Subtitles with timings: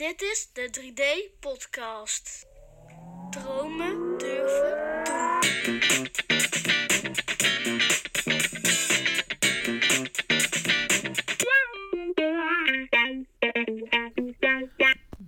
[0.00, 2.46] Dit is de 3D-podcast.
[3.30, 4.78] Dromen durven
[5.64, 6.08] doen.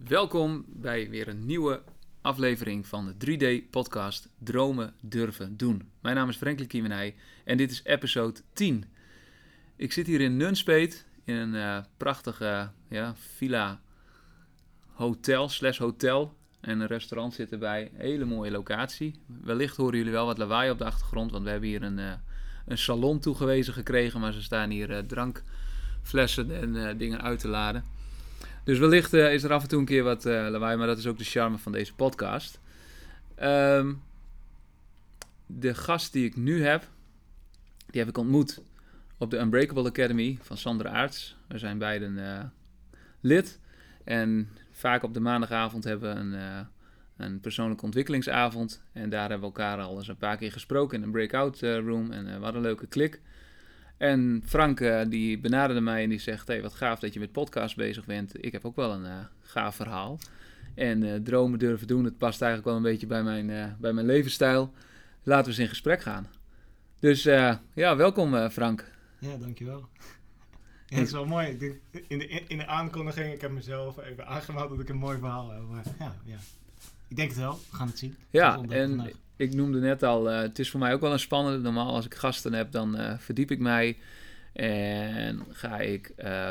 [0.09, 1.83] Welkom bij weer een nieuwe
[2.21, 5.91] aflevering van de 3D-podcast Dromen Durven Doen.
[6.01, 7.15] Mijn naam is Franklin Kiemenij
[7.45, 8.85] en dit is episode 10.
[9.77, 13.81] Ik zit hier in Nunspeet in een eh, prachtige ja, villa
[15.03, 16.35] hotel slash hotel.
[16.61, 17.91] En een restaurant zit erbij.
[17.95, 19.21] Hele mooie locatie.
[19.43, 22.13] Wellicht horen jullie wel wat lawaai op de achtergrond, want we hebben hier een, eh,
[22.67, 24.21] een salon toegewezen gekregen.
[24.21, 27.85] Maar ze staan hier eh, drankflessen en eh, dingen uit te laden.
[28.65, 31.19] Dus wellicht is er af en toe een keer wat lawaai, maar dat is ook
[31.19, 32.61] de charme van deze podcast.
[33.35, 33.93] Ehm,
[35.47, 36.89] de gast die ik nu heb,
[37.91, 38.63] die heb ik ontmoet
[39.19, 41.37] op de Unbreakable Academy van Sandra Aarts.
[41.49, 42.53] We zijn beiden
[43.21, 43.61] lid.
[44.05, 44.49] En
[44.83, 46.61] vaak op de maandagavond hebben we een, eh,
[47.17, 48.83] een persoonlijke ontwikkelingsavond.
[48.93, 51.79] En daar hebben we elkaar al eens een paar keer gesproken in een breakout eh,
[51.79, 52.11] room.
[52.11, 53.21] En eh, hadden een leuke klik.
[53.97, 57.77] En Frank die benaderde mij en die zegt: hey, wat gaaf dat je met podcast
[57.77, 58.45] bezig bent.
[58.45, 60.19] Ik heb ook wel een gaaf verhaal.
[60.75, 64.73] En dromen durven doen, het past eigenlijk wel een beetje bij mijn, bij mijn levensstijl.
[65.23, 66.27] Laten we eens in gesprek gaan.
[67.01, 68.91] Dus ja, welkom Frank.
[69.19, 69.89] Ja, dankjewel.
[70.93, 71.47] Ja, het is wel mooi.
[72.09, 75.51] In, de, in de aankondiging, ik heb mezelf even aangemeld dat ik een mooi verhaal
[75.51, 75.63] heb.
[75.71, 76.37] Maar ja, ja.
[77.09, 77.59] Ik denk het wel.
[77.71, 78.17] We gaan het zien.
[78.31, 79.13] Ja, Het en vandaag.
[79.37, 81.59] ik noemde net al, eh, het is voor mij ook wel een spannende.
[81.59, 83.99] Normaal als ik gasten heb, dan eh, verdiep ik mij
[84.53, 86.51] en ga ik eh,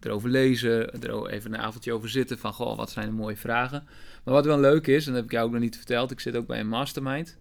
[0.00, 3.86] erover lezen, er even een avondje over zitten van, goh, wat zijn de mooie vragen.
[4.24, 6.20] Maar wat wel leuk is, en dat heb ik jou ook nog niet verteld, ik
[6.20, 7.36] zit ook bij een mastermind.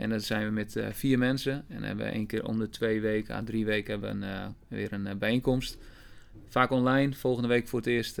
[0.00, 2.68] En dan zijn we met eh, vier mensen en hebben we één keer om de
[2.68, 5.78] twee weken, à drie weken hebben we een, eh, weer een eh, bijeenkomst.
[6.48, 8.18] Vaak online, volgende week voor het eerst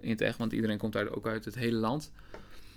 [0.00, 2.12] in het echt, want iedereen komt uit, ook uit het hele land.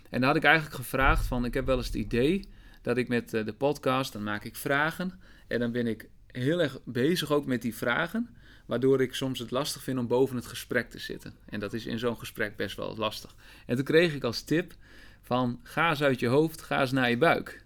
[0.10, 2.48] En daar had ik eigenlijk gevraagd van, ik heb wel eens het idee
[2.82, 5.20] dat ik met de podcast, dan maak ik vragen.
[5.48, 8.30] En dan ben ik heel erg bezig ook met die vragen.
[8.66, 11.34] Waardoor ik soms het lastig vind om boven het gesprek te zitten.
[11.46, 13.36] En dat is in zo'n gesprek best wel lastig.
[13.66, 14.74] En toen kreeg ik als tip
[15.22, 17.63] van, ga eens uit je hoofd, ga eens naar je buik.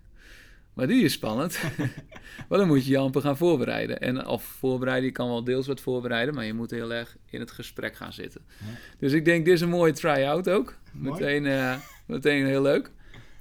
[0.78, 1.60] Maar die is spannend.
[2.50, 4.00] maar dan moet je je amper gaan voorbereiden.
[4.00, 7.40] En of voorbereiden, je kan wel deels wat voorbereiden, maar je moet heel erg in
[7.40, 8.42] het gesprek gaan zitten.
[8.60, 8.66] Ja.
[9.00, 10.78] Dus ik denk, dit is een mooie try-out ook.
[10.92, 11.20] Mooi.
[11.20, 12.92] Meteen, eh, meteen heel leuk.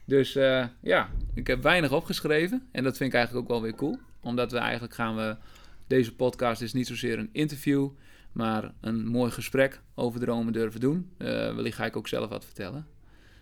[0.05, 2.69] Dus eh, ja, ik heb weinig opgeschreven.
[2.73, 3.99] En dat vind ik eigenlijk ook wel weer cool.
[4.21, 5.37] Omdat we eigenlijk gaan we...
[5.87, 7.89] Deze podcast is niet zozeer een interview,
[8.33, 11.11] maar een mooi gesprek over dromen durven doen.
[11.19, 12.87] Eh wellicht ga ik ook zelf wat vertellen.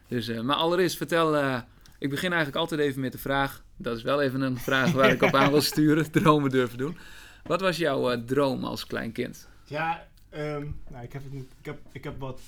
[0.09, 1.62] Dus, maar allereerst vertel...
[2.04, 3.65] ik begin eigenlijk altijd even met de vraag.
[3.76, 6.10] Dat is wel even een vraag waar ik op aan wil sturen.
[6.12, 6.97] Dromen durven doen.
[7.44, 9.48] Wat was jouw eh, droom als klein kind?
[9.65, 12.41] Ja, ehm, nou, ik, heb ik, heb, ik heb wat...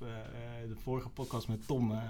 [0.00, 2.00] Eh, eh, de vorige podcast met Tom.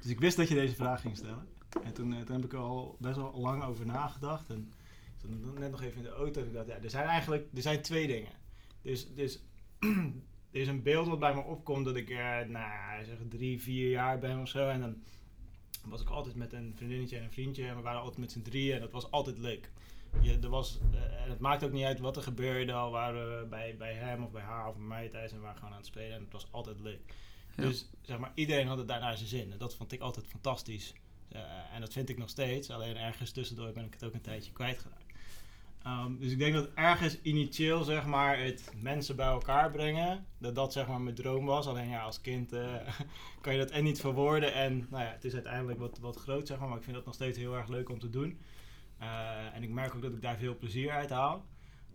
[0.00, 1.46] dus ik wist dat je deze vraag ging stellen.
[1.84, 4.50] En toen, toen heb ik er al best wel lang over nagedacht.
[4.50, 4.72] En
[5.20, 6.40] toen net nog even in de auto.
[6.40, 8.32] Ik dacht, ja, er zijn eigenlijk er zijn twee dingen.
[8.82, 9.42] Dus, dus
[10.52, 12.08] er is een beeld wat bij me opkomt dat ik,
[12.48, 14.68] nou zeg drie, vier jaar ben of zo.
[14.68, 14.96] En dan
[15.84, 17.66] was ik altijd met een vriendinnetje en een vriendje.
[17.66, 19.70] En we waren altijd met z'n drieën en dat was altijd leuk.
[20.20, 22.72] Je, er was, eh, en het maakt ook niet uit wat er gebeurde.
[22.72, 25.42] Al waren we bij, bij hem of bij haar of bij mij thuis en we
[25.42, 26.16] waren gewoon aan het spelen.
[26.16, 27.14] En het was altijd leuk.
[27.56, 27.62] Ja.
[27.62, 29.52] Dus zeg maar, iedereen had het daarnaar zijn zin.
[29.52, 30.92] En dat vond ik altijd fantastisch.
[31.28, 31.40] Eh,
[31.74, 32.70] en dat vind ik nog steeds.
[32.70, 34.99] Alleen ergens tussendoor ben ik het ook een tijdje kwijtgeraakt.
[35.82, 40.54] Ehm, dus ik denk dat ergens initieel zeg maar het mensen bij elkaar brengen, dat
[40.54, 41.66] dat zeg maar mijn droom was.
[41.66, 42.74] Alleen ja, als kind eh,
[43.40, 46.46] kan je dat en niet verwoorden en nou ja, het is uiteindelijk wat, wat groot
[46.46, 48.38] zeg maar, maar ik vind dat nog steeds heel erg leuk om te doen.
[48.98, 51.44] Eh, en ik merk ook dat ik daar veel plezier uit haal.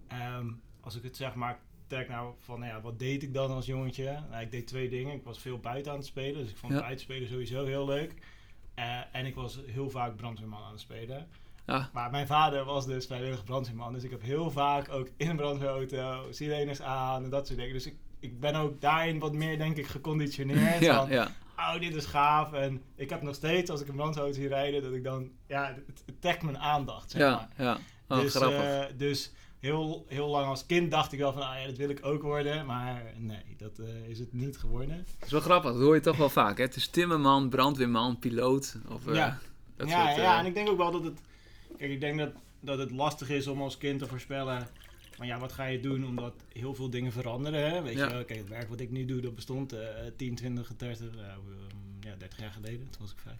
[0.07, 0.47] Ehm,
[0.81, 3.65] als ik het zeg maar trek nou van, nou ja, wat deed ik dan als
[3.65, 4.23] jongetje?
[4.29, 5.13] Nou, ik deed twee dingen.
[5.15, 6.79] Ik was veel buiten aan het spelen, dus ik vond Ja.
[6.79, 8.13] buitenspelen sowieso heel leuk.
[8.73, 11.27] Eh, en ik was heel vaak brandweerman aan het spelen.
[11.65, 13.93] Ah, Maar mijn vader was dus vrijwillig brandweerman.
[13.93, 17.73] Dus ik heb heel vaak ook in een brandweerauto sirenes aan en dat soort dingen.
[17.73, 20.79] Dus ik, ik ben ook daarin wat meer, denk ik, geconditioneerd.
[20.79, 21.27] ja, van, ja.
[21.57, 22.53] oh, dit is gaaf.
[22.53, 25.65] En ik heb nog steeds, als ik een brandweerauto zie rijden, dat ik dan, ja,
[25.87, 27.65] het, het trekt mijn aandacht, zeg Ja, maar.
[27.65, 27.77] ja.
[28.07, 28.59] Oh, dus grappig.
[28.63, 31.89] eh, dus heel, heel lang als kind dacht ik wel van, ah ja, dat wil
[31.89, 32.65] ik ook worden.
[32.65, 34.97] Maar nee, dat eh, is het niet geworden.
[35.19, 36.57] Dat is wel grappig, dat hoor je toch wel vaak.
[36.57, 36.63] Hè?
[36.63, 38.75] Het is timmerman, brandweerman, piloot.
[38.89, 39.37] Of, eh, Ja.
[39.75, 41.21] dat ja, soort, ja, en ik denk ook wel dat het.
[41.77, 44.67] Kijk, ik denk dat, dat het lastig is om als kind te voorspellen.
[45.11, 46.05] Van ja, wat ga je doen?
[46.05, 47.69] Omdat heel veel dingen veranderen.
[47.71, 47.81] Hè?
[47.81, 48.05] Weet Ja.
[48.07, 49.87] je wel, kijk, het werk wat ik nu doe, dat bestond eh
[50.17, 51.33] 10, 20, 30, eh,
[51.99, 52.89] ja, 30 jaar geleden.
[52.89, 53.39] Toen was ik vijf.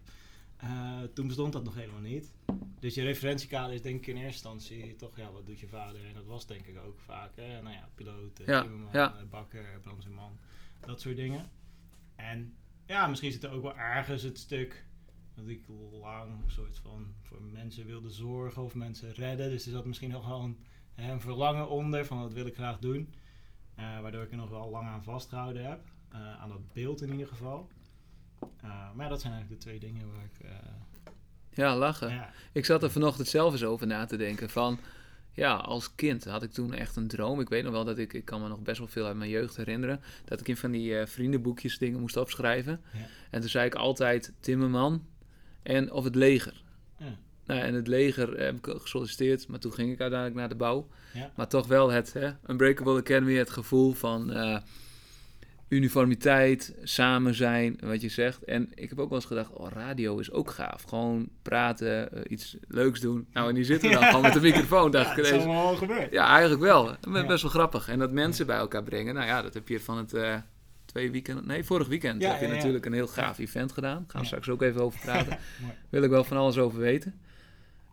[0.58, 2.32] Eh, toen bestond dat nog helemaal niet.
[2.80, 6.06] Dus je referentiekader is denk ik in eerste instantie toch, ja, wat doet je vader?
[6.06, 7.62] En dat was denk ik ook vaak, hè?
[7.62, 9.16] Nou ja, piloot, eh, Ja, timmerman, ja.
[9.16, 10.38] eh, bakker, brandweerman,
[10.80, 11.50] dat soort dingen.
[12.16, 12.56] En
[12.86, 14.86] ja, misschien zit er ook wel ergens het stuk
[15.36, 15.62] dat ik
[16.02, 19.50] lang een soort van voor mensen wilde zorgen of mensen redden.
[19.50, 20.58] Dus er zat misschien nog wel een,
[20.96, 23.14] een verlangen onder van dat wil ik graag doen.
[23.76, 25.80] Eh, waardoor ik er nog wel lang aan vastgehouden heb.
[26.12, 27.68] Eh, aan dat beeld in ieder geval.
[28.62, 30.48] Eh, maar dat zijn eigenlijk de twee dingen waar ik...
[31.50, 32.10] Ja, lachen.
[32.10, 34.80] ja, Ik zat er vanochtend zelf eens over na te denken van...
[35.32, 37.40] Ja, als kind had ik toen echt een droom.
[37.40, 38.14] Ik weet nog wel dat ik...
[38.14, 40.02] Ik kan me nog best wel veel uit mijn jeugd herinneren.
[40.26, 42.82] Dat ik in van die vriendenboekjes dingen moest opschrijven.
[42.94, 43.00] Ja.
[43.30, 45.06] En toen zei ik altijd Timmerman
[45.66, 46.64] en of het leger.
[46.98, 47.16] Ja.
[47.46, 50.88] Nou, en het leger heb ik gesolliciteerd, maar toen ging ik uiteindelijk naar de bouw.
[51.14, 51.32] Ja.
[51.36, 54.58] Maar toch wel het hè, Unbreakable Academy, het gevoel van eh,
[55.68, 58.44] uniformiteit, samen zijn, wat je zegt.
[58.44, 60.84] En ik heb ook wel eens gedacht, oh, radio is ook gaaf.
[60.84, 63.28] Gewoon praten, eh, iets leuks doen.
[63.34, 64.08] Nou, en die zitten dan Ja.
[64.08, 66.12] gewoon met een microfoon, dacht ja, ik dat is allemaal al gebeurd.
[66.12, 66.96] Ja, eigenlijk wel.
[67.28, 67.88] Best wel grappig.
[67.90, 70.36] En dat mensen bij elkaar brengen, nou ja, dat heb je van het eh,
[70.96, 74.04] twee weekend, nee, vorig weekend Ja, heb je ja, natuurlijk een heel gaaf event gedaan.
[74.08, 75.38] Gaan we straks ook even over praten.
[75.90, 77.20] Wil ik wel van alles over weten.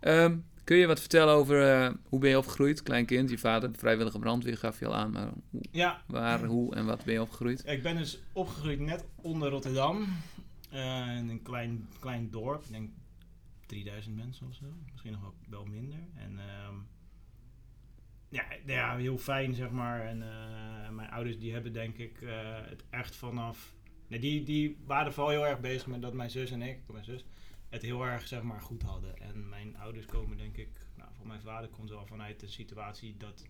[0.00, 2.82] Ehm, kun je wat vertellen over eh, hoe ben je opgegroeid?
[2.82, 5.10] Klein kind, je vader, vrijwillige brandweer gaf je al aan.
[5.10, 7.62] Maar hoe, Ja, waar, hoe en wat ben je opgegroeid?
[7.66, 10.06] ik ben dus opgegroeid net onder Rotterdam.
[10.70, 12.64] eh, in een klein, klein dorp.
[12.64, 12.90] Ik denk
[13.66, 14.64] 3000 mensen of zo.
[14.90, 15.98] Misschien nog wel, wel minder.
[16.16, 16.74] En ehm,
[18.32, 20.06] ja, ja, heel fijn zeg maar.
[20.06, 22.30] En eh, mijn ouders die hebben denk ik eh,
[22.68, 23.74] het echt vanaf...
[24.08, 27.04] Nee, die, die waren vooral heel erg bezig met dat mijn zus en ik, mijn
[27.04, 27.24] zus,
[27.68, 29.18] het heel erg zeg maar goed hadden.
[29.18, 33.16] En mijn ouders komen denk ik, nou voor mijn vader komt wel vanuit de situatie
[33.16, 33.46] dat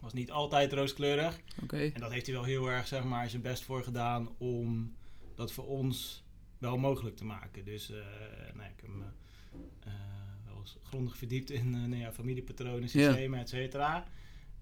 [0.00, 1.40] was niet altijd rooskleurig.
[1.70, 4.96] En dat heeft hij wel heel erg zeg maar, zijn best voor gedaan om
[5.34, 6.24] dat voor ons
[6.58, 7.64] wel mogelijk te maken.
[7.64, 7.96] Dus eh,
[8.54, 8.90] nou, ik heb
[9.80, 9.92] eh,
[10.82, 14.06] grondig verdiept in eh, nou ja, familiepatronen, systemen, et cetera.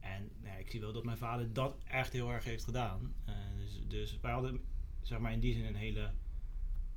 [0.00, 3.14] En nou ja, ik zie wel dat mijn vader dat echt heel erg heeft gedaan.
[3.24, 4.60] Eh, dus, dus wij hadden
[5.00, 6.10] zeg maar, in die zin een hele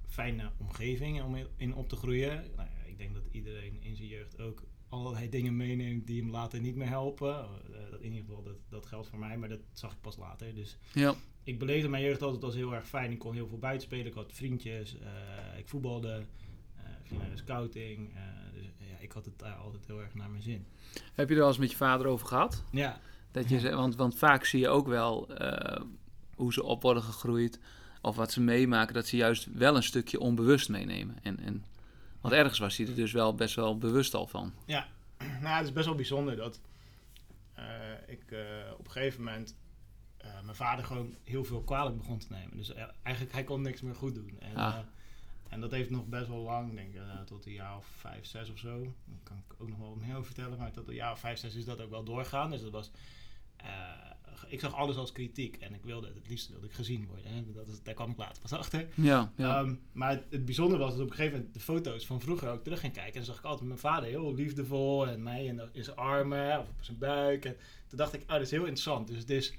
[0.08, 2.52] fijne omgeving om in op te groeien.
[2.56, 6.32] Nou ja, ik denk dat iedereen in zijn jeugd ook allerlei dingen meeneemt die hem
[6.32, 7.36] later niet meer helpen.
[7.36, 10.18] Eh, dat in ieder geval, dat, dat geldt voor mij, maar dat zag ik pas
[10.18, 10.56] later.
[10.56, 13.12] Dus Ja, ik beleefde mijn jeugd altijd als heel erg fijn.
[13.12, 14.06] Ik kon heel veel buiten spelen.
[14.06, 14.96] Ik had vriendjes.
[15.58, 16.26] ik voetbalde.
[17.04, 18.14] ik ging naar de scouting.
[19.06, 20.66] Ik had het daar altijd heel erg naar mijn zin.
[21.14, 22.64] heb je er wel eens met je vader over gehad?
[22.72, 23.00] Ja,
[23.32, 23.76] Dat je, Ja.
[23.76, 25.82] want, want vaak zie je ook wel eh,
[26.36, 27.60] hoe ze op worden gegroeid.
[28.02, 31.18] Of wat ze meemaken, dat ze juist wel een stukje onbewust meenemen.
[31.22, 31.66] En, en,
[32.22, 34.54] want ergens was hij er dus wel best wel bewust al van.
[34.66, 36.60] nou, het is best wel bijzonder dat
[37.54, 37.64] eh,
[38.08, 38.40] ik eh,
[38.78, 39.56] op een gegeven moment
[40.18, 42.58] eh, mijn vader gewoon heel veel kwalijk begon te nemen.
[42.58, 42.74] Dus
[43.04, 44.36] eigenlijk hij kon niks meer goed doen.
[44.40, 44.78] En, Ah.
[45.50, 48.26] En dat heeft nog best wel lang, ik denk eh, tot een jaar of vijf,
[48.26, 48.84] zes of zo.
[49.06, 50.58] Daar kan ik ook nog wel meer over vertellen.
[50.58, 52.52] Maar tot een jaar of vijf, zes is dat ook wel doorgaan.
[52.52, 52.92] Dus dat was...
[53.56, 53.68] eh,
[54.48, 57.32] ik zag alles als kritiek en ik wilde het liefst wilde ik gezien worden.
[57.34, 57.52] Hè.
[57.52, 58.88] Dat is, daar kwam ik later pas achter.
[58.94, 59.60] Ja, ja.
[59.60, 62.50] Ehm, maar het, het bijzondere was dat op een gegeven moment de foto's van vroeger
[62.50, 63.14] ook terug ging kijken.
[63.14, 66.60] En dan zag ik altijd mijn vader heel liefdevol en mij in, in zijn armen
[66.60, 67.46] of op zijn buik.
[67.46, 67.56] En
[67.88, 69.08] toen dacht ik, oh, dat is heel interessant.
[69.08, 69.54] Dus, dus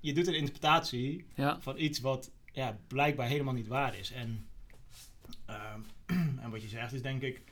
[0.00, 1.60] je doet een interpretatie ja.
[1.60, 4.12] van iets wat ja, blijkbaar helemaal niet waar is.
[4.12, 4.45] En,
[6.42, 7.42] en wat je zegt is denk ik,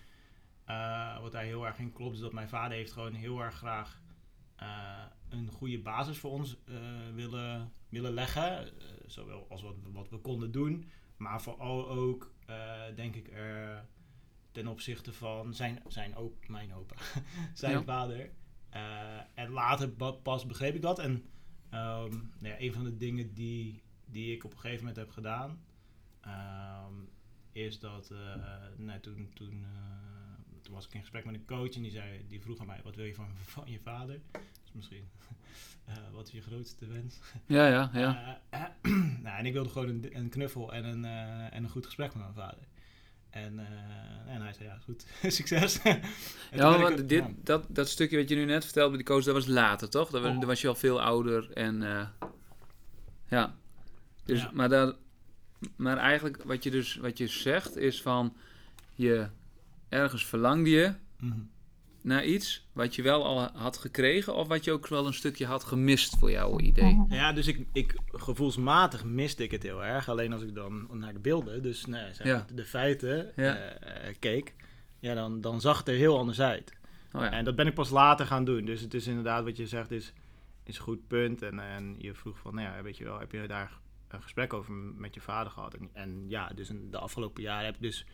[0.65, 3.55] eh, wat daar heel erg in klopt, is dat mijn vader heeft gewoon heel erg
[3.55, 4.01] graag
[4.57, 6.75] eh, een goede basis voor ons eh,
[7.15, 8.73] willen, willen leggen.
[9.07, 12.33] zowel als wat, wat we konden doen, maar vooral ook,
[12.95, 13.85] denk ik, er
[14.53, 16.95] ten opzichte van zijn, zijn op, mijn opa,
[17.55, 17.83] zijn Ja.
[17.83, 18.31] vader.
[19.35, 19.89] En later
[20.23, 20.99] pas begreep ik dat.
[20.99, 21.25] En
[21.71, 25.11] ehm, nou ja, een van de dingen die, die ik op een gegeven moment heb
[25.11, 25.65] gedaan,
[26.21, 26.93] ehm,
[27.55, 28.19] is dat eh,
[28.77, 32.25] nou, toen, toen, eh, toen was ik in gesprek met een coach en die, zei,
[32.29, 34.21] die vroeg aan mij: wat wil je van, van je vader?
[34.33, 35.09] Dus misschien,
[35.85, 37.19] eh, wat is je grootste wens?
[37.47, 38.41] Ja, ja, ja.
[39.23, 41.05] Nou, en ik wilde gewoon een, een knuffel en een,
[41.51, 42.67] en een goed gesprek met mijn vader.
[43.31, 43.59] En,
[44.27, 45.83] en hij zei, ja, goed, succes.
[45.83, 47.31] Ja, ik- want dit, ja.
[47.43, 50.11] dat, dat stukje wat je nu net vertelde bij die coach, dat was later, toch?
[50.11, 50.39] Dat was, Oh.
[50.39, 51.81] dan was je al veel ouder en
[53.29, 53.55] ja.
[54.25, 54.51] Dus, Ja.
[54.55, 54.97] maar, dat,
[55.77, 58.37] maar eigenlijk wat je dus wat je zegt is van
[58.95, 59.27] je
[59.89, 61.39] ergens verlangde je Mhm.
[62.01, 65.47] naar iets wat je wel al had gekregen of wat je ook wel een stukje
[65.47, 67.05] had gemist voor jouw idee.
[67.09, 70.09] Ja, dus ik, ik, gevoelsmatig miste ik het heel erg.
[70.09, 72.35] Alleen als ik dan naar de beelden, dus nee, zeg Ja.
[72.37, 73.57] maar, de feiten, Ja.
[73.57, 74.55] eh, eh, keek,
[75.01, 76.73] ja, dan, dan zag het er heel anders uit.
[77.13, 77.31] Oh ja.
[77.31, 78.65] En dat ben ik pas later gaan doen.
[78.65, 80.13] Dus het is inderdaad wat je zegt, is,
[80.65, 81.43] is een goed punt.
[81.43, 83.79] En, en je vroeg van, nou ja, weet je wel, heb je daar
[84.15, 85.75] een gesprek over met je vader gehad?
[85.75, 88.07] En, en ja, dus in de afgelopen jaren heb ik dus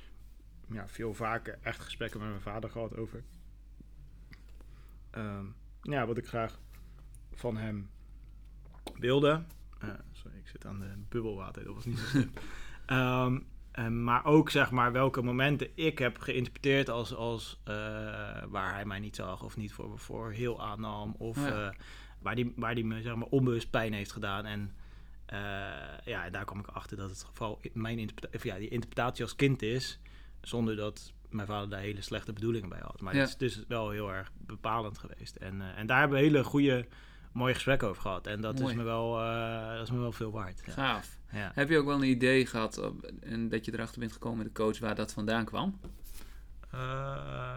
[0.71, 3.25] ja, veel vaker echt gesprekken met mijn vader gehad over
[5.11, 5.45] ehm,
[5.83, 6.59] ja, wat ik graag
[7.33, 7.91] van hem
[8.95, 9.43] wilde.
[9.81, 11.65] Ja, sorry, ik zit aan de bubbelwater.
[11.65, 12.31] Dat was niet zo slim.
[12.87, 13.41] Ehm,
[13.73, 17.75] en maar ook zeg maar welke momenten ik heb geïnterpreteerd als, als eh,
[18.49, 21.15] waar hij mij niet zag of niet voor, voor heel aannam.
[21.19, 21.69] Of Ja.
[21.69, 21.75] eh,
[22.19, 24.45] waar, die, waar die me zeg maar onbewust pijn heeft gedaan.
[24.47, 24.75] En
[25.31, 25.39] eh,
[26.05, 29.37] ja, daar kwam ik achter dat het geval mijn interpretatie, of ja, die interpretatie als
[29.37, 29.99] kind is.
[30.41, 33.01] Zonder dat mijn vader daar hele slechte bedoelingen bij had.
[33.01, 33.21] Maar Ja.
[33.21, 35.37] het is dus wel heel erg bepalend geweest.
[35.37, 36.87] En, eh, en daar hebben we hele goede,
[37.33, 38.27] mooie gesprekken over gehad.
[38.27, 38.71] En dat, Mooi.
[38.71, 40.63] is me, wel, eh, dat is me wel veel waard.
[40.67, 40.73] Ja.
[40.73, 41.19] Gaaf.
[41.33, 41.51] Ja.
[41.55, 44.47] Heb je ook wel een idee gehad op- en dat je erachter bent gekomen met
[44.47, 45.81] de coach waar dat vandaan kwam?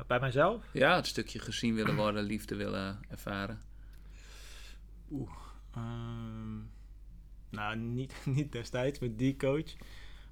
[0.07, 0.63] Bij mijzelf?
[0.73, 3.61] Ja, het stukje gezien willen worden, liefde willen ervaren.
[5.73, 6.57] Ehm,
[7.53, 9.73] nou, niet, niet destijds met die coach.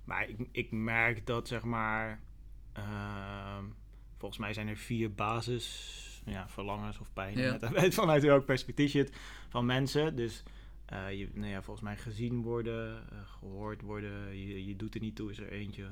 [0.03, 2.19] Maar ik, ik merk dat, zeg maar...
[2.73, 3.65] ehm,
[4.17, 5.99] volgens mij zijn er vier basis...
[6.25, 7.37] Ja, verlangens of pijn.
[7.37, 7.57] Ja.
[7.71, 9.17] Net vanuit welk perspectief je het
[9.49, 10.15] van mensen.
[10.15, 10.43] Dus
[10.85, 14.37] eh, je, nou ja, volgens mij gezien worden, eh, gehoord worden.
[14.37, 15.87] Je, je doet er niet toe, is er eentje.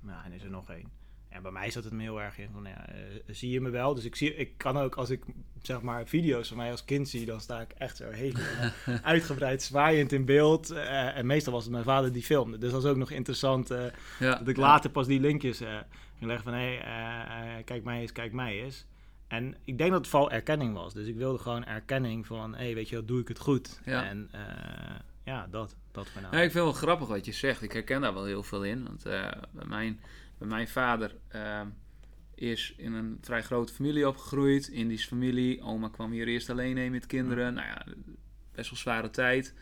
[0.00, 0.90] Nou, en is er nog één.
[1.34, 2.94] En bij mij zat het me heel erg in van, ja, eh,
[3.26, 3.94] zie je me wel?
[3.94, 5.22] Dus ik, zie, ik kan ook, als ik
[5.62, 8.70] zeg maar video's van mij als kind zie, dan sta ik echt zo helemaal
[9.02, 10.70] uitgebreid zwaaiend in beeld.
[10.70, 12.58] Eh, en meestal was het mijn vader die filmde.
[12.58, 13.84] Dus dat is ook nog interessant eh,
[14.18, 14.62] Ja, dat ik ja.
[14.62, 15.80] later pas die linkjes ging
[16.18, 18.86] leggen van, hé, hey, kijk mij eens, kijk mij eens.
[19.28, 20.94] En ik denk dat het vooral erkenning was.
[20.94, 23.80] Dus ik wilde gewoon erkenning van, hé, hey, weet je wat, doe ik het goed?
[23.84, 24.04] Ja.
[24.04, 24.30] En
[25.24, 27.62] ja, dat, dat Ja, ik vind het wel grappig wat je zegt.
[27.62, 28.84] Ik herken daar wel heel veel in.
[28.84, 30.00] Want bij, mijn,
[30.38, 31.68] mijn vader ehm,
[32.34, 34.68] is in een vrij grote familie opgegroeid.
[34.68, 35.62] Indische familie.
[35.62, 37.54] Oma kwam hier eerst alleen heen met kinderen.
[37.54, 37.86] Nou ja,
[38.54, 39.54] best wel zware tijd.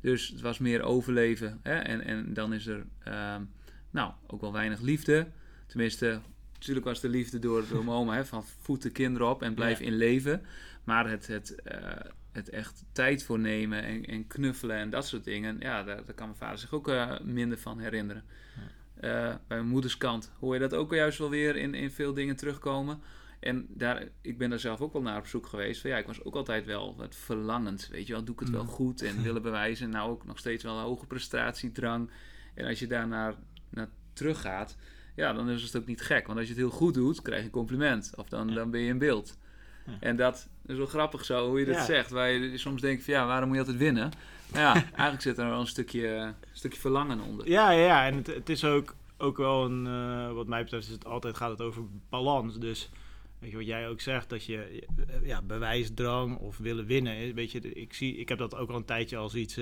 [0.00, 1.60] Dus het was meer overleven.
[1.62, 1.74] Hè?
[1.74, 3.42] En, en dan is er ehm,
[3.90, 5.28] nou, ook wel weinig liefde.
[5.66, 6.20] Tenminste,
[6.52, 8.14] natuurlijk was de liefde door, door mijn oma.
[8.14, 8.24] Hè?
[8.24, 9.84] Van voed de kinderen op en blijf Ja.
[9.86, 10.42] in leven.
[10.84, 15.24] Maar het, het, eh, het echt tijd voor nemen en, en knuffelen en dat soort
[15.24, 15.56] dingen.
[15.60, 18.24] Ja, daar, daar kan mijn vader zich ook eh, minder van herinneren.
[18.56, 18.62] Eh,
[19.00, 22.36] bij mijn moeders kant hoor je dat ook juist wel weer in, in veel dingen
[22.36, 23.00] terugkomen.
[23.40, 25.80] En daar, ik ben daar zelf ook wel naar op zoek geweest.
[25.80, 27.88] Van, ja, ik was ook altijd wel wat verlangend.
[27.92, 28.68] Weet je wel, doe ik het wel Mm.
[28.68, 29.90] goed en willen bewijzen.
[29.90, 32.10] Nou, ook nog steeds wel een hoge prestatiedrang.
[32.54, 33.34] En als je daar naar,
[33.70, 34.76] naar terug gaat,
[35.16, 36.26] ja, dan is het ook niet gek.
[36.26, 38.12] Want als je het heel goed doet, krijg je een compliment.
[38.16, 38.54] Of dan, Ja.
[38.54, 39.38] dan ben je in beeld.
[39.86, 39.92] Ja.
[40.00, 41.84] En dat is wel grappig zo, hoe je dat Ja.
[41.84, 42.10] zegt.
[42.10, 44.10] Waar je soms denkt van, ja, waarom moet je altijd winnen?
[44.52, 47.48] Ja, eigenlijk zit er wel een stukje, een stukje verlangen onder.
[47.48, 48.06] Ja, ja, ja.
[48.06, 51.36] En het, het is ook, ook wel een, eh, wat mij betreft, is het altijd
[51.36, 52.58] gaat het over balans.
[52.58, 52.90] Dus
[53.38, 57.16] weet je wat jij ook zegt, dat je eh, ja, bewijsdrang of willen winnen.
[57.16, 59.56] eh, Weet je, ik, zie, ik heb dat ook al een tijdje als iets,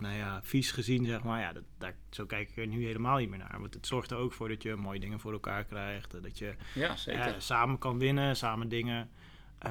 [0.00, 1.40] nou ja, vies gezien, zeg maar.
[1.40, 3.56] Ja, dat, daar, zo kijk ik er nu helemaal niet meer naar.
[3.60, 6.22] Want het zorgt er ook voor dat je mooie dingen voor elkaar krijgt.
[6.22, 7.34] Dat je Ja, zeker.
[7.38, 9.10] samen kan winnen, samen dingen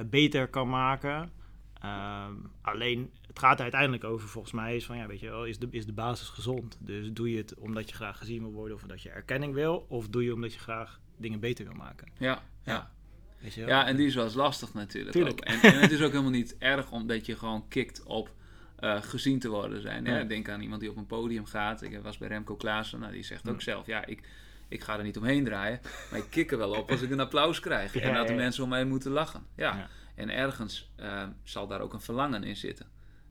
[0.05, 1.31] beter kan maken.
[1.79, 5.45] Ehm, alleen, het gaat er uiteindelijk over, volgens mij, is van ja, weet je wel,
[5.45, 6.77] is de, is de basis gezond?
[6.79, 9.85] Dus doe je het omdat je graag gezien wil worden of omdat je erkenning wil,
[9.89, 12.07] of doe je omdat je graag dingen beter wil maken?
[12.17, 12.91] ja, ja.
[13.39, 13.69] Weet je wel?
[13.69, 15.11] Ja, en die is wel eens lastig natuurlijk.
[15.11, 15.39] Tuurlijk.
[15.39, 15.45] Ook.
[15.45, 18.33] En, en het is ook helemaal niet erg omdat je gewoon kikt op
[18.75, 20.05] eh, gezien te worden zijn.
[20.05, 20.25] Hè?
[20.25, 21.81] Denk aan iemand die op een podium gaat.
[21.81, 23.61] Ik was bij Remco Klaassen, nou, die zegt ook Ja.
[23.61, 24.27] zelf: ja, ik,
[24.67, 25.79] ik ga er niet omheen draaien,
[26.11, 27.95] maar ik kik er wel op als ik een applaus krijg.
[27.95, 29.45] En dat de mensen om mij moeten lachen.
[29.55, 29.89] Ja.
[30.19, 32.85] En ergens eh, zal daar ook een verlangen in zitten.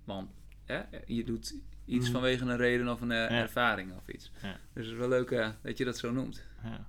[0.04, 0.30] Want
[0.64, 1.54] hè, je doet
[1.84, 2.12] iets Mhm.
[2.12, 3.28] vanwege een reden of een eh, Ja.
[3.28, 4.32] ervaring of iets.
[4.42, 4.56] Ja.
[4.72, 6.44] Dus het is wel leuk eh, dat je dat zo noemt.
[6.62, 6.86] Ja.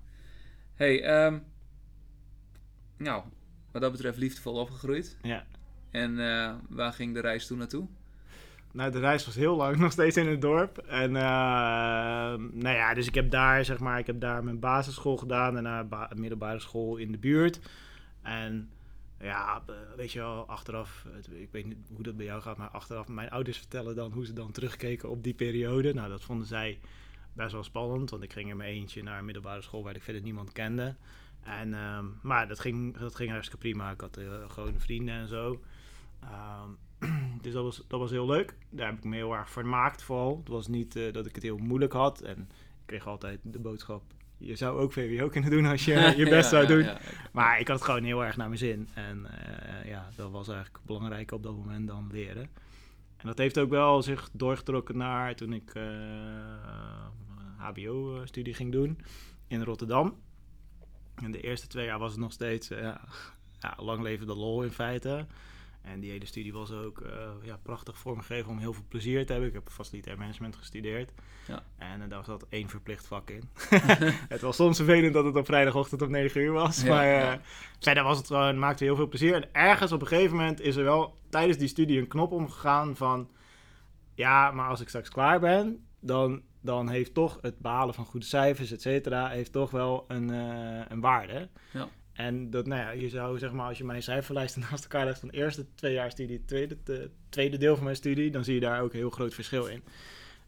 [0.75, 1.37] Hey, ehm,
[2.97, 3.23] nou,
[3.71, 5.17] wat dat betreft liefdevol opgegroeid.
[5.21, 5.45] Ja.
[5.91, 7.87] En eh, waar ging de reis toen naartoe?
[8.71, 10.77] Nou, de reis was heel lang, nog steeds in het dorp.
[10.77, 15.87] En nou ja, dus ik heb daar, zeg maar, ik heb daar mijn basisschool gedaan.
[15.89, 17.59] Ba- middelbare school in de buurt.
[18.21, 18.69] En
[19.19, 19.63] ja,
[19.95, 23.29] weet je wel, achteraf, ik weet niet hoe dat bij jou gaat, maar achteraf, mijn
[23.29, 25.93] ouders vertellen dan hoe ze dan terugkeken op die periode.
[25.93, 26.79] Nou, dat vonden zij
[27.33, 30.03] best wel spannend, want ik ging in mijn eentje naar een middelbare school waar ik
[30.03, 30.95] verder niemand kende.
[31.41, 33.91] En, ehm, maar dat ging, dat ging hartstikke prima.
[33.91, 35.61] Ik had eh, gewoon vrienden en zo.
[36.19, 36.69] Ehm,
[37.41, 38.55] dus dat was, dat was heel leuk.
[38.69, 40.37] Daar heb ik me heel erg vermaakt vooral.
[40.37, 42.21] Het was niet eh, dat ik het heel moeilijk had.
[42.21, 44.03] En ik kreeg altijd de boodschap...
[44.39, 46.87] Je zou ook VWO kunnen doen als je je best zou doen.
[47.31, 48.87] Maar ik had het gewoon heel erg naar mijn zin.
[48.93, 52.49] En eh, ja, dat was eigenlijk belangrijker op dat moment dan leren.
[53.17, 55.83] En dat heeft ook wel zich doorgetrokken naar toen ik eh
[57.59, 58.99] HBO-studie ging doen
[59.47, 60.15] in Rotterdam.
[61.15, 62.95] En de eerste twee jaar was het nog steeds eh,
[63.59, 65.25] ja, lang leven de lol in feite.
[65.81, 69.31] En die hele studie was ook eh, ja, prachtig vormgegeven om heel veel plezier te
[69.31, 69.49] hebben.
[69.49, 71.11] Ik heb facilitair management gestudeerd.
[71.47, 71.63] Ja.
[71.77, 73.49] En eh, daar zat één verplicht vak in.
[74.29, 76.81] het was soms vervelend dat het op vrijdagochtend om 9 uur was.
[76.81, 77.41] Ja, maar eh, ja.
[77.79, 79.35] verder was het gewoon, maakte heel veel plezier.
[79.35, 82.95] En ergens op een gegeven moment is er wel tijdens die studie een knop omgegaan
[82.95, 83.29] van...
[84.13, 88.25] Ja, maar als ik straks klaar ben, dan, dan heeft toch het behalen van goede
[88.25, 90.29] cijfers, et cetera, heeft toch wel een,
[90.91, 91.49] een waarde.
[91.71, 91.87] Ja.
[92.19, 95.19] En dat, nou ja, je zou zeg maar, als je mijn cijferlijsten naast elkaar legt
[95.19, 96.77] van eerste twee jaar studie, tweede,
[97.29, 99.83] tweede deel van mijn studie, dan zie je daar ook een heel groot verschil in.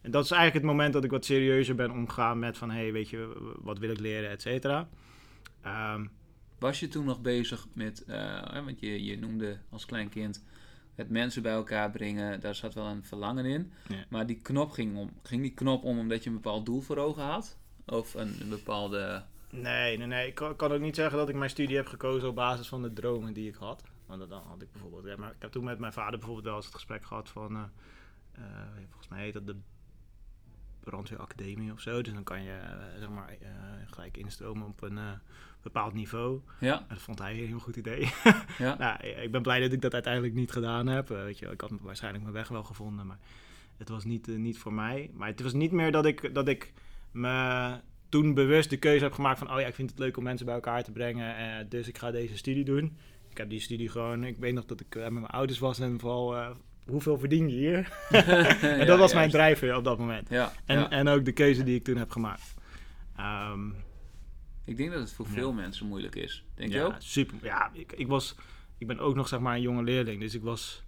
[0.01, 2.81] En dat is eigenlijk het moment dat ik wat serieuzer ben omgegaan met van, hé,
[2.81, 4.89] hey, weet je, wat wil ik leren, et cetera.
[5.61, 6.05] Ehm,
[6.59, 10.43] Was je toen nog bezig met, eh, want je, je noemde als klein kind
[10.95, 13.71] het mensen bij elkaar brengen, daar zat wel een verlangen in.
[13.87, 14.05] Ja.
[14.09, 15.11] Maar die knop ging om.
[15.23, 17.57] Ging die knop om omdat je een bepaald doel voor ogen had?
[17.85, 19.23] Of een, een bepaalde.
[19.51, 20.27] Nee, nee, nee.
[20.27, 22.81] Ik kan, kan ook niet zeggen dat ik mijn studie heb gekozen op basis van
[22.81, 23.83] de dromen die ik had.
[24.05, 25.05] Want dan had ik bijvoorbeeld...
[25.05, 27.55] Ja, maar ik heb toen met mijn vader bijvoorbeeld wel eens het gesprek gehad van...
[27.55, 27.61] eh,
[28.31, 28.43] eh,
[28.89, 29.55] volgens mij heet dat de
[30.79, 32.01] brandweeracademie of zo.
[32.01, 33.37] Dus dan kan je eh, zeg maar
[33.85, 34.99] gelijk instromen op een
[35.61, 36.41] bepaald niveau.
[36.59, 38.09] Ja, En dat vond hij een heel goed idee.
[38.57, 38.77] ja.
[38.79, 41.07] nou, ik ben blij dat ik dat uiteindelijk niet gedaan heb.
[41.07, 43.19] Weet je, ik had waarschijnlijk mijn weg wel gevonden, maar
[43.77, 45.11] het was niet, niet voor mij.
[45.13, 46.73] Maar het was niet meer dat ik, dat ik
[47.11, 47.79] me
[48.11, 49.53] toen bewust de keuze heb gemaakt van...
[49.53, 51.97] oh ja, ik vind het leuk om mensen bij elkaar te brengen, eh, dus ik
[51.97, 52.97] ga deze studie doen.
[53.29, 54.23] Ik heb die studie gewoon...
[54.23, 56.35] Ik weet nog dat ik eh, met mijn ouders was en vooral...
[56.35, 56.49] eh,
[56.85, 57.97] hoeveel verdien je hier?
[58.79, 60.29] en dat was mijn drijfveer op dat moment.
[60.29, 60.89] Ja, En, ja.
[60.89, 62.53] en ook de keuze die ik toen heb gemaakt.
[63.15, 63.69] Ehm,
[64.65, 66.43] Ik denk dat het voor veel mensen moeilijk is.
[66.55, 66.95] Denk je ja, ook?
[66.99, 67.37] super.
[67.41, 68.35] Ja, ik, ik, was,
[68.77, 70.19] ik ben ook nog zeg maar een jonge leerling.
[70.19, 70.83] Dus ik was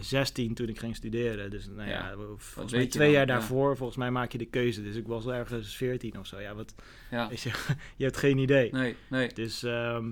[0.00, 1.50] 16 toen ik ging studeren.
[1.50, 3.16] Dus nou ja, Ja, volgens weet mij je twee dan?
[3.16, 3.32] jaar Ja.
[3.32, 4.82] daarvoor, volgens mij maak je de keuze.
[4.82, 6.40] Dus ik was ergens 14 of zo.
[6.40, 6.74] Ja, wat,
[7.10, 7.30] Ja.
[7.30, 7.36] je,
[7.96, 8.72] je hebt geen idee.
[8.72, 9.32] Nee, nee.
[9.34, 10.10] Dus ehm,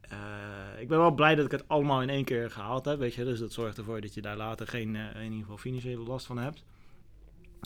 [0.00, 2.98] eh, ik ben wel blij dat ik het allemaal in één keer gehaald heb.
[2.98, 3.24] Weet je?
[3.24, 6.26] Dus dat zorgt ervoor dat je daar later geen, eh, in ieder geval financiële last
[6.26, 6.64] van hebt.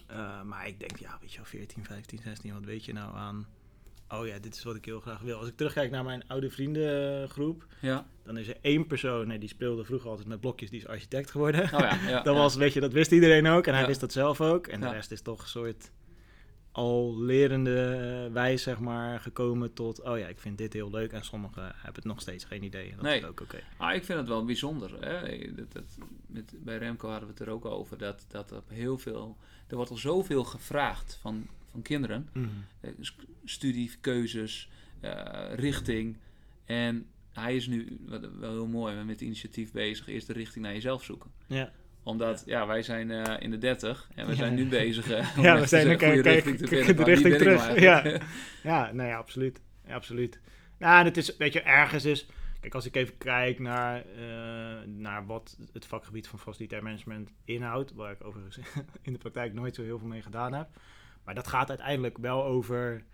[0.06, 3.16] Eh, maar ik denk, ja, weet je wel, 14, 15, 16, wat weet je nou
[3.16, 3.46] aan...
[4.08, 5.38] Oh ja, dit is wat ik heel graag wil.
[5.38, 8.06] Als ik terugkijk naar mijn oude vriendengroep, Ja.
[8.24, 11.30] dan is er één persoon, nee, die speelde vroeger altijd met blokjes, die is architect
[11.30, 11.62] geworden.
[11.64, 12.22] Oh ja, ja.
[12.28, 14.66] dat was, weet je, dat wist iedereen ook en hij wist dat zelf ook.
[14.66, 15.90] En de rest is toch een soort
[16.72, 21.12] al lerende wijs, zeg maar, gekomen tot, oh ja, ik vind dit heel leuk.
[21.12, 22.90] En sommigen hebben het nog steeds geen idee.
[22.94, 23.18] Dat Nee.
[23.18, 23.58] is ook oké.
[23.76, 24.90] Ah, ik vind het wel bijzonder.
[25.00, 25.38] Hè?
[25.54, 27.98] Dat, dat, met, bij Remco hadden we het er ook over.
[27.98, 29.36] Dat, dat op heel veel.
[29.68, 31.46] Er wordt al zoveel gevraagd van,
[31.78, 32.28] van kinderen.
[32.80, 36.16] Eh, st- studiekeuzes, eh, richting.
[36.64, 37.98] En hij is nu
[38.38, 40.08] wel heel mooi met het initiatief bezig.
[40.08, 41.30] Eerst de richting naar jezelf zoeken.
[41.46, 41.72] Ja.
[42.02, 45.42] Omdat, ja, wij zijn eh, in de 30 en we zijn nu bezig eh, om
[45.42, 46.96] Ja, we zijn een goede richting te vinden.
[46.96, 48.24] de richting nou terug, eigenlijk?
[48.62, 49.60] Ja, nee, ja, absoluut.
[49.86, 50.40] Ja, absoluut.
[50.78, 52.26] Nou, en het is, weet je, ergens is...
[52.60, 57.92] Kijk, als ik even kijk naar, eh, naar wat het vakgebied van facilitair management inhoudt,
[57.92, 58.58] waar ik overigens
[59.02, 60.68] in de praktijk nooit zo heel veel mee gedaan heb.
[61.28, 63.04] Maar dat gaat uiteindelijk wel over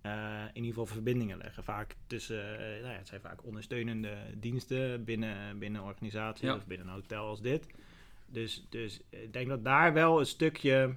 [0.00, 1.64] eh, in ieder geval verbindingen leggen.
[1.64, 6.54] Vaak tussen, eh, nou ja, het zijn vaak ondersteunende diensten binnen, binnen organisaties Ja.
[6.54, 7.66] of binnen een hotel als dit.
[8.26, 10.96] Dus, dus ik denk dat daar wel een stukje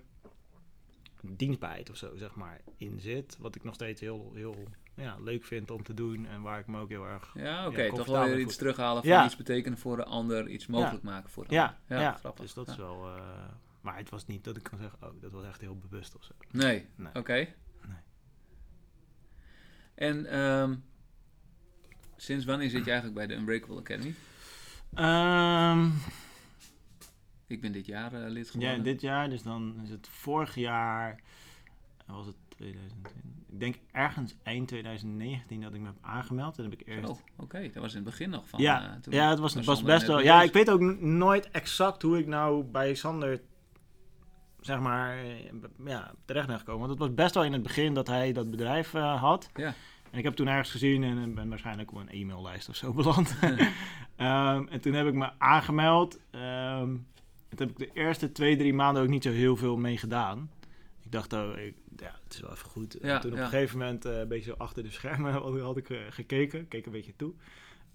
[1.22, 3.38] dienstbaarheid of zo, zeg maar, in zit.
[3.40, 4.56] Wat ik nog steeds heel, heel
[4.94, 7.32] ja, leuk vind om te doen en waar ik me ook heel erg...
[7.36, 7.82] Ja, oké.
[7.82, 9.26] Ja, toch wel weer iets terughalen van Ja.
[9.26, 12.06] iets betekenen voor de ander, iets mogelijk maken voor de Ja, ander.
[12.06, 12.44] ja, grappig.
[12.44, 12.72] dus dat Ja.
[12.72, 13.08] is wel...
[13.16, 13.22] eh,
[13.90, 16.24] maar het was niet dat ik kan zeggen, oh, dat was echt heel bewust of
[16.24, 16.34] zo.
[16.52, 17.14] Nee, Nee.
[17.14, 17.48] oké.
[19.96, 20.76] En ehm,
[22.16, 24.14] sinds wanneer zit je eigenlijk bij de Unbreakable Academy?
[24.94, 25.90] Ehm,
[27.48, 28.84] Ik ben dit jaar eh, lid ja, geworden.
[28.84, 31.22] dit jaar, dus dan is het vorig jaar,
[32.06, 33.12] was het 2020.
[33.52, 36.58] Ik denk ergens eind 2019 dat ik me heb aangemeld.
[36.58, 37.10] En heb ik eerst...
[37.10, 37.62] Oh, oké.
[37.62, 38.62] Dat was in het begin nog van...
[38.62, 40.20] ja, eh, toen ja, het was, was best wel.
[40.20, 43.42] Ja, ik weet ook nooit exact hoe ik nou bij Sander,
[44.62, 45.18] zeg maar,
[45.86, 46.80] ja, terecht ben gekomen.
[46.80, 49.50] Want het was best wel in het begin dat hij dat bedrijf eh, had.
[49.56, 49.74] Ja.
[50.12, 53.36] En ik heb toen ergens gezien en ben waarschijnlijk op een e-maillijst of zo beland.
[54.16, 56.20] Ehm, en toen heb ik me aangemeld.
[56.32, 56.96] Ehm
[57.50, 60.52] toen heb ik de eerste twee, drie maanden ook niet zo heel veel mee gedaan.
[61.04, 62.98] Ik dacht, oh, ik, ja, het is wel even goed.
[63.02, 65.60] Ja, en toen op een gegeven moment, eh, een beetje zo achter de schermen, had,
[65.60, 66.68] had ik eh, gekeken.
[66.68, 67.34] Keek een beetje toe.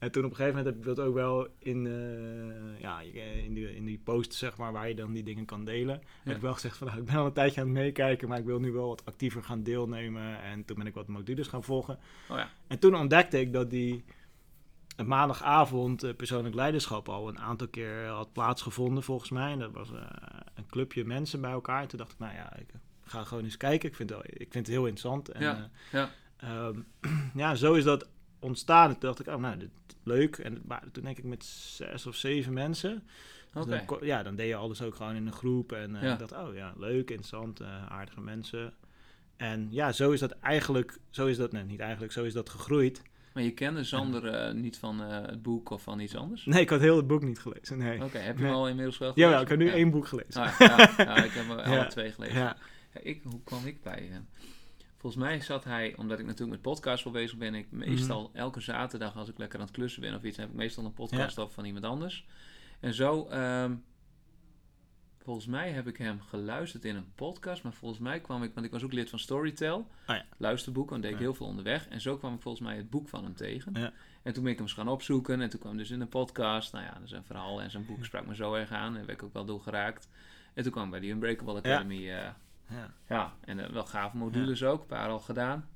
[0.05, 3.01] En toen op een gegeven moment heb ik dat ook wel in, eh, ja,
[3.45, 6.03] in, die, in die post, zeg maar, waar je dan die dingen kan delen.
[6.23, 8.39] Heb ik wel gezegd van, nou, ik ben al een tijdje aan het meekijken, maar
[8.39, 10.43] ik wil nu wel wat actiever gaan deelnemen.
[10.43, 11.99] En toen ben ik wat modules gaan volgen.
[12.29, 12.51] Oh ja.
[12.67, 14.05] En toen ontdekte ik dat die
[14.97, 19.53] een maandagavond eh, persoonlijk leiderschap al een aantal keer had plaatsgevonden, volgens mij.
[19.53, 20.01] En dat was eh,
[20.55, 21.83] een clubje mensen bij elkaar.
[21.83, 22.69] En toen dacht ik, nou ja, ik
[23.05, 23.89] ga gewoon eens kijken.
[23.89, 25.29] Ik vind het, ik vind het heel interessant.
[25.29, 26.11] En, Ja, eh, ja.
[26.37, 26.81] Ehm,
[27.43, 28.89] ja, zo is dat ontstaan.
[28.89, 29.71] En toen dacht ik, oh, nou, dit,
[30.05, 30.37] leuk.
[30.39, 33.03] En waren toen denk ik met zes of zeven mensen.
[33.53, 35.73] Dus dan, ja, dan deed je alles ook gewoon in een groep.
[35.73, 36.13] En eh, Ja.
[36.13, 38.73] ik dacht, oh ja, leuk, interessant, eh, aardige mensen.
[39.37, 42.49] En ja, zo is dat eigenlijk, zo is dat, nee, niet eigenlijk, zo is dat
[42.51, 43.03] gegroeid.
[43.35, 46.45] Maar je kende Sander eh, niet van het boek of van iets anders?
[46.45, 47.79] Nee, ik had heel het boek niet gelezen.
[47.79, 48.05] Nee.
[48.05, 48.51] Oké, heb je Nee.
[48.53, 49.31] hem al inmiddels wel gelezen?
[49.31, 49.73] Jawel, ik heb nu Ja.
[49.73, 50.43] één boek gelezen.
[50.43, 51.87] Ah, ja, ja, ik heb er alle Ja.
[51.87, 52.39] twee gelezen.
[52.39, 52.57] Ja.
[52.95, 54.27] Ja, ik, hoe kwam ik bij hem?
[55.05, 58.37] Volgens mij zat hij, omdat ik natuurlijk met podcast wel bezig ben, ik meestal Mhm.
[58.37, 60.93] elke zaterdag als ik lekker aan het klussen ben of iets, heb ik meestal een
[60.93, 62.27] podcast op van iemand anders.
[62.81, 63.75] En zo, ehm,
[65.19, 68.67] volgens mij heb ik hem geluisterd in een podcast, maar volgens mij kwam ik, want
[68.67, 70.25] ik was ook lid van Storytel, ja.
[70.37, 71.23] luisterboek, want deed ik Ja.
[71.23, 71.89] heel veel onderweg.
[71.89, 73.73] En zo kwam ik volgens mij het boek van hem tegen.
[73.75, 73.93] Ja.
[74.23, 76.09] En toen ben ik hem eens gaan opzoeken en toen kwam hij dus in een
[76.09, 76.73] podcast.
[76.73, 79.23] Nou ja, een verhaal en zijn boek sprak me zo erg aan en werd ik
[79.23, 80.09] ook wel door geraakt.
[80.55, 82.11] En toen kwam bij die Unbreakable Academy.
[82.11, 82.29] eh,
[82.69, 82.95] Ja.
[83.09, 85.69] ja, en eh, wel gave modules ook, een paar al gedaan.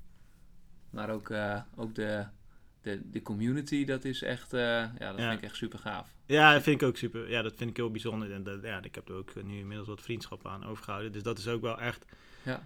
[0.91, 2.25] Maar ook, eh, ook de,
[2.83, 5.29] de, de community, dat is echt, eh, ja, dat Ja.
[5.29, 6.15] vind ik echt super gaaf.
[6.27, 7.31] Ja, dat vind ik ook super.
[7.31, 8.33] Ja, dat vind ik heel bijzonder.
[8.33, 11.13] En dat, ja, ik heb er ook nu inmiddels wat vriendschappen aan overgehouden.
[11.13, 12.05] Dus dat is ook wel echt
[12.43, 12.63] Ja.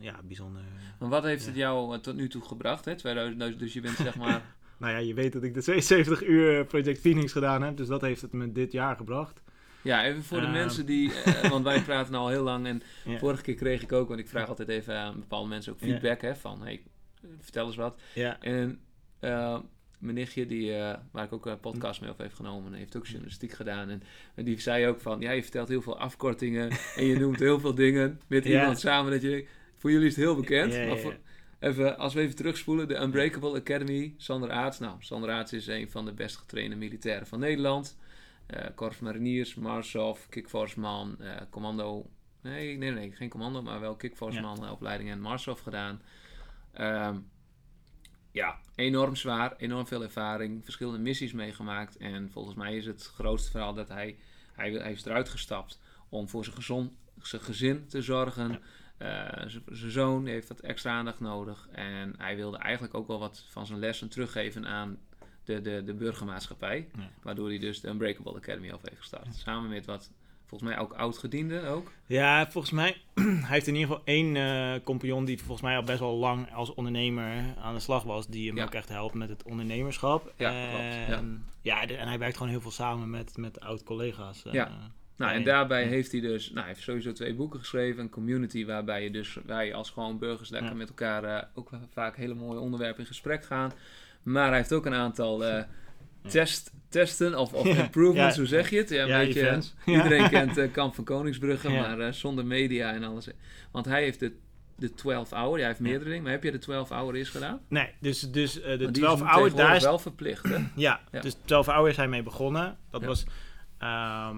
[0.00, 0.62] ja, bijzonder.
[0.98, 2.94] Maar wat heeft het jou tot nu toe gebracht, hè?
[2.96, 4.42] 2000, dus je bent zeg maar,
[4.78, 7.76] Nou ja, je weet dat ik de 72 uur Project Phoenix gedaan heb.
[7.76, 9.40] Dus dat heeft het me dit jaar gebracht.
[9.82, 10.52] Ja, even voor de Ehm.
[10.54, 12.82] mensen die, eh, want wij praten al heel lang en
[13.18, 16.20] vorige keer kreeg ik ook, want ik vraag altijd even aan bepaalde mensen ook feedback,
[16.20, 16.82] hè, van, hey,
[17.40, 18.00] vertel eens wat.
[18.14, 18.80] Ja, En
[19.20, 19.58] eh,
[19.98, 23.06] mijn nichtje, die, eh, waar ik ook een podcast mee op heeft genomen, heeft ook
[23.06, 23.88] journalistiek gedaan.
[23.88, 24.02] En,
[24.34, 27.60] en die zei ook van, ja, je vertelt heel veel afkortingen en je noemt heel
[27.60, 29.12] veel dingen met iemand samen.
[29.12, 30.86] Dat je, voor jullie is het heel bekend.
[30.88, 31.16] Maar voor-
[31.60, 34.78] even, als we even terugspoelen, de Unbreakable Academy, Sander Aarts.
[34.78, 37.96] Nou, Sander Aarts is een van de best getrainde militairen van Nederland.
[38.50, 42.10] Eh Korps Mariniers, Marshof, Kickforceman, eh Commando...
[42.42, 46.02] Nee, nee, nee, geen commando, maar wel Kickforceman eh, opleiding en Marshof gedaan.
[46.72, 47.18] Ehm,
[48.32, 51.96] ja, enorm zwaar, enorm veel ervaring, verschillende missies meegemaakt.
[51.96, 54.18] En volgens mij is het grootste verhaal dat hij,
[54.52, 58.62] hij, hij is eruit gestapt om voor zijn, gezond, zijn gezin te zorgen.
[58.96, 61.68] Eh, zijn zoon heeft wat extra aandacht nodig.
[61.72, 64.98] En hij wilde eigenlijk ook wel wat van zijn lessen teruggeven aan
[65.44, 66.88] de, de, de burgermaatschappij.
[66.96, 67.08] Ja.
[67.22, 69.34] Waardoor hij dus de Unbreakable Academy op heeft gestart.
[69.34, 70.10] Samen met wat,
[70.46, 71.92] volgens mij ook oud-gedienden ook.
[72.06, 75.82] ja volgens mij hij heeft in ieder geval één eh compagnon die volgens mij al
[75.82, 78.26] best wel lang als ondernemer aan de slag was.
[78.28, 78.64] Die hem Ja.
[78.64, 80.32] ook echt helpt met het ondernemerschap.
[80.36, 81.06] Ja, klopt, ja.
[81.16, 84.44] En, ja, en hij werkt gewoon heel veel samen met, met oud-collega's.
[84.44, 84.90] eh, Ja.
[85.16, 88.02] Nou, en daarbij heeft hij dus, nou, hij heeft sowieso twee boeken geschreven.
[88.02, 92.16] Een community waarbij je dus, je als gewoon burgers lekker met elkaar eh, ook vaak
[92.16, 93.72] hele mooie onderwerpen in gesprek gaan.
[94.22, 95.62] Maar hij heeft ook een aantal eh,
[96.28, 98.88] test, testen of, of improvements, hoe zeg je het?
[98.90, 99.40] Ja, een beetje.
[99.86, 99.92] Ja.
[99.92, 103.28] Iedereen kent eh, Kamp van Koningsbrugge, maar eh, zonder media en alles.
[103.70, 104.32] Want hij heeft de,
[104.76, 105.84] de 12 hour, hij heeft Ja.
[105.84, 107.60] meerdere dingen, maar heb je de 12 hour eerst gedaan?
[107.68, 110.56] Nee, dus, dus eh, de Want die 12 is hours, daar is wel verplicht, hè?
[110.76, 111.20] Ja, Ja.
[111.20, 112.76] dus 12 hours is hij mee begonnen.
[112.90, 113.24] Dat was,
[113.78, 114.36] ehm,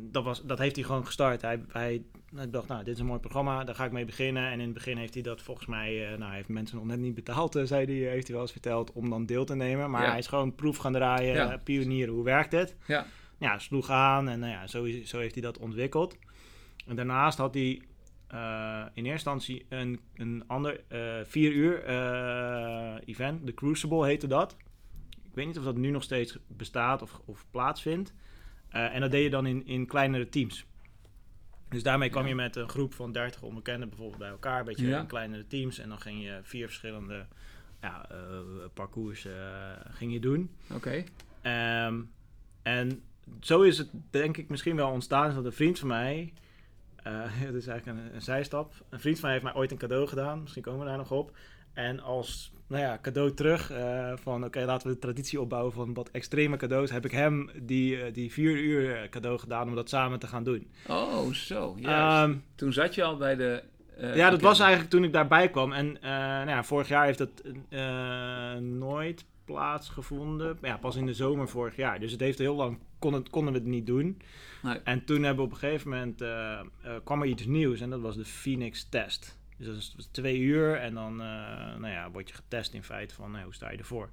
[0.00, 1.42] dat was, dat heeft hij gewoon gestart.
[1.42, 2.02] Hij, hij,
[2.34, 4.46] hij dacht, nou, dit is een mooi programma, daar ga ik mee beginnen.
[4.46, 6.86] En in het begin heeft hij dat volgens mij, eh, nou, hij heeft mensen nog
[6.86, 9.54] net niet betaald, eh, zei hij, heeft hij wel eens verteld, om dan deel te
[9.54, 9.90] nemen.
[9.90, 10.08] Maar Ja.
[10.10, 11.52] hij is gewoon proef gaan draaien, Ja.
[11.52, 12.76] eh, pionieren, hoe werkt het?
[12.86, 13.06] Ja.
[13.38, 16.16] Ja, sloeg aan en nou ja, zo, zo heeft hij dat ontwikkeld.
[16.86, 17.82] En daarnaast had hij
[18.26, 24.26] eh, in eerste instantie een, een ander eh, vier uur eh, event, de Crucible heette
[24.26, 24.56] dat.
[25.24, 28.14] Ik weet niet of dat nu nog steeds bestaat of, of plaatsvindt.
[28.72, 30.64] Eh, en dat deed je dan in, in kleinere teams.
[31.68, 32.28] Dus daarmee kwam Ja.
[32.28, 35.00] je met een groep van 30 onbekenden bijvoorbeeld bij elkaar, een beetje Ja.
[35.00, 35.78] in kleinere teams.
[35.78, 37.26] En dan ging je vier verschillende
[37.80, 38.16] ja, eh,
[38.74, 40.50] parcours eh, ging je doen.
[40.72, 41.04] Oké.
[41.42, 42.00] Ehm,
[42.62, 43.02] en
[43.40, 46.32] zo is het denk ik misschien wel ontstaan dat een vriend van mij,
[47.02, 47.12] eh
[47.46, 50.06] het is eigenlijk een, een zijstap, een vriend van mij heeft mij ooit een cadeau
[50.08, 51.36] gedaan, misschien komen we daar nog op.
[51.72, 55.94] En als nou ja, cadeau terug eh, van oké, laten we de traditie opbouwen van
[55.94, 59.74] wat extreme cadeaus, heb ik hem die, eh, die vier uur eh, cadeau gedaan om
[59.74, 60.70] dat samen te gaan doen.
[60.88, 61.76] Oh, zo.
[61.82, 63.62] Ehm, Toen zat je al bij de...
[64.14, 65.72] ja, dat was eigenlijk toen ik daarbij kwam.
[65.72, 67.42] En nou ja, vorig jaar heeft dat
[68.60, 70.58] nooit plaatsgevonden.
[70.62, 72.00] Ja, pas in de zomer vorig jaar.
[72.00, 74.20] Dus het heeft heel lang kon het, konden we het niet doen.
[74.62, 74.78] Nee.
[74.84, 76.24] En toen hebben we op een gegeven moment
[77.04, 79.40] kwam er iets nieuws en dat was de Phoenix Test.
[79.66, 81.26] Dus dat is twee uur en dan eh,
[81.78, 84.10] nou ja, word je getest in feite van nou, hoe sta je ervoor.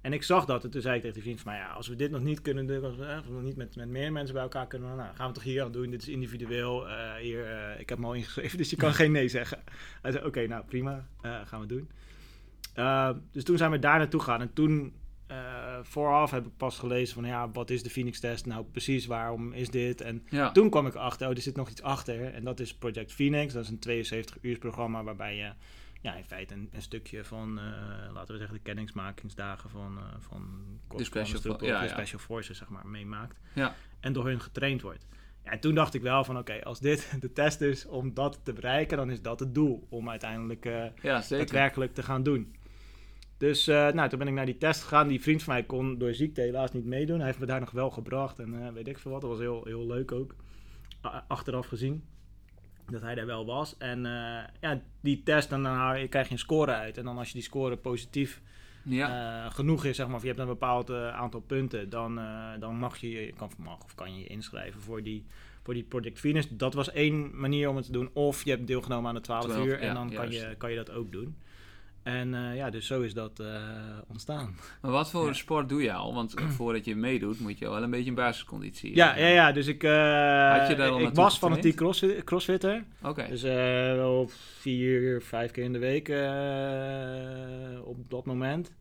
[0.00, 1.88] En ik zag dat en toen zei ik tegen die vriend van mij, ja, als
[1.88, 4.34] we dit nog niet kunnen doen, eh, als we nog niet met, met meer mensen
[4.34, 5.90] bij elkaar kunnen, nou, gaan we toch hier aan doen.
[5.90, 6.88] Dit is individueel.
[6.88, 9.58] eh, hier, eh, ik heb hem al ingeschreven, dus je kan geen nee zeggen.
[10.02, 11.90] Hij zei, oké, nou prima, eh, gaan we doen.
[12.76, 14.92] Uh, dus toen zijn we daar naartoe gegaan en toen
[15.30, 19.06] uh, vooraf heb ik pas gelezen van ja, wat is de Phoenix test nou precies,
[19.06, 20.00] waarom is dit?
[20.00, 20.52] En Ja.
[20.52, 23.52] toen kwam ik achter, oh, er zit nog iets achter en dat is Project Phoenix.
[23.52, 25.52] Dat is een 72 uur programma waarbij je
[26.00, 27.64] ja, in feite een, een stukje van, uh,
[28.12, 30.42] laten we zeggen, de kennismakingsdagen van, uh, van
[30.96, 33.40] de special, ja, special forces zeg maar, meemaakt.
[33.54, 33.74] Ja.
[34.00, 35.06] En door hun getraind wordt.
[35.44, 38.14] Ja, en toen dacht ik wel van oké, okay, als dit de test is om
[38.14, 41.44] dat te bereiken, dan is dat het doel om uiteindelijk uh, ja, zeker.
[41.46, 42.54] daadwerkelijk te gaan doen.
[43.40, 45.08] Dus uh, nou, toen ben ik naar die test gegaan.
[45.08, 47.16] Die vriend van mij kon door ziekte helaas niet meedoen.
[47.16, 49.20] Hij heeft me daar nog wel gebracht en uh, weet ik veel wat.
[49.20, 50.34] Dat was heel, heel leuk ook.
[51.28, 52.04] achteraf gezien.
[52.90, 53.76] Dat hij daar wel was.
[53.78, 56.98] En uh, ja, die test, dan, dan krijg je een score uit.
[56.98, 58.40] En dan als je die score positief
[58.84, 59.50] ja.
[59.50, 62.20] genoeg is, zeg maar, of je hebt een bepaald aantal punten, dan,
[62.58, 65.24] dan mag je, je kan, mag, of kan je je inschrijven voor die,
[65.62, 66.48] voor die Project Venus.
[66.48, 68.10] Dat was één manier om het te doen.
[68.12, 70.76] Of je hebt deelgenomen aan de 12, 12 uur en dan kan je, kan je
[70.76, 71.36] dat ook doen.
[72.02, 73.46] En uh, ja, dus zo is dat uh,
[74.08, 74.56] ontstaan.
[74.80, 75.32] Maar wat voor ja.
[75.32, 76.14] sport doe je al?
[76.14, 79.52] Want voordat je meedoet, moet je wel een beetje een basisconditie Ja, ja, ja.
[79.52, 79.90] Dus ik, uh,
[80.58, 82.84] Had je daar al ik was fanatiek crossfit, crossfitter.
[82.98, 83.08] Oké.
[83.08, 83.28] Okay.
[83.28, 86.08] Dus wel vier, vijf keer in de week
[87.84, 88.72] op dat moment.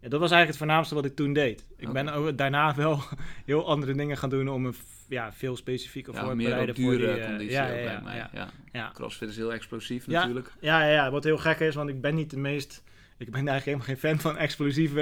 [0.00, 1.64] Ja, dat was eigenlijk het voornaamste wat ik toen deed.
[1.76, 2.04] Ik okay.
[2.04, 3.02] ben ook daarna wel
[3.44, 4.74] heel andere dingen gaan doen om een
[5.08, 8.28] ja, veel specifieker ja, voor meer bereiden voor die uh, conditie ja, ja, mij.
[8.72, 8.90] Ja.
[8.94, 10.52] Crossfit is heel explosief natuurlijk.
[10.60, 12.82] Ja, ja, ja, wat heel gek is, want ik ben niet de meest...
[13.16, 15.00] Ik ben eigenlijk helemaal geen fan van explosieve,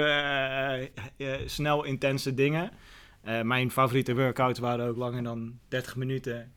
[1.17, 2.71] uh, uh, snel intense dingen.
[3.43, 6.53] mijn favoriete workouts waren ook langer dan 30 minuten.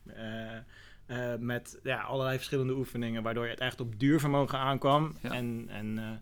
[1.39, 5.17] met ja, allerlei verschillende oefeningen, waardoor je het echt op duurvermogen aankwam.
[5.21, 6.21] En, en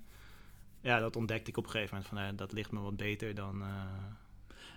[0.81, 2.29] ja, dat ontdekte ik op een gegeven moment.
[2.29, 3.63] Van, dat ligt me wat beter dan...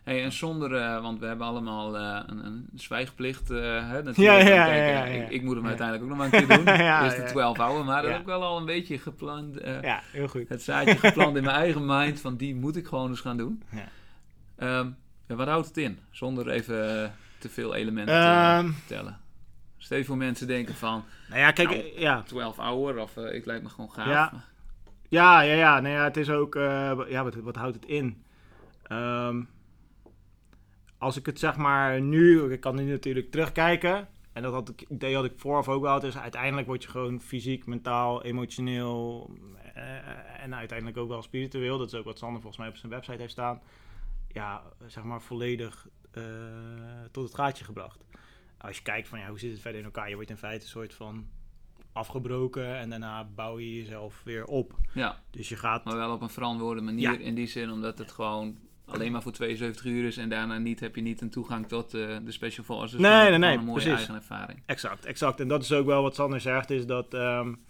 [0.03, 3.51] Hey, en zonder, uh, want we hebben allemaal uh, een, een zwijgplicht.
[3.51, 4.49] Uh, hè, natuurlijk.
[4.49, 6.65] Ja, ja, ja, ja, Ik, ik, moet hem uiteindelijk ook nog maar een keer doen.
[7.05, 7.85] dus de 12 houden.
[7.85, 9.59] Maar dat heb ik wel al een beetje gepland.
[9.83, 10.49] ja, heel goed.
[10.49, 12.21] Het zaadje gepland in mijn eigen mind.
[12.21, 13.63] Van die moet ik gewoon eens gaan doen.
[13.71, 14.79] Ja.
[14.79, 15.99] Um, wat houdt het in?
[16.11, 19.21] Zonder even te veel elementen um, te vertellen.
[19.79, 21.05] Stel voor mensen denken van...
[21.29, 22.23] Nou ja, kijk, nou, ja.
[22.23, 24.33] 12 hour of ik lijkt me gewoon gaaf.
[25.13, 25.81] Ja, ja, ja.
[25.81, 26.55] Nou ja, het is ook...
[26.55, 28.25] ja, wat, wat houdt het in?
[28.93, 29.49] Um,
[30.99, 34.09] als ik het zeg maar nu, ik kan nu natuurlijk terugkijken.
[34.33, 36.01] En dat had ik, idee had ik vooraf ook wel.
[36.01, 39.31] Dus uiteindelijk word je gewoon fysiek, mentaal, emotioneel
[39.77, 41.79] uh, en uiteindelijk ook wel spiritueel.
[41.79, 43.61] Dat is ook wat Sander volgens mij op zijn website heeft staan.
[44.29, 46.25] Ja, zeg maar volledig uh,
[47.11, 48.05] tot het gaatje gebracht.
[48.59, 50.09] Als je kijkt van ja, hoe zit het verder in elkaar?
[50.09, 51.27] Je wordt in feite een soort van
[51.93, 54.77] afgebroken en daarna bouw je jezelf weer op.
[54.95, 55.85] Ja, dus je gaat...
[55.85, 57.19] maar wel op een verantwoorde manier ja.
[57.19, 60.81] in die zin, omdat het gewoon alleen maar voor 72 uur is en daarna niet,
[60.81, 63.01] heb je niet een toegang tot uh, de Special Forces.
[63.01, 63.97] Nee, nee, nee, een mooie precies.
[63.97, 64.63] eigen ervaring.
[64.67, 65.41] Exact, exact.
[65.41, 67.61] En dat is ook wel wat Sander zegt, is dat um,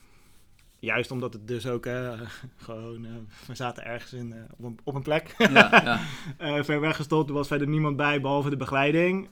[0.83, 2.21] juist omdat het dus ook uh,
[2.57, 3.11] gewoon, uh,
[3.47, 6.01] we zaten ergens in, op, een, op een plek, ja,
[6.38, 6.64] ja.
[6.64, 9.29] ver weggestopt, er was verder niemand bij behalve de begeleiding.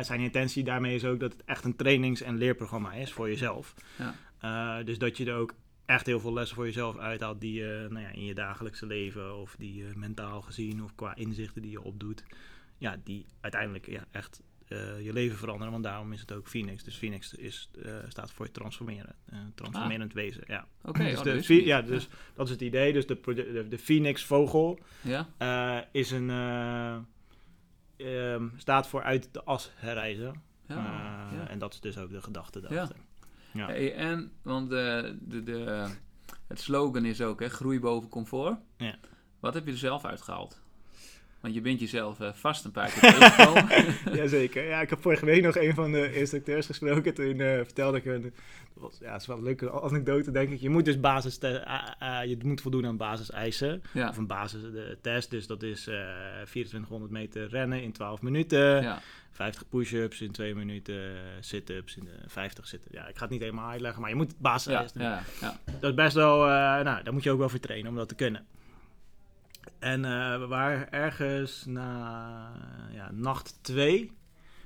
[0.00, 3.74] zijn intentie daarmee is ook dat het echt een trainings- en leerprogramma is voor jezelf.
[4.40, 4.82] Ja.
[4.82, 5.54] dus dat je er ook
[5.86, 9.36] echt heel veel lessen voor jezelf uithaalt die je nou ja, in je dagelijkse leven
[9.36, 12.24] of die je mentaal gezien of qua inzichten die je opdoet,
[12.78, 14.42] ja, die uiteindelijk ja, echt
[15.02, 15.72] je leven veranderen.
[15.72, 16.84] Want daarom is het ook Phoenix.
[16.84, 20.16] Dus Phoenix is, uh, staat voor transformeren, uh, transformerend ah.
[20.16, 20.42] wezen.
[20.46, 20.66] Ja.
[20.78, 22.92] Oké, okay, dus, oh, ja, dus dat is het idee.
[22.92, 25.88] Dus de, de, de Phoenix vogel ja?
[25.92, 26.28] is een
[27.96, 30.42] um, staat voor uit de as herreizen.
[30.68, 31.48] Ja, ja.
[31.48, 32.96] En dat is dus ook de gedachte daarachter.
[33.52, 33.66] Ja.
[33.66, 35.86] Hey, en, want de, de, de,
[36.46, 38.58] het slogan is ook, hè, groei boven comfort.
[38.76, 38.96] Ja.
[39.40, 40.62] Wat heb je er zelf uitgehaald?
[41.44, 43.68] Want je bent jezelf uh, vast een paar keer tegengekomen.
[44.20, 44.64] Jazeker.
[44.64, 47.14] Ja, ik heb vorige week nog een van de instructeurs gesproken.
[47.14, 48.22] Toen uh, vertelde ik hun...
[48.22, 48.32] Dat
[48.74, 50.60] was, ja, is wel een leuke anekdote, denk ik.
[50.60, 51.38] Je moet dus basis...
[51.42, 51.60] Uh,
[52.24, 53.82] je moet voldoen aan basiseisen.
[53.92, 54.08] Ja.
[54.08, 54.60] Of een basis
[55.00, 55.30] test.
[55.30, 58.82] Dus dat is 2400 meter rennen in 12 minuten.
[58.82, 59.00] Ja.
[59.30, 62.90] 50 push-ups in 2 minuten, sit-ups in 50 zitten.
[62.92, 65.02] Ja, ik ga het niet helemaal uitleggen, maar je moet basis ja, doen.
[65.02, 65.58] Ja, ja.
[65.80, 66.38] Dat is best wel,
[66.84, 68.46] nou, daar moet je ook wel voor trainen om dat te kunnen.
[69.78, 72.50] En uh, we waren ergens na
[72.92, 74.12] ja, nacht 2.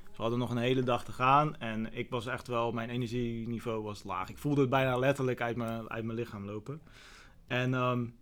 [0.04, 3.82] We hadden nog een hele dag te gaan en ik was echt wel, mijn energieniveau
[3.82, 4.28] was laag.
[4.28, 6.80] Ik voelde het bijna letterlijk uit mijn, uit mijn lichaam lopen.
[7.46, 8.14] En um,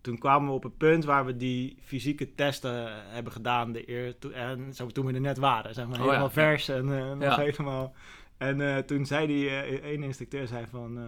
[0.00, 3.72] toen kwamen we op een punt waar we die fysieke testen hebben gedaan.
[3.72, 6.68] De eer, en zo, toen we er net waren, zeg maar, helemaal oh ja, vers
[6.68, 7.36] en uh, nog Ja.
[7.36, 7.94] helemaal...
[8.36, 10.98] En uh, toen zei die uh, ene instructeur, zei van,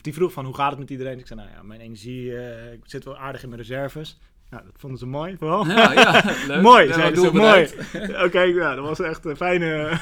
[0.00, 1.18] die vroeg van hoe gaat het met iedereen?
[1.18, 2.32] Ik zei, nou ja, mijn energie,
[2.72, 4.18] ik zit wel aardig in mijn reserves.
[4.50, 5.66] Nou, dat vonden ze mooi, vooral.
[5.66, 6.62] Ja, ja, leuk.
[6.62, 7.68] mooi, Ja, ze, mooi.
[8.24, 9.98] Oké, nou, dat was echt een fijne,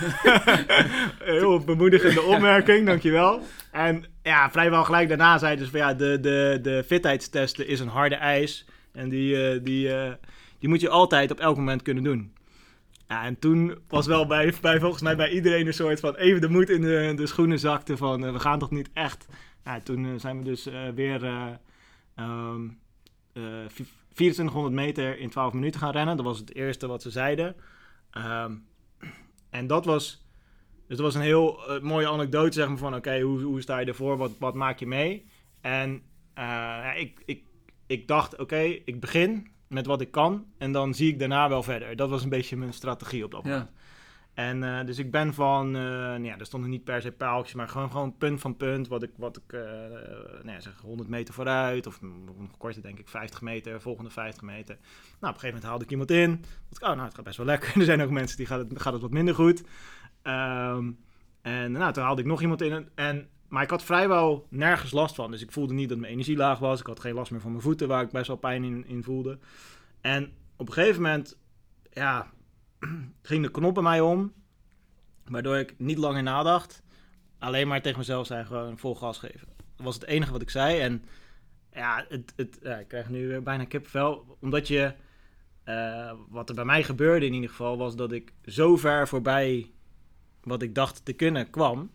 [1.35, 3.43] heel bemoedigende opmerking, dankjewel.
[3.73, 7.89] En ja, vrijwel gelijk daarna zeiden ze van, ja, de, de, de fitheidstesten is een
[7.89, 8.67] harde eis.
[8.93, 10.13] En die, uh, die, uh,
[10.59, 12.33] die moet je altijd op elk moment kunnen doen.
[13.09, 16.41] Ja, en toen was wel bij, bij volgens mij bij iedereen een soort van even
[16.41, 19.27] de moed in de, de schoenen zakte van uh, we gaan toch niet echt.
[19.65, 21.25] Ja, toen zijn we dus weer
[22.17, 22.79] um,
[24.14, 26.16] 2400 meter in 12 minuten gaan rennen.
[26.16, 27.57] Dat was het eerste wat ze zeiden.
[28.16, 28.66] Um,
[29.50, 30.27] en dat was,
[30.88, 33.79] dus dat was een heel mooie anekdote zeg maar van oké, okay, hoe, hoe sta
[33.79, 34.16] je ervoor?
[34.16, 35.27] Wat, wat maak je mee?
[35.61, 36.03] En
[36.35, 37.42] ja, ik, ik
[37.87, 41.62] ik dacht, oké, ik begin met wat ik kan en dan zie ik daarna wel
[41.62, 41.96] verder.
[41.96, 43.70] Dat was een beetje mijn strategie op dat moment.
[43.74, 43.83] Ja.
[44.35, 47.55] En uh, dus ik ben van, uh, nou ja, er stonden niet per se paaltjes,
[47.55, 48.88] maar gewoon, gewoon punt van punt.
[48.88, 49.61] Wat ik, wat ik uh,
[50.42, 54.42] nou ja, zeg 100 meter vooruit, of nog korter denk ik 50 meter, volgende 50
[54.42, 54.75] meter.
[54.75, 56.44] Nou, op een gegeven moment haalde ik iemand in.
[56.68, 57.73] Dacht oh, nou, het gaat best wel lekker.
[57.81, 59.61] er zijn ook mensen die gaat het, gaat het wat minder goed.
[60.23, 60.99] Um,
[61.42, 62.88] en nou, toen haalde ik nog iemand in.
[62.94, 65.31] En, maar ik had vrijwel nergens last van.
[65.31, 66.81] Dus ik voelde niet dat mijn energie laag was.
[66.81, 69.03] Ik had geen last meer van mijn voeten, waar ik best wel pijn in, in
[69.03, 69.38] voelde.
[70.01, 71.38] En op een gegeven moment,
[71.92, 72.33] ja,
[73.23, 74.33] ging de knop bij mij om.
[75.25, 76.83] Waardoor ik niet langer nadacht.
[77.38, 79.49] Alleen maar tegen mezelf zei gewoon vol gas geven.
[79.77, 80.81] Dat was het enige wat ik zei.
[80.81, 81.05] En
[81.73, 84.37] ja, het, het, ja ik krijg nu bijna kippenvel.
[84.40, 84.94] Omdat je...
[85.68, 87.77] Uh, wat er bij mij gebeurde in ieder geval...
[87.77, 89.70] was dat ik zo ver voorbij
[90.42, 91.90] wat ik dacht te kunnen kwam.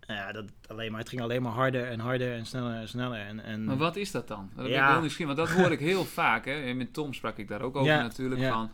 [0.00, 3.18] Ja, dat alleen maar, het ging alleen maar harder en harder en sneller en sneller.
[3.18, 3.64] En, en...
[3.64, 4.50] Maar wat is dat dan?
[4.56, 4.72] Dat Ja.
[4.72, 6.44] ben ik heel nieuwsgierig, want dat hoor ik heel vaak.
[6.44, 6.52] Hè.
[6.52, 8.40] En met Tom sprak ik daar ook over Ja, natuurlijk.
[8.40, 8.52] ja.
[8.52, 8.70] Van,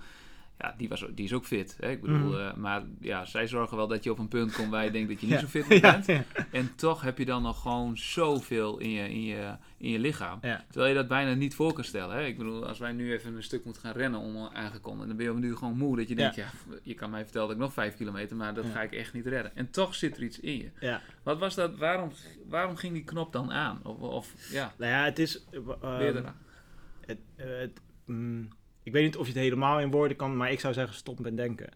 [0.63, 1.77] ja, die, was, die is ook fit.
[1.81, 1.91] Hè.
[1.91, 2.39] Ik bedoel, Mhm.
[2.41, 5.09] eh, maar ja, zij zorgen wel dat je op een punt komt waar je denkt
[5.09, 5.41] dat je niet Ja.
[5.41, 6.07] zo fit meer bent.
[6.07, 6.25] ja.
[6.53, 10.41] En toch heb je dan nog gewoon zoveel in je, in je, in je lichaam.
[10.41, 12.17] Terwijl je dat bijna niet voor kan stellen.
[12.17, 12.25] Hè?
[12.25, 15.33] Ik bedoel, als wij nu even een stuk moeten gaan rennen onaangekondigd, dan ben je
[15.33, 15.97] nu gewoon moe.
[15.97, 16.47] Dat je denkt, ja,
[16.83, 19.27] je kan mij vertellen dat ik nog vijf kilometer, maar dat ga ik echt niet
[19.27, 19.57] redden.
[19.57, 20.71] En toch zit er iets in je.
[20.81, 21.01] ja.
[21.23, 21.77] Wat was dat?
[21.77, 22.13] Waarom,
[22.49, 23.81] waarom ging die knop dan aan?
[23.83, 25.45] Of, of ja, Nou ja, het is...
[25.81, 26.15] eh,
[27.07, 28.49] het, eh, het, mm,
[28.83, 31.19] ik weet niet of je het helemaal in woorden kan, maar ik zou zeggen stop
[31.19, 31.71] met denken.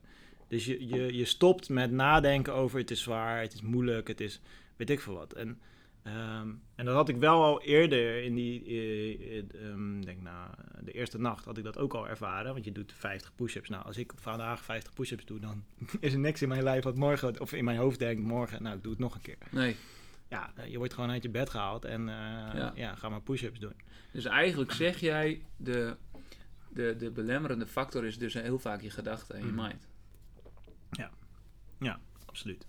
[0.49, 4.21] Dus je, je, je stopt met nadenken over het is zwaar, het is moeilijk, het
[4.21, 4.41] is
[4.77, 5.33] weet ik veel wat.
[5.33, 5.61] En,
[6.03, 10.55] ehm, en dat had ik wel al eerder in die, eh, eh, ehm, denk na
[10.81, 12.53] de eerste nacht had ik dat ook al ervaren.
[12.53, 13.69] Want je doet 50 push-ups.
[13.69, 15.65] Nou, als ik vandaag 50 push-ups doe, dan
[16.01, 18.77] is er niks in mijn lijf wat morgen, of in mijn hoofd denkt morgen, nou
[18.77, 19.39] ik doe het nog een keer.
[19.51, 19.77] Nee.
[20.29, 22.73] Ja, eh, je wordt gewoon uit je bed gehaald en Ja.
[22.75, 22.95] ja.
[22.95, 23.75] ga maar push-ups doen.
[24.13, 25.97] Dus eigenlijk zeg jij, de,
[26.77, 29.63] de, de belemmerende factor is dus heel vaak je gedachten en je Mhm.
[29.63, 29.87] mind.
[32.27, 32.67] Absoluut.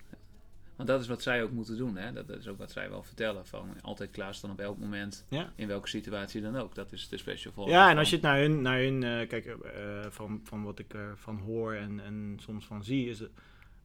[0.76, 1.98] Want dat is wat zij ook moeten doen.
[1.98, 2.14] Hè?
[2.14, 3.46] Dat is ook wat zij wel vertellen.
[3.46, 5.26] Van altijd klaarstaan op elk moment.
[5.30, 5.54] Ja.
[5.56, 6.76] In welke situatie dan ook.
[6.76, 7.70] Dat is de special voor.
[7.70, 10.80] Ja, en als je het naar hun, naar hun eh, kijk, eh, van, van wat
[10.80, 13.32] ik ervan hoor en, en soms van zie, is het,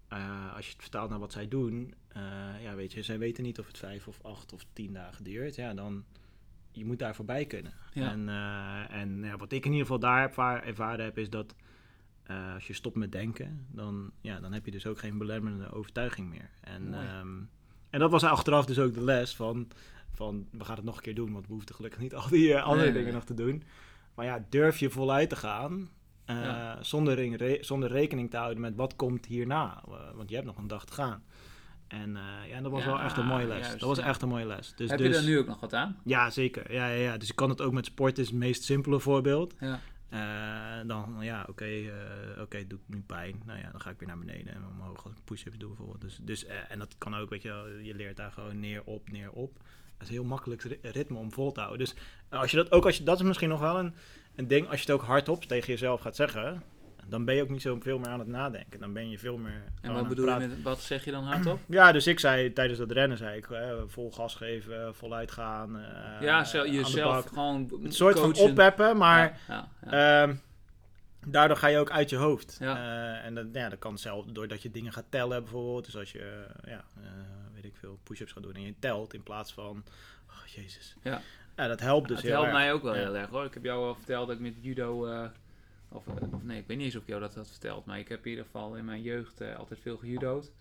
[0.09, 2.23] eh, als je het vertaalt naar wat zij doen, eh,
[2.63, 5.55] ja, weet je, zij weten niet of het vijf of acht of tien dagen duurt.
[5.55, 6.05] Ja, dan,
[6.73, 7.73] je moet daar voorbij kunnen.
[7.93, 8.11] Ja.
[8.11, 10.33] En, eh, en ja, wat ik in ieder geval daar
[10.65, 11.55] ervaren heb, is dat
[12.23, 15.73] eh, als je stopt met denken, dan, ja, dan heb je dus ook geen belemmerende
[15.73, 16.51] overtuiging meer.
[16.61, 17.37] En, ehm,
[17.91, 19.69] en dat was achteraf dus ook de les van,
[20.13, 22.55] van, we gaan het nog een keer doen, want we hoefden gelukkig niet al die
[22.55, 23.15] eh, andere Nee, dingen nee.
[23.15, 23.63] nog te doen.
[24.15, 25.89] Maar ja, durf je voluit te gaan
[26.81, 29.83] zonder, re- zonder rekening te houden met wat komt hierna.
[30.15, 31.23] Want je hebt nog een dag te gaan.
[31.93, 33.59] En eh, ja, dat was Ja, wel echt een mooie les.
[33.59, 34.05] juist, dat was ja.
[34.05, 34.73] echt een mooie les.
[34.77, 35.97] Dus, Heb dus, je daar nu ook nog wat aan?
[36.05, 36.73] Ja, zeker.
[36.73, 37.17] Ja, ja, ja.
[37.17, 39.55] Dus ik kan het ook met sport, is het meest simpele voorbeeld.
[39.61, 39.81] Ja.
[40.09, 43.43] Eh, dan, ja, oké, eh, oké, doet nu pijn.
[43.47, 46.01] Nou ja, dan ga ik weer naar beneden en omhoog als ik push-ups doe bijvoorbeeld.
[46.01, 49.31] Dus, dus, en dat kan ook, weet je je leert daar gewoon neer, op, neer,
[49.31, 49.55] op.
[49.55, 49.63] Dat
[50.03, 51.87] is een heel makkelijk ri- ritme om vol te houden.
[51.87, 51.95] Dus
[52.31, 53.95] als je dat ook, als je, dat is misschien nog wel een,
[54.35, 56.63] een ding, als je het ook hardop tegen jezelf gaat zeggen,
[57.07, 58.81] dan ben je ook niet zo veel meer aan het nadenken.
[58.81, 61.59] Dan ben je veel meer En wat bedoel je met, wat zeg je dan hardop?
[61.79, 65.79] Ja, dus ik zei tijdens dat rennen, zei ik, eh, vol gas geven, voluit gaan.
[65.79, 69.41] eh, ja, jezelf gewoon Een soort van oppeppen, maar...
[69.49, 70.23] Ja, ja, ja.
[70.23, 70.35] Ehm,
[71.27, 72.59] daardoor ga je ook uit je hoofd.
[72.61, 75.85] Eh, en dat, ja, dat kan zelf doordat je dingen gaat tellen bijvoorbeeld.
[75.85, 76.85] Dus als je, ja,
[77.55, 79.85] weet ik veel, push-ups gaat doen en je telt in plaats van,
[80.29, 80.97] oh jezus.
[81.03, 81.21] Ja.
[81.57, 82.59] Ja, dat helpt dus het heel helpt erg.
[82.59, 83.45] mij ook wel heel erg hoor.
[83.45, 85.07] Ik heb jou al verteld dat ik met judo,
[85.93, 87.99] of, eh, of nee, ik weet niet eens of ik jou dat had verteld, maar
[87.99, 90.53] ik heb in ieder geval in mijn jeugd eh, altijd veel gejudo'd.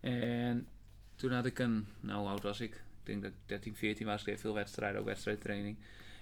[0.00, 0.66] En
[1.14, 2.74] toen had ik een, nou hoe oud was ik?
[2.74, 5.76] Ik denk dat ik 13, 14 was, ik deed veel wedstrijden, ook wedstrijdtraining.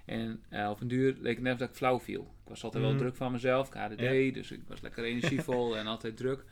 [0.04, 2.22] En eh, op een duur leek het net dat ik flauw viel.
[2.22, 3.00] Ik was altijd wel Mhm.
[3.02, 4.32] druk van mezelf, ik HDD, Ja.
[4.32, 6.44] dus ik was lekker energievol en altijd druk.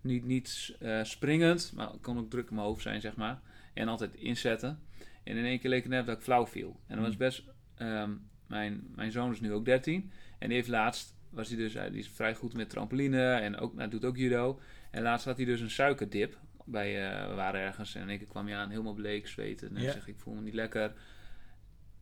[0.00, 3.40] Niet, niet springend, maar ik kon ook druk in mijn hoofd zijn, zeg maar.
[3.74, 4.78] En altijd inzetten.
[5.24, 6.80] En in één keer leek het net dat ik flauw viel.
[6.86, 7.18] En dat was Mhm.
[7.24, 7.42] best...
[7.76, 8.10] ehm,
[8.46, 10.10] mijn, mijn zoon is nu ook 13.
[10.38, 11.14] En die heeft laatst...
[11.30, 11.74] Was hij dus...
[11.74, 13.32] hij- Die is vrij goed met trampoline.
[13.32, 14.60] En ook, nou, doet ook judo.
[14.90, 16.38] En laatst had hij dus een suikerdip.
[16.64, 17.94] Bij, eh, we waren ergens.
[17.94, 18.70] En keer kwam hij aan.
[18.70, 19.76] Helemaal bleek, zweten.
[19.76, 19.92] En Ja.
[19.92, 20.92] zegt, ik voel me niet lekker.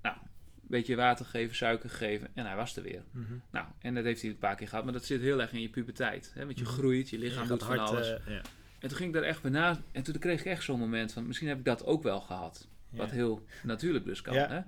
[0.03, 2.29] Nou, een beetje water gegeven, suiker gegeven.
[2.35, 3.03] En hij was er weer.
[3.11, 3.33] Mhm.
[3.51, 4.85] Nou, en dat heeft hij een paar keer gehad.
[4.85, 6.31] Maar dat zit heel erg in je puberteit.
[6.35, 6.45] Hè?
[6.45, 6.73] Want je Mhm.
[6.73, 8.11] groeit, je Je lichaam doet van hard, alles.
[8.15, 8.41] eh, ja.
[8.79, 9.79] En toen ging ik daar echt bij na.
[9.93, 11.27] En toen kreeg ik echt zo'n moment van...
[11.27, 12.69] Misschien heb ik dat ook wel gehad.
[12.91, 14.35] Wat heel natuurlijk dus kan.
[14.35, 14.61] Hè?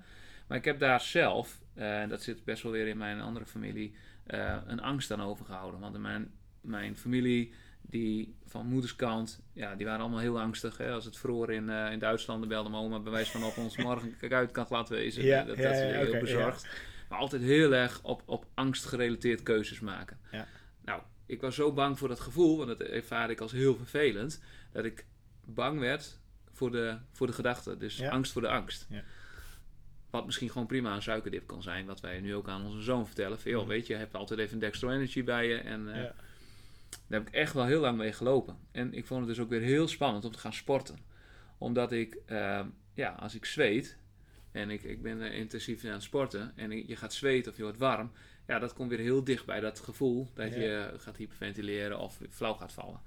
[0.47, 1.61] Maar ik heb daar zelf...
[1.75, 3.95] eh, En dat zit best wel weer in mijn andere familie...
[4.27, 5.81] eh, een angst aan overgehouden.
[5.81, 7.55] Want mijn, mijn familie...
[7.89, 10.77] die van moederskant, ja, die waren allemaal heel angstig.
[10.77, 10.93] Hè?
[10.93, 13.57] Als het vroor in, eh, in Duitsland, dan belde mijn oma bij wijze van op
[13.57, 15.25] ons morgen kijk uit kan glad wezen.
[15.25, 16.69] Ja, dat, ja, dat is ja, heel bezorgd.
[17.09, 20.19] Maar altijd heel erg op, op angst gerelateerd keuzes maken.
[20.33, 20.47] Ja.
[20.85, 24.43] Nou, ik was zo bang voor dat gevoel, want dat ervaarde ik als heel vervelend,
[24.73, 25.05] dat ik
[25.45, 26.19] bang werd
[26.53, 27.77] voor de, voor de gedachte.
[27.77, 28.87] Dus angst voor de angst.
[28.89, 29.03] Ja.
[30.17, 33.07] Wat misschien gewoon prima een suikerdip kan zijn, wat wij nu ook aan onze zoon
[33.07, 33.41] vertellen.
[33.41, 33.71] Van, joh, Mhm.
[33.71, 35.57] weet je, je hebt altijd even een Dextro Energy bij je.
[35.57, 36.15] En eh, Ja.
[37.09, 38.57] daar heb ik echt wel heel lang mee gelopen.
[38.73, 40.99] En ik vond het dus ook weer heel spannend om te gaan sporten.
[41.59, 42.61] Omdat ik, eh,
[42.95, 43.97] ja, als ik zweet
[44.53, 47.63] en ik, ik ben eh, intensief aan het sporten en je gaat zweten of je
[47.63, 48.11] wordt warm,
[48.47, 50.61] ja, dat komt weer heel dicht bij dat gevoel dat Ja.
[50.61, 53.01] je gaat hyperventileren of flauw gaat vallen.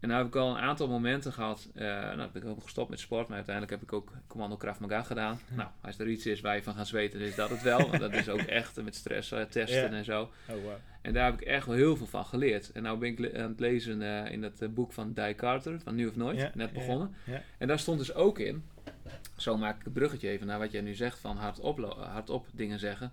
[0.00, 1.68] En nou heb ik al een aantal momenten gehad.
[1.74, 1.84] eh
[2.14, 5.02] nou ben ik ook gestopt met sport, maar uiteindelijk heb ik ook Commando Krav Maga
[5.02, 5.40] gedaan.
[5.48, 7.78] Nou, als er iets is waar je van gaat zweten, is dat het wel.
[7.88, 9.96] Want dat is ook echt met stress eh, testen Ja.
[9.96, 10.22] en zo.
[10.22, 10.72] Oh, wow.
[11.02, 12.72] En daar heb ik echt wel heel veel van geleerd.
[12.72, 15.94] En nou ben ik aan het lezen eh, in dat boek van Die Carter, van
[15.94, 17.14] Nu of Nooit, Ja, net begonnen.
[17.58, 18.64] En daar stond dus ook in,
[19.36, 22.78] zo maak ik het bruggetje even naar wat jij nu zegt van hardop, hardop dingen
[22.78, 23.12] zeggen,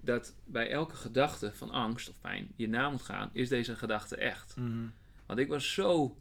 [0.00, 4.16] dat bij elke gedachte van angst of pijn je na moet gaan, is deze gedachte
[4.16, 4.56] echt.
[4.56, 4.84] Mhm.
[5.26, 6.16] Want ik was zo,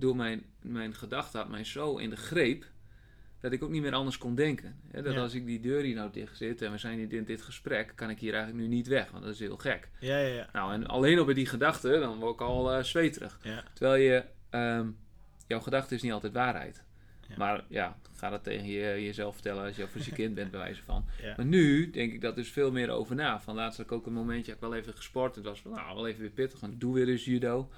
[0.00, 2.64] door mijn, mijn gedachte had mij zo in de greep,
[3.40, 4.76] dat ik ook niet meer anders kon denken.
[4.90, 5.20] Hè, dat Ja.
[5.20, 7.92] als ik die deur hier nou dicht zit en we zijn hier in dit gesprek,
[7.94, 9.88] kan ik hier eigenlijk nu niet weg, want dat is heel gek.
[10.00, 10.48] Ja, ja, ja.
[10.52, 13.38] Nou, en alleen al bij die gedachte, dan word ik al eh zweterig.
[13.42, 13.64] Ja.
[13.72, 14.88] Terwijl je, ehm,
[15.46, 16.84] jouw gedachte is niet altijd waarheid.
[17.28, 17.34] Ja.
[17.38, 20.60] Maar ja, ga dat tegen je, jezelf vertellen als je als je kind bent, bij
[20.60, 21.04] wijze van.
[21.36, 23.40] Maar nu denk ik dat dus veel meer over na.
[23.40, 25.34] Van laatst had ik ook een momentje, ik wel even gesport.
[25.34, 27.70] Het was van, nou, wel even weer pittig, want doe weer eens judo.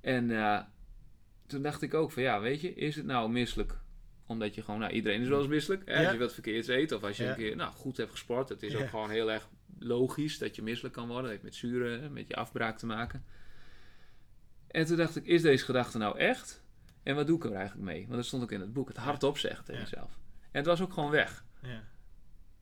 [0.00, 0.60] En eh,
[1.50, 3.78] toen dacht ik ook van, ja, weet je, is het nou misselijk?
[4.26, 5.82] Omdat je gewoon, nou, iedereen is wel eens misselijk.
[5.84, 5.94] Hè?
[5.94, 6.02] Ja.
[6.02, 7.30] Als je wat verkeerds eet of als je Ja.
[7.30, 8.48] een keer, nou, goed hebt gesport.
[8.48, 9.48] Het is ook gewoon heel erg
[9.78, 11.22] logisch dat je misselijk kan worden.
[11.22, 13.24] Dat heeft met zuren, met je afbraak te maken.
[14.66, 16.62] En toen dacht ik, is deze gedachte nou echt?
[17.02, 18.02] En wat doe ik er eigenlijk mee?
[18.02, 18.88] Want dat stond ook in het boek.
[18.88, 20.18] Het hardop zeggen tegen jezelf.
[20.40, 21.44] En het was ook gewoon weg.
[21.62, 21.82] Ja.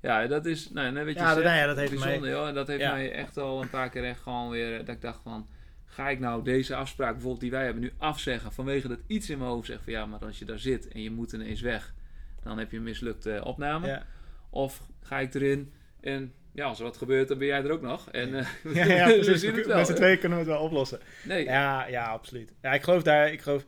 [0.00, 2.30] Ja, dat is, nou, net wat je Ja, dat, zegt, ja, dat heeft bijzonder, mij...
[2.30, 2.48] joh.
[2.48, 2.92] En dat heeft Ja.
[2.92, 5.48] mij echt al een paar keer echt gewoon weer, dat ik dacht van,
[5.88, 9.38] ga ik nou deze afspraak bijvoorbeeld die wij hebben nu afzeggen vanwege dat iets in
[9.38, 11.94] mijn hoofd zegt van, ja, maar als je daar zit en je moet ineens weg,
[12.42, 13.86] dan heb je een mislukte opname.
[13.86, 14.02] Ja.
[14.50, 17.82] Of ga ik erin en ja, als er wat gebeurt, dan ben jij er ook
[17.82, 18.10] nog.
[18.10, 19.76] En eh, Ja, ja, we zien het wel.
[19.76, 20.98] Met z'n tweeën kunnen we het wel oplossen.
[21.24, 22.52] Nee, Ja, ja, absoluut.
[22.62, 23.64] Ja, ik geloof daar, ik geloof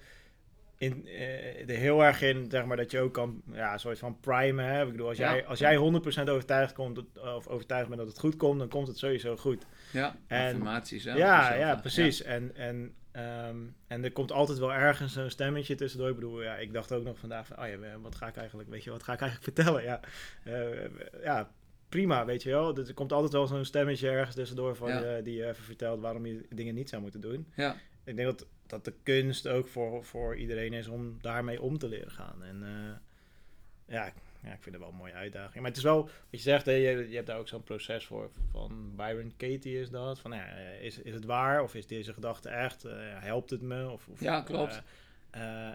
[0.81, 4.21] in, eh, er heel erg in, zeg maar, dat je ook kan, ja, soort van
[4.21, 4.65] primen.
[4.65, 4.85] Hè?
[4.85, 5.33] Ik bedoel, als Ja.
[5.33, 7.03] jij, als jij 100% overtuigd, komt,
[7.37, 9.67] of overtuigd bent dat het goed komt, dan komt het sowieso goed.
[9.93, 11.05] ja, En- affirmaties.
[11.05, 12.23] Hè, ja, ja, zelf- precies.
[12.23, 13.57] En, en, ehm,
[13.87, 16.09] en er komt altijd wel ergens een stemmetje tussendoor.
[16.09, 18.69] Ik bedoel, ja, ik dacht ook nog vandaag van, oh ja, wat ga ik eigenlijk,
[18.69, 19.83] weet je, wat ga ik eigenlijk vertellen?
[19.83, 20.01] Ja,
[20.45, 21.51] eh, ja
[21.89, 22.75] prima, weet je wel.
[22.75, 25.17] Dus er komt altijd wel zo'n stemmetje ergens tussendoor van, Ja.
[25.17, 27.47] je, die je even vertelt waarom je dingen niet zou moeten doen.
[27.55, 31.79] Ja, Ik denk dat, dat de kunst ook voor, voor iedereen is om daarmee om
[31.79, 32.43] te leren gaan.
[32.43, 35.55] En eh, ja, ik- ja, ik vind het wel een mooie uitdaging.
[35.55, 38.05] Maar het is wel, wat je zegt, hè, je, je hebt daar ook zo'n proces
[38.07, 38.31] voor.
[38.53, 40.19] Van Byron Katie is dat.
[40.21, 40.45] Van, ja,
[40.81, 42.85] is, is het waar of is deze gedachte echt?
[42.85, 43.89] Eh, helpt het me?
[43.91, 44.83] Of, of, Ja, klopt.
[45.31, 45.71] eh,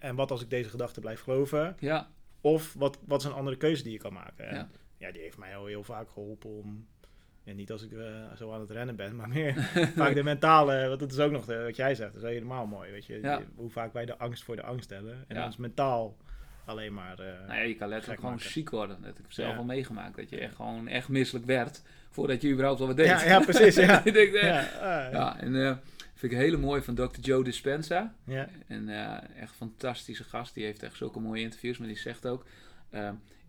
[0.00, 1.76] en wat als ik deze gedachte blijf geloven?
[1.78, 4.46] ja, Of wat, wat is een andere keuze die je kan maken?
[4.48, 4.68] En Ja.
[4.96, 6.86] ja, die heeft mij al heel vaak geholpen om...
[7.48, 9.54] Ja, niet als ik eh, zo aan het rennen ben, maar meer
[9.96, 10.88] vaak de mentale...
[10.88, 12.90] Want dat is ook nog de, wat jij zegt, dat is helemaal mooi.
[12.90, 13.40] Weet je, Ja.
[13.54, 15.24] Hoe vaak wij de angst voor de angst hebben.
[15.28, 15.44] En Ja.
[15.44, 16.16] ons mentaal
[16.64, 17.18] alleen maar...
[17.18, 18.50] eh, Nou ja, je kan letterlijk gewoon maken.
[18.50, 18.96] ziek worden.
[19.02, 20.16] Dat heb ik zelf al meegemaakt.
[20.16, 23.06] Dat je echt gewoon echt misselijk werd voordat je überhaupt wel wat deed.
[23.06, 23.74] ja, ja, precies.
[23.76, 24.04] Ja.
[24.04, 25.40] ik denk, eh, ja, ah, ja.
[25.40, 25.80] en
[26.14, 27.20] vind ik hele mooie van Dr.
[27.20, 28.14] Joe Dispenza.
[28.24, 28.48] ja.
[28.66, 28.88] En
[29.36, 30.54] echt fantastische gast.
[30.54, 31.78] Die heeft echt zulke mooie interviews.
[31.78, 32.44] Maar die zegt ook...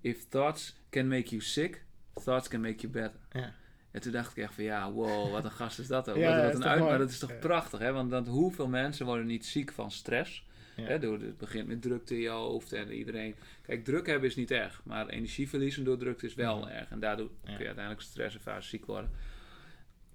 [0.01, 1.83] If thoughts can make you sick,
[2.23, 3.19] thoughts can make you better.
[3.31, 3.53] Ja.
[3.91, 6.15] En toen dacht ik echt van ja, wow, wat een gast is dat ook.
[6.25, 7.35] Ja, wat, dat een uit, maar dat is toch Ja.
[7.35, 7.91] prachtig, hè?
[7.91, 10.47] Want, want hoeveel mensen worden niet ziek van stress?
[10.75, 10.83] Ja.
[10.83, 13.35] Hè, door, het begint met drukte in je hoofd en iedereen...
[13.61, 16.73] Kijk, druk hebben is niet erg, maar energie verliezen door drukte is wel Ja.
[16.73, 16.89] erg.
[16.91, 19.11] En daardoor kun je uiteindelijk stress ervaren, ziek worden.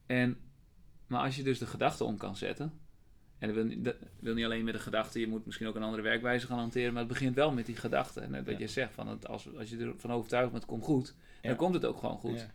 [0.07, 0.37] En,
[1.07, 2.73] maar als je dus de gedachte om kan zetten...
[3.39, 5.75] En dat wil, niet- dat wil niet alleen met de gedachte, je moet misschien ook
[5.77, 8.21] een andere werkwijze gaan hanteren, maar het begint wel met die gedachte.
[8.21, 8.61] En net wat Ja.
[8.61, 11.49] je zegt, van het, als, als je ervan overtuigd bent, het komt goed, Ja.
[11.49, 12.39] dan komt het ook gewoon goed.
[12.41, 12.53] Ja.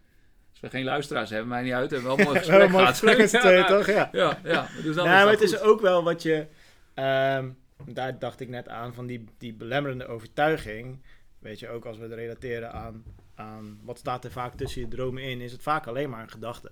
[0.62, 2.72] Als we geen luisteraars hebben, mij niet uit, hebben we wel een mooi gesprek een
[2.72, 3.00] mooi gehad.
[3.00, 3.86] gesprek z'n tweeën, toch?
[3.88, 4.10] Ja.
[4.12, 4.68] Ja, ja.
[4.84, 6.46] Dus dan Nou, is maar dat het is ook wel wat je...
[6.94, 7.50] ehm,
[7.86, 11.02] daar dacht ik net aan, van die, die belemmerende overtuiging.
[11.40, 13.04] Weet je, ook als we het relateren aan,
[13.36, 13.80] aan...
[13.84, 16.72] Wat staat er vaak tussen je dromen in, is het vaak alleen maar een gedachte.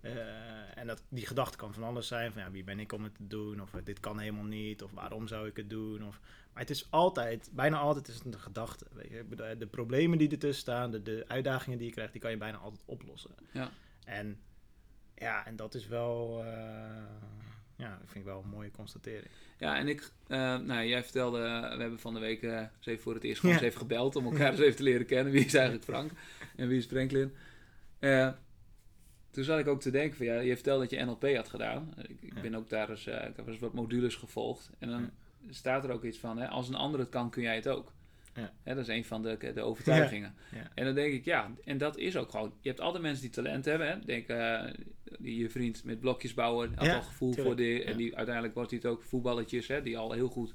[0.00, 2.32] Eh, en dat, die gedachte kan van alles zijn.
[2.32, 3.62] Van ja, wie ben ik om het te doen?
[3.62, 4.82] Of eh, dit kan helemaal niet.
[4.82, 6.06] Of waarom zou ik het doen?
[6.06, 6.20] Of,
[6.52, 8.86] maar het is altijd, bijna altijd is het een gedachte.
[8.92, 9.56] Weet je?
[9.58, 12.56] De problemen die ertussen staan, de, de uitdagingen die je krijgt, die kan je bijna
[12.58, 13.30] altijd oplossen.
[13.52, 13.70] Ja.
[14.04, 14.40] En
[15.14, 16.44] ja, en dat is wel.
[16.44, 16.52] eh,
[17.76, 19.30] ja, dat vind ik wel een mooie constatering.
[19.58, 21.38] Ja, en ik, eh, nou, jij vertelde,
[21.76, 23.60] we hebben van de week even voor het eerst gewoon Ja.
[23.60, 25.32] eens even gebeld om elkaar eens even te leren kennen.
[25.32, 26.10] Wie is eigenlijk Frank
[26.56, 27.32] en wie is Franklin?
[29.38, 31.94] Toen zat ik ook te denken van, ja, je vertelde dat je NLP had gedaan.
[32.08, 32.40] Ik, ik Ja.
[32.40, 34.70] ben ook daar eens, eh, ik heb eens wat modules gevolgd.
[34.78, 35.10] En dan
[35.50, 37.92] staat er ook iets van, hè, als een ander het kan, kun jij het ook.
[38.34, 38.52] Ja.
[38.62, 40.34] Hè, dat is een van de, de overtuigingen.
[40.74, 42.52] En dan denk ik, ja, en dat is ook gewoon.
[42.60, 43.88] Je hebt altijd mensen die talent hebben.
[43.88, 43.98] Hè?
[44.04, 44.64] Denk, eh,
[45.18, 47.46] die je vriend met blokjes bouwen, had al gevoel tuurlijk.
[47.46, 47.84] voor de.
[47.84, 50.54] En die uiteindelijk wordt hij het ook voetballetjes, hè, die al heel goed.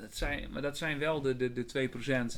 [0.00, 1.88] Dat zijn, maar dat zijn wel de, de, de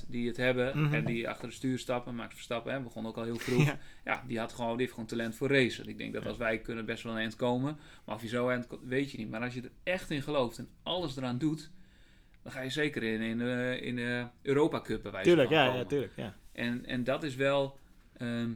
[0.04, 0.94] 2% die het hebben Mhm.
[0.94, 2.14] en die achter het stuur stappen.
[2.14, 3.64] Max Verstappen hè, begon ook al heel vroeg.
[3.64, 3.78] Ja.
[4.04, 4.24] Ja.
[4.26, 5.88] die, had gewoon, die heeft gewoon talent voor racen.
[5.88, 7.78] Ik denk dat als wij kunnen best wel een eind komen.
[8.04, 9.30] Maar of je zo eind weet je niet.
[9.30, 11.70] Maar als je er echt in gelooft en alles eraan doet,
[12.42, 15.64] dan ga je zeker in, in, eh, in de Europa Cup bij wijze Tuurlijk, ja,
[15.66, 15.80] komen.
[15.80, 16.12] ja, tuurlijk.
[16.16, 16.36] Ja.
[16.52, 17.78] En, en dat is wel,
[18.16, 18.50] ehm,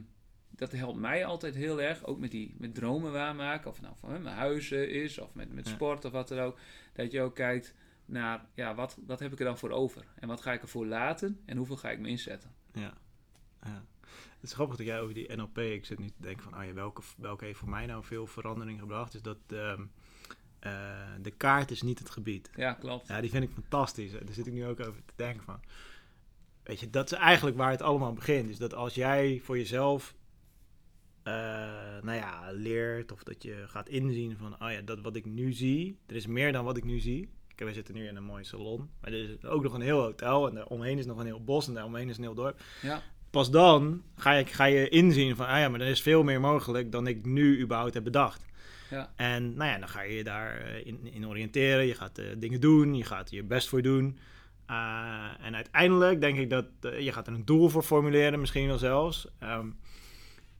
[0.49, 4.11] dat helpt mij altijd heel erg, ook met die met dromen waarmaken, of nou van
[4.13, 6.59] hè, mijn huis eh, is, of met, met sport of wat dan ook,
[6.93, 7.73] dat je ook kijkt
[8.05, 10.05] naar, ja, wat, wat heb ik er dan voor over?
[10.15, 12.51] En wat ga ik ervoor laten en hoeveel ga ik me inzetten?
[12.73, 12.93] Ja.
[13.63, 13.85] ja.
[14.43, 16.65] Het is grappig dat jij over die NLP, ik zit nu te denken van, oh
[16.65, 19.81] ja, welke, welke heeft voor mij nou veel verandering gebracht, is dat ehm,
[20.59, 20.71] eh,
[21.21, 22.49] de kaart is niet het gebied.
[22.55, 23.07] Ja, klopt.
[23.07, 24.11] Ja, die vind ik fantastisch.
[24.11, 25.59] Daar zit ik nu ook over te denken van.
[26.63, 28.47] Weet je, dat is eigenlijk waar het allemaal begint.
[28.47, 30.15] Dus dat als jij voor jezelf,
[31.23, 31.33] eh,
[32.01, 35.53] nou ja, leert of dat je gaat inzien van, oh ja, dat wat ik nu
[35.53, 37.29] zie, er is meer dan wat ik nu zie.
[37.55, 40.01] Kijk, wij zitten nu in een mooi salon, maar er is ook nog een heel
[40.01, 42.61] hotel en daaromheen is nog een heel bos en daaromheen is een heel dorp.
[42.81, 46.23] Ja, Pas dan ga je, ga je inzien van, ah ja, maar er is veel
[46.23, 48.45] meer mogelijk dan ik nu überhaupt heb bedacht.
[48.89, 51.85] ja, En nou ja, dan ga je je daar eh, in, in oriënteren.
[51.85, 52.95] Je gaat eh, dingen doen.
[52.95, 54.17] Je gaat je best voor doen.
[54.69, 58.67] Uh, en uiteindelijk denk ik dat uh, je gaat er een doel voor formuleren, misschien
[58.67, 59.27] wel zelfs.
[59.43, 59.77] Um,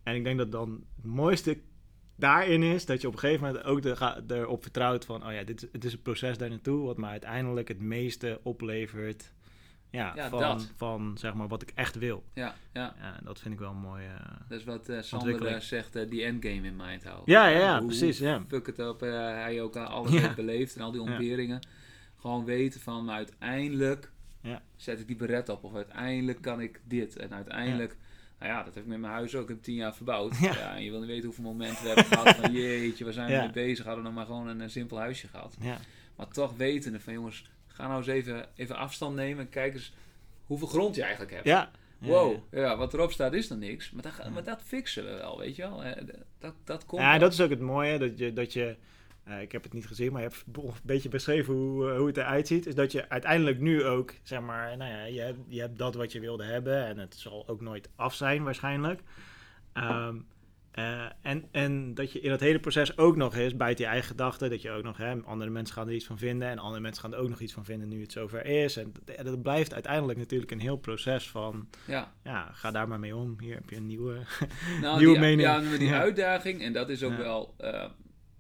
[0.04, 1.58] en ik denk dat dan het mooiste
[2.16, 5.44] daarin is dat je op een gegeven moment ook de, erop vertrouwt van, oh ja,
[5.44, 9.34] dit, het is een proces daar naartoe, wat mij uiteindelijk het meeste oplevert.
[9.90, 10.72] Ja, Ja, van, dat.
[10.76, 12.24] van zeg maar wat ik echt wil.
[12.34, 12.96] ja, ja.
[13.02, 14.06] Ja, dat vind ik wel mooi.
[14.06, 14.14] Uh,
[14.50, 17.34] Dat is wat uh, Sander uh, zegt, uh, die endgame in mind houden.
[17.34, 18.18] Ja, ja, ja, precies.
[18.18, 18.44] Ja.
[18.48, 20.20] Fuck het op, hij ook alles ja.
[20.20, 21.60] heeft beleefd en al die ontberingen.
[22.20, 24.12] Gewoon weten van, maar uiteindelijk
[24.42, 24.62] ja.
[24.76, 25.64] zet ik die beret op.
[25.64, 27.18] Of uiteindelijk kan ik dit.
[27.18, 27.98] En uiteindelijk.
[28.44, 29.48] Nou ja, dat heb ik met mijn huis ook.
[29.48, 30.38] Heb tien jaar verbouwd.
[30.42, 30.54] Ja.
[30.54, 33.32] ja en je wil niet weten hoeveel momenten we hebben gehad van, jeetje, waar zijn
[33.32, 33.86] we mee bezig?
[33.86, 35.56] Hadden we nog maar gewoon een, een simpel huisje gehad.
[35.60, 35.78] Ja.
[36.16, 39.50] Maar toch wetende van, jongens, ga nou eens even, even afstand nemen.
[39.50, 39.94] Kijk eens
[40.46, 41.46] hoeveel grond je eigenlijk hebt.
[41.46, 41.72] Ja.
[41.98, 43.92] Wow, ja, wat erop staat is dan niks.
[43.92, 45.84] Maar dat, maar dat fixen we wel, weet je wel.
[46.40, 47.20] Dat, dat komt Ja, wel.
[47.20, 47.98] dat is ook het mooie.
[47.98, 48.76] Dat je, dat je
[49.28, 52.08] uh, ik heb het niet gezien, maar je hebt een beetje beschreven hoe, uh, hoe
[52.08, 52.66] het eruit ziet.
[52.66, 55.96] Is dat je uiteindelijk nu ook, zeg maar, nou ja, je hebt, je hebt dat
[55.96, 56.86] wat je wilde hebben.
[56.86, 59.02] En het zal ook nooit af zijn waarschijnlijk.
[59.74, 60.26] Um,
[60.80, 64.10] uh, en, en dat je in dat hele proces ook nog eens, buiten je eigen
[64.10, 66.82] gedachten, dat je ook nog, hè, andere mensen gaan er iets van vinden en andere
[66.82, 68.78] mensen gaan er ook nog iets van vinden nu het zover is.
[68.78, 72.14] En dat, dat blijft uiteindelijk natuurlijk een heel proces van, ja.
[72.24, 73.36] ja, ga daar maar mee om.
[73.40, 74.20] Hier heb je een nieuwe,
[74.82, 75.42] nou, nieuwe die, mening.
[75.42, 76.00] Ja, die ja.
[76.00, 77.86] uitdaging, en dat is ook wel, uh,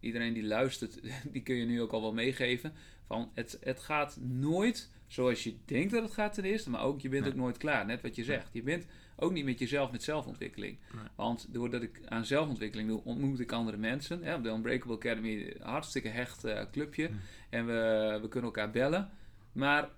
[0.03, 0.99] iedereen die luistert,
[1.33, 2.73] die kun je nu ook al wel meegeven,
[3.07, 7.01] van het, het gaat nooit zoals je denkt dat het gaat ten eerste, maar ook
[7.01, 8.49] je bent ook nooit klaar, net wat je zegt.
[8.53, 8.85] Je bent
[9.15, 10.77] ook niet met jezelf met zelfontwikkeling.
[10.93, 11.03] Nee.
[11.15, 14.21] Want doordat ik aan zelfontwikkeling doe, ontmoet ik andere mensen.
[14.23, 17.09] Ja, de Unbreakable Academy, hartstikke hecht uh, clubje.
[17.09, 17.19] Mm.
[17.49, 19.09] En we, we kunnen elkaar bellen.
[19.51, 19.89] Maar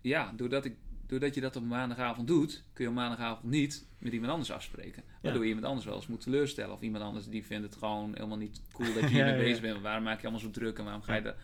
[0.00, 0.76] ja, doordat, ik,
[1.20, 5.02] doordat je dat op maandagavond doet, kun je op maandagavond niet met iemand anders afspreken.
[5.22, 6.74] Waardoor je iemand anders wel eens moet teleurstellen.
[6.74, 9.80] Of iemand anders die vindt het gewoon helemaal niet cool dat je hiermee bezig bent.
[9.80, 11.36] Waarom maak je allemaal zo druk en waarom ga je dat...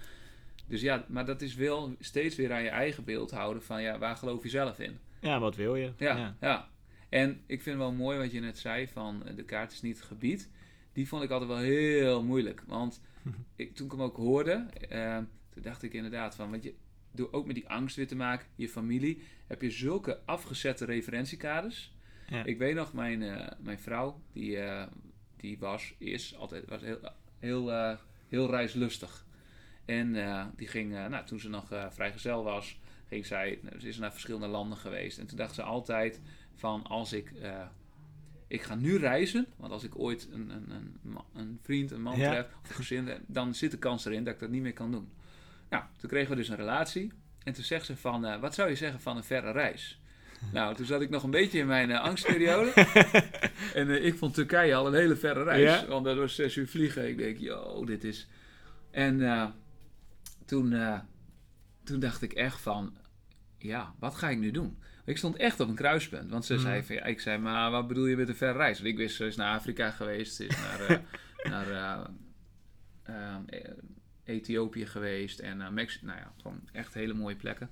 [0.67, 3.99] Dus ja, maar dat is wel steeds weer aan je eigen beeld houden van ja,
[3.99, 4.99] waar geloof je zelf in?
[5.21, 5.93] Ja, wat wil je?
[5.97, 6.37] Ja, ja.
[6.41, 6.69] ja.
[7.09, 10.07] En ik vind wel mooi wat je net zei van de kaart is niet het
[10.07, 10.51] gebied.
[10.93, 12.63] Die vond ik altijd wel heel moeilijk.
[12.67, 13.01] Want
[13.57, 15.17] ik, toen ik hem ook hoorde, uh,
[15.51, 16.75] toen dacht ik inderdaad van, want je,
[17.13, 21.93] door ook met die angst weer te maken, je familie, heb je zulke afgezette referentiekaders.
[22.29, 22.45] Ja.
[22.45, 24.87] Ik weet nog, mijn, uh, mijn vrouw, die, uh,
[25.37, 26.99] die was, is altijd was heel,
[27.39, 27.97] heel, uh,
[28.29, 29.27] heel reislustig.
[29.85, 30.13] En
[30.57, 34.79] die ging, nou, toen ze nog vrijgezel was, ging zij, ze is naar verschillende landen
[34.79, 35.19] geweest.
[35.19, 36.21] En toen dacht ze altijd
[36.55, 37.33] van als ik,
[38.47, 42.19] ik ga nu reizen, want als ik ooit een, een, een, een vriend, een man
[42.19, 42.31] Ja.
[42.31, 44.91] tref, of een gezin, dan zit de kans erin dat ik dat niet meer kan
[44.91, 45.09] doen.
[45.71, 47.13] Nou, toen kregen we dus een relatie.
[47.43, 49.95] En toen zegt ze van, uh, wat zou je zeggen van een verre reis?
[50.53, 52.71] Nou, toen zat ik nog een beetje in mijn uh, angstperiode.
[53.75, 55.87] en ik vond Turkije al een hele verre reis.
[55.87, 57.09] Want dat was zes uur vliegen.
[57.09, 58.29] Ik denk, yo, dit is...
[58.91, 59.47] En eh,
[60.47, 60.75] toen,
[61.85, 62.97] toen dacht ik echt van,
[63.59, 64.79] ja, wat ga ik nu doen?
[65.05, 66.31] Ik stond echt op een kruispunt.
[66.31, 66.61] Want ze Mm.
[66.61, 68.77] zei van, ja, ik zei, maar wat bedoel je met een verre reis?
[68.77, 71.01] Want ik wist, ze is naar Afrika geweest, ze is naar,
[71.53, 72.11] naar
[74.31, 76.07] Ethiopië geweest en naar Mexico.
[76.07, 77.71] Nou ja, gewoon echt hele mooie plekken.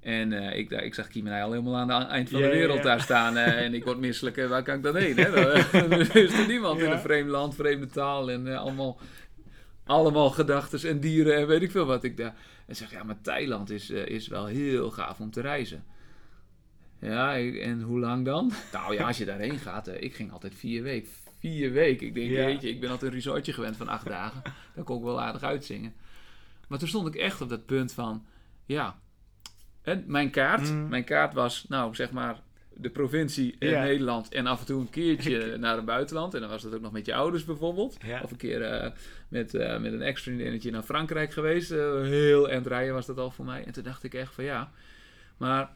[0.00, 3.00] En eh, ik, ik zag Kimenai al helemaal aan het eind van de wereld daar
[3.00, 3.36] staan.
[3.36, 4.36] eh, en ik word misselijk.
[4.36, 5.16] eh, waar kan ik dan heen?
[5.16, 5.22] Hè?
[5.36, 8.30] Er is er niemand in een vreemd land, vreemde taal.
[8.30, 8.98] En eh, allemaal,
[9.84, 12.34] allemaal gedachten en dieren en weet ik veel wat ik daar...
[12.66, 15.84] En zeg, ja, maar Thailand is, eh, is wel heel gaaf om te reizen.
[17.00, 18.52] Ja, en hoe lang dan?
[18.72, 19.88] Nou ja, als je daarheen gaat.
[19.88, 21.10] eh, ik ging altijd vier weken.
[21.46, 22.06] Vier weken.
[22.06, 22.44] Ik denk, Ja.
[22.44, 24.42] weet je, ik ben altijd een resortje gewend van acht dagen.
[24.74, 25.94] Daar kon ik wel aardig uitzingen.
[26.68, 28.24] Maar toen stond ik echt op dat punt van,
[28.64, 28.98] ja,
[29.82, 30.88] en mijn kaart, Mm.
[30.88, 32.40] mijn kaart was, nou zeg maar,
[32.74, 33.82] de provincie in Ja.
[33.82, 36.34] Nederland en af en toe een keertje naar het buitenland.
[36.34, 37.96] En dan was dat ook nog met je ouders bijvoorbeeld.
[38.04, 38.20] Ja.
[38.22, 38.90] Of een keer eh,
[39.28, 41.70] met, eh, met een ex-vriendinnetje naar Frankrijk geweest.
[41.70, 43.64] Eh, heel eind rijden was dat al voor mij.
[43.64, 44.70] En toen dacht ik echt van ja,
[45.36, 45.70] maar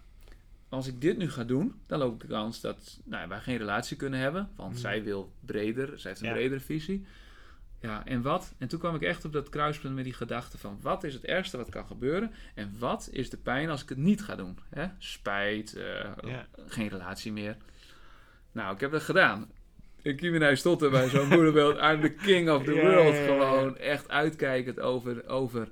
[0.70, 3.56] als ik dit nu ga doen, dan loop ik de kans dat nou, wij geen
[3.56, 4.50] relatie kunnen hebben.
[4.56, 4.80] Want Mhm.
[4.80, 6.32] zij wil breder, zij heeft een Ja.
[6.34, 7.06] bredere visie.
[7.80, 8.54] Ja, en wat?
[8.58, 10.78] En toen kwam ik echt op dat kruispunt met die gedachte van...
[10.82, 12.32] wat is het ergste wat kan gebeuren?
[12.54, 14.58] En wat is de pijn als ik het niet ga doen?
[14.70, 14.86] Hè?
[14.98, 15.84] Spijt, eh,
[16.20, 16.46] Ja.
[16.66, 17.56] geen relatie meer.
[18.52, 19.50] Nou, ik heb dat gedaan.
[20.02, 21.76] Kim en hij stond er bij zo'n moederbeeld.
[21.76, 23.14] I'm the king of the world.
[23.16, 25.68] Gewoon echt uitkijkend over, over,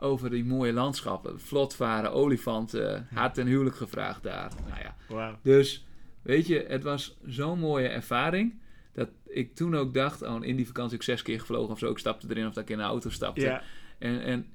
[0.00, 1.40] over die mooie landschappen.
[1.40, 3.06] Vlot varen, olifanten.
[3.14, 4.50] Haar ten huwelijk gevraagd daar.
[4.68, 5.86] Nou ja, dus
[6.22, 8.60] weet je, het was zo'n mooie ervaring.
[8.92, 11.90] Dat ik toen ook dacht, oh, in die vakantie ik zes keer gevlogen of zo.
[11.90, 13.40] Ik stapte erin of dat ik in een auto stapte.
[13.40, 13.62] Ja.
[13.98, 14.46] En, en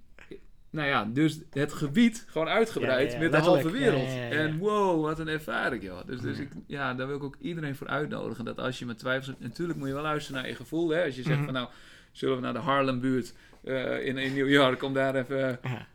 [0.70, 4.08] nou ja, dus het gebied gewoon uitgebreid Ja, ja, met de halve wereld.
[4.10, 6.06] En wow, wat een ervaring, joh.
[6.06, 8.46] Dus, dus ik, ja, daar wil ik ook iedereen voor uitnodigen.
[8.46, 10.90] Dat als je met twijfels natuurlijk moet je wel luisteren naar je gevoel.
[10.90, 11.04] Hè?
[11.06, 11.46] Als je zegt Mhm.
[11.46, 11.68] van nou,
[12.12, 13.34] zullen we naar de Harlembuurt
[13.64, 15.88] eh in, in New York om daar even Ja.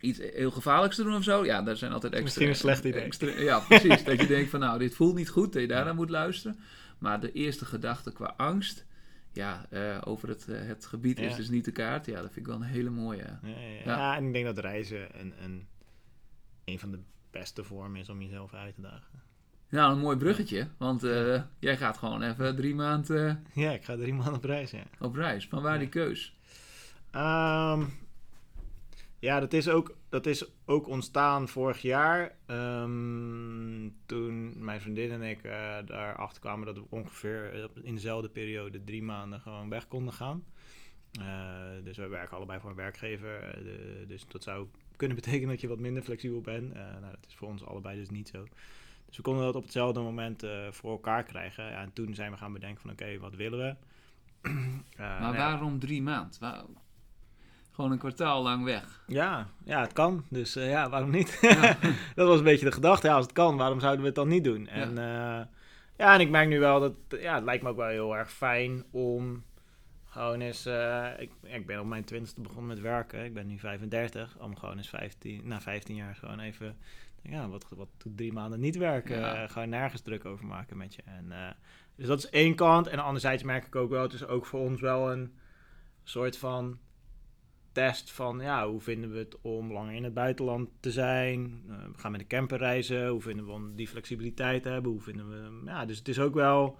[0.00, 1.44] iets heel gevaarlijks te doen of zo.
[1.44, 2.24] Ja, daar zijn altijd extra...
[2.28, 3.02] Misschien een slecht idee.
[3.02, 4.04] extra- ja, precies.
[4.04, 6.58] dat je denkt van nou, dit voelt niet goed, dat je daar moet luisteren.
[6.98, 8.86] Maar de eerste gedachte qua angst,
[9.32, 12.06] ja, eh, over het, eh, het gebied is dus niet de kaart.
[12.06, 13.38] Ja, dat vind ik wel een hele mooie.
[13.42, 15.66] Ja, ja, en ik denk dat reizen een, een,
[16.64, 16.98] een van de
[17.30, 19.22] beste vormen is om jezelf uit te dagen.
[19.68, 21.02] Nou, een mooi bruggetje, want
[21.58, 24.82] jij gaat gewoon even drie maanden Ja, ik ga drie maanden op reis, ja.
[25.00, 25.46] op reis.
[25.48, 26.36] Van waar die keus?
[27.10, 27.84] Ehm,
[29.18, 32.32] ja, dat is, ook, dat is ook ontstaan vorig jaar.
[32.46, 38.84] ehm, toen mijn vriendin en ik eh daarachter kwamen dat we ongeveer in dezelfde periode
[38.84, 40.44] drie maanden gewoon weg konden gaan.
[41.20, 43.42] Eh, dus we werken allebei voor een werkgever.
[43.42, 46.72] eh, de- dus dat zou kunnen betekenen dat je wat minder flexibel bent.
[46.74, 48.44] Nou, dat is voor ons allebei dus niet zo.
[49.06, 51.64] Dus we konden dat op hetzelfde moment voor elkaar krijgen.
[51.64, 53.76] Ja, en toen zijn we gaan bedenken van oké, wat willen we?
[54.98, 56.40] Maar nou ja, waarom drie maanden?
[56.40, 56.64] Waar-
[57.80, 59.02] Gewoon een kwartaal lang weg.
[59.06, 60.24] Ja, ja, het kan.
[60.28, 61.38] Dus eh, ja, waarom niet?
[61.40, 61.76] Ja.
[62.14, 63.06] dat was een beetje de gedachte.
[63.06, 64.66] Ja, als het kan, waarom zouden we het dan niet doen?
[64.66, 65.48] En ja,
[65.96, 66.92] ja en ik merk nu wel dat...
[67.08, 69.44] Ja, het lijkt me ook wel heel erg fijn om
[70.04, 70.66] gewoon eens...
[70.66, 73.24] eh, ik, ik ben op mijn twintigste begonnen met werken.
[73.24, 74.36] Ik ben nu 35.
[74.38, 76.76] Om gewoon eens 15, na 15 jaar gewoon even...
[77.22, 79.18] Ja, wat, wat drie maanden niet werken?
[79.18, 79.42] Ja.
[79.42, 81.02] Eh, gewoon nergens druk over maken met je.
[81.04, 81.50] En, eh,
[81.96, 82.86] dus dat is één kant.
[82.86, 84.02] En anderzijds merk ik ook wel...
[84.02, 85.34] Het is ook voor ons wel een
[86.02, 86.78] soort van
[87.72, 91.62] test van ja, hoe vinden we het om langer in het buitenland te zijn?
[91.68, 93.08] Eh, we gaan met de camper reizen.
[93.08, 94.90] Hoe vinden we om die flexibiliteit te hebben?
[94.90, 96.78] Hoe vinden we ja, dus het is ook wel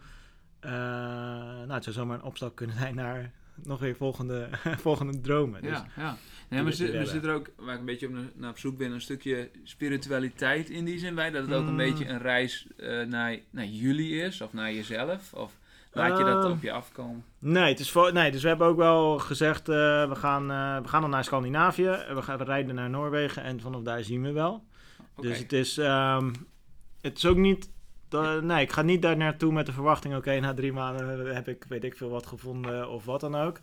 [0.64, 3.32] uh, nou, het zou zomaar een opstap kunnen zijn naar
[3.62, 4.48] nog weer volgende,
[4.86, 5.62] volgende dromen.
[5.62, 6.16] Dus, ja, ja.
[6.48, 8.78] Nee, maar zit, er zit er ook, waar ik een beetje op, naar op zoek
[8.78, 11.30] ben, een stukje spiritualiteit in die zin bij?
[11.30, 11.76] Dat het ook een Mm.
[11.76, 15.32] beetje een reis uh, naar, naar jullie is of naar jezelf?
[15.34, 15.58] Of
[15.92, 17.24] laat je dat Uh, op je afkomen?
[17.38, 19.74] Nee, het is nee, dus we hebben ook wel gezegd, uh,
[20.08, 22.04] we, gaan, uh, we gaan dan naar Scandinavië.
[22.14, 24.64] We gaan we rijden naar Noorwegen en vanaf daar zien we wel.
[25.14, 25.30] Okay.
[25.30, 26.32] Dus het is, um,
[27.00, 27.70] het is ook niet
[28.08, 31.34] dat, nee, ik ga niet daar naartoe met de verwachting, oké, okay, na drie maanden
[31.34, 33.60] heb ik weet ik veel wat gevonden of wat dan ook.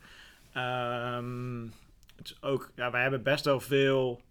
[0.53, 1.73] Um,
[2.15, 4.21] het is ook, ja, wij hebben best wel veel,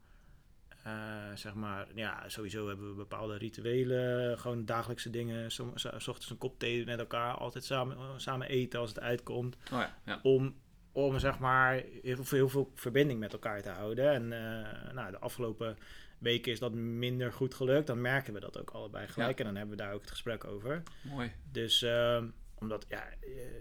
[0.87, 0.93] uh,
[1.34, 5.51] zeg maar, ja, sowieso hebben we bepaalde rituelen, gewoon dagelijkse dingen.
[5.51, 5.61] S
[6.09, 9.57] ochtends een kop thee met elkaar, altijd samen, samen eten als het uitkomt.
[9.57, 10.20] Oh ja, ja.
[10.22, 10.55] Om,
[10.93, 14.12] om, zeg maar, heel veel, heel veel verbinding met elkaar te houden.
[14.12, 15.76] En uh, nou, de afgelopen
[16.18, 17.87] weken is dat minder goed gelukt.
[17.87, 19.39] Dan merken we dat ook allebei gelijk.
[19.39, 19.45] Ja.
[19.45, 20.82] En dan hebben we daar ook het gesprek over.
[21.03, 21.32] Mooi.
[21.53, 22.22] Dus uh,
[22.55, 23.05] omdat, ja,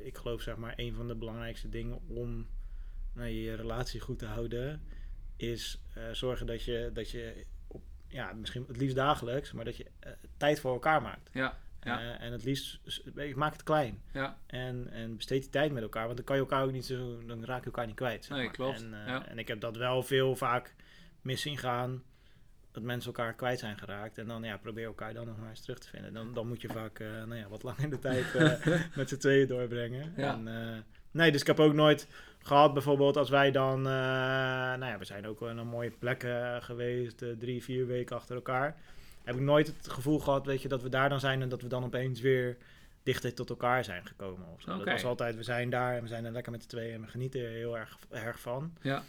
[0.03, 2.47] ik geloof zeg maar een van de belangrijkste dingen om
[3.13, 4.81] nou, je relatie goed te houden,
[5.35, 9.77] is uh, zorgen dat je, dat je op, ja, misschien het liefst dagelijks, maar dat
[9.77, 11.29] je uh, tijd voor elkaar maakt.
[11.33, 11.57] Ja.
[11.85, 12.01] Ja.
[12.01, 12.79] Uh, en het liefst,
[13.35, 14.01] maak het klein.
[14.13, 14.37] Ja.
[14.47, 17.25] En, en besteed die tijd met elkaar, want dan kan je elkaar ook niet zo,
[17.25, 18.25] dan raak je elkaar niet kwijt.
[18.25, 18.55] Zeg nee, maar.
[18.55, 18.81] klopt.
[18.81, 19.27] En, uh, ja.
[19.27, 20.75] en ik heb dat wel veel vaak
[21.21, 22.03] mis zien gaan,
[22.71, 24.17] dat mensen elkaar kwijt zijn geraakt.
[24.17, 26.13] En dan ja, probeer elkaar dan nog maar eens terug te vinden.
[26.13, 28.25] Dan, dan moet je vaak uh, nou ja, wat langer de tijd
[28.95, 30.13] met z'n tweeën doorbrengen.
[30.17, 30.33] Ja.
[30.33, 30.47] En,
[31.15, 32.07] nee, dus ik heb ook nooit
[32.39, 33.93] gehad, bijvoorbeeld als wij dan, eh,
[34.79, 38.35] nou ja, we zijn ook in een mooie plekken geweest, eh, drie, vier weken achter
[38.35, 38.77] elkaar.
[39.23, 41.61] Heb ik nooit het gevoel gehad, weet je, dat we daar dan zijn en dat
[41.61, 42.57] we dan opeens weer
[43.03, 44.47] dichter tot elkaar zijn gekomen.
[44.53, 44.77] Of zo.
[44.77, 47.01] Dat was altijd, we zijn daar en we zijn er lekker met z'n tweeën en
[47.01, 48.73] we genieten er heel erg, erg van.
[48.81, 49.03] Ja.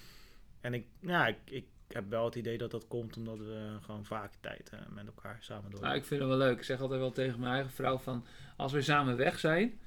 [0.61, 4.05] En ik, ja, ik, ik heb wel het idee dat dat komt omdat we gewoon
[4.05, 5.81] vaak tijd eh, met elkaar samen door.
[5.81, 6.57] Nou, ik vind het wel leuk.
[6.57, 8.25] Ik zeg altijd wel tegen mijn eigen vrouw van...
[8.57, 9.79] Als we samen weg zijn,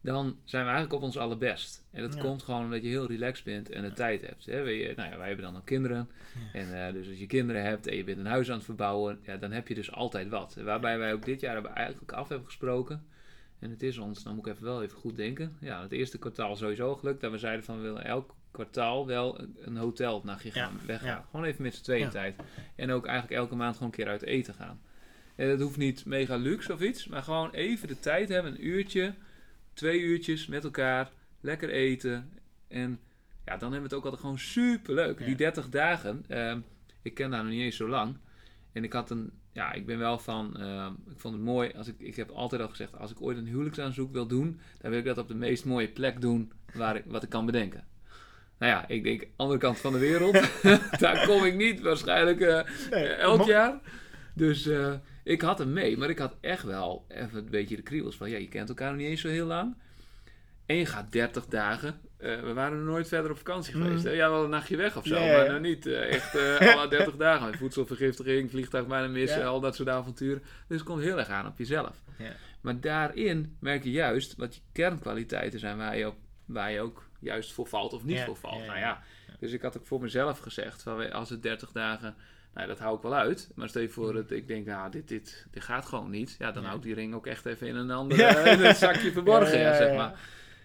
[0.00, 1.84] dan zijn we eigenlijk op ons allerbest.
[1.90, 2.20] En dat Ja.
[2.20, 4.46] komt gewoon omdat je heel relaxed bent en de tijd hebt.
[4.46, 4.62] Hè?
[4.62, 6.08] Wij, nou ja, wij hebben dan ook kinderen.
[6.52, 9.18] En eh, dus als je kinderen hebt en je bent een huis aan het verbouwen...
[9.22, 10.54] Ja, dan heb je dus altijd wat.
[10.54, 13.06] Waarbij wij ook dit jaar hebben eigenlijk af hebben gesproken...
[13.58, 15.56] En het is ons, dan moet ik even wel even goed denken.
[15.60, 17.20] Ja, het eerste kwartaal sowieso gelukt.
[17.20, 21.24] Dat we zeiden van we willen elk kwartaal wel een- een hotelnachtje gaan weggaan.
[21.30, 22.34] Gewoon even met z'n tweeën tijd.
[22.76, 24.80] En ook eigenlijk elke maand gewoon een keer uit eten gaan.
[25.36, 28.66] En dat hoeft niet mega luxe of iets, maar gewoon even de tijd hebben, een
[28.66, 29.14] uurtje,
[29.78, 31.10] twee uurtjes met elkaar,
[31.40, 32.30] lekker eten.
[32.68, 33.00] En
[33.44, 35.18] ja, dan hebben we het ook altijd gewoon super leuk.
[35.18, 35.24] Ja.
[35.24, 36.60] Die 30 dagen, ehm,
[37.02, 38.16] ik ken daar nog niet eens zo lang.
[38.72, 41.88] En ik had een, ja, ik ben wel van, ehm, ik vond het mooi, als
[41.88, 44.98] ik, ik heb altijd al gezegd, als ik ooit een huwelijksaanzoek wil doen, dan wil
[44.98, 47.86] ik dat op de meest mooie plek doen waar ik, wat ik kan bedenken.
[48.58, 50.32] Nou ja, ik denk, andere kant van de wereld,
[51.00, 52.60] daar kom ik niet waarschijnlijk eh,
[52.90, 53.80] Nee, elk jaar.
[54.34, 54.94] Dus eh,
[55.28, 58.30] ik had hem mee, maar ik had echt wel even een beetje de kriebels van,
[58.30, 59.76] ja, je kent elkaar nog niet eens zo heel lang.
[60.66, 62.00] En je gaat 30 dagen.
[62.16, 63.82] eh, we waren nooit verder op vakantie Mm.
[63.82, 64.04] geweest.
[64.04, 64.10] Hè?
[64.10, 67.16] Ja, wel een nachtje weg of zo, maar nou niet eh, echt eh alle 30
[67.16, 67.54] dagen.
[67.58, 70.42] Voedselvergiftiging, vliegtuig bijna missen, al dat soort avonturen.
[70.68, 72.02] Dus het komt heel erg aan op jezelf.
[72.18, 72.32] Ja.
[72.60, 76.16] Maar daarin merk je juist wat je kernkwaliteiten zijn waar je, op,
[76.46, 78.66] waar je ook juist voor valt of niet voor valt.
[78.66, 79.02] Nou ja,
[79.38, 82.14] dus ik had ook voor mezelf gezegd, van, als het 30 dagen,
[82.58, 83.50] nou dat hou ik wel uit.
[83.54, 86.36] Maar stel je voor dat ik denk, nou dit, dit, dit gaat gewoon niet.
[86.38, 86.62] Ja, dan.
[86.62, 86.68] Ja.
[86.68, 88.34] hou ik die ring ook echt even in een ander Ja.
[88.34, 90.20] het zakje verborgen, Ja, zeg maar.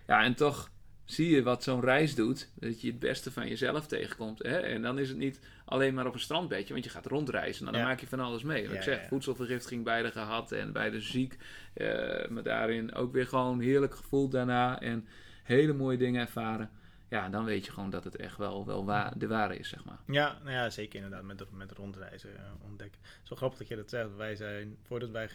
[0.07, 0.71] Ja, en toch
[1.05, 2.49] zie je wat zo'n reis doet.
[2.55, 4.43] Dat je het beste van jezelf tegenkomt.
[4.43, 4.57] Hè?
[4.57, 7.63] En dan is het niet alleen maar op een strandbedje, want je gaat rondreizen.
[7.65, 8.67] Nou, dan maak je van alles mee.
[8.67, 11.37] Wat ik zeg, voedselvergiftiging beide gehad en beide ziek.
[11.73, 14.79] Eh, maar daarin ook weer gewoon heerlijk gevoeld daarna.
[14.81, 15.07] En
[15.43, 16.69] hele mooie dingen ervaren.
[17.13, 19.85] Ja, dan weet je gewoon dat het echt wel, wel wa- de ware is, zeg
[19.85, 19.97] maar.
[20.07, 23.01] Ja, nou ja, zeker inderdaad met, met rondreizen eh, ontdekken.
[23.23, 24.15] Zo grappig dat je dat zegt.
[24.15, 25.25] Wij zijn, voordat wij,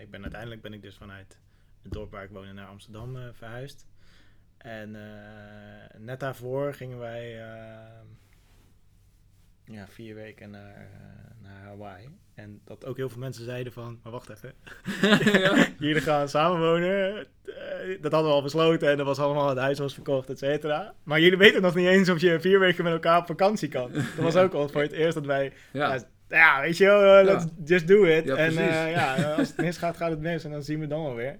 [0.00, 1.38] ik ben uiteindelijk ben ik dus vanuit
[1.82, 3.86] het dorp waar ik woon naar Amsterdam eh, verhuisd.
[4.56, 7.30] En eh, net daarvoor gingen wij
[9.64, 10.88] ja, vier weken naar,
[11.42, 12.18] naar Hawaii.
[12.36, 14.52] En dat ook heel veel mensen zeiden van, maar wacht even,
[15.40, 15.66] ja.
[15.78, 17.16] jullie gaan samenwonen.
[17.16, 17.22] Eh,
[18.00, 20.94] dat hadden we al besloten en dat was allemaal, het huis was verkocht, et cetera.
[21.02, 23.92] Maar jullie weten nog niet eens of je vier weken met elkaar op vakantie kan.
[23.92, 25.52] Dat was ook al voor het eerst dat wij,
[26.28, 28.28] ja, weet je wel, eh, let's just do it.
[28.28, 31.14] En eh, ja, als het misgaat, gaat het mis en dan zien we dan wel
[31.14, 31.36] weer.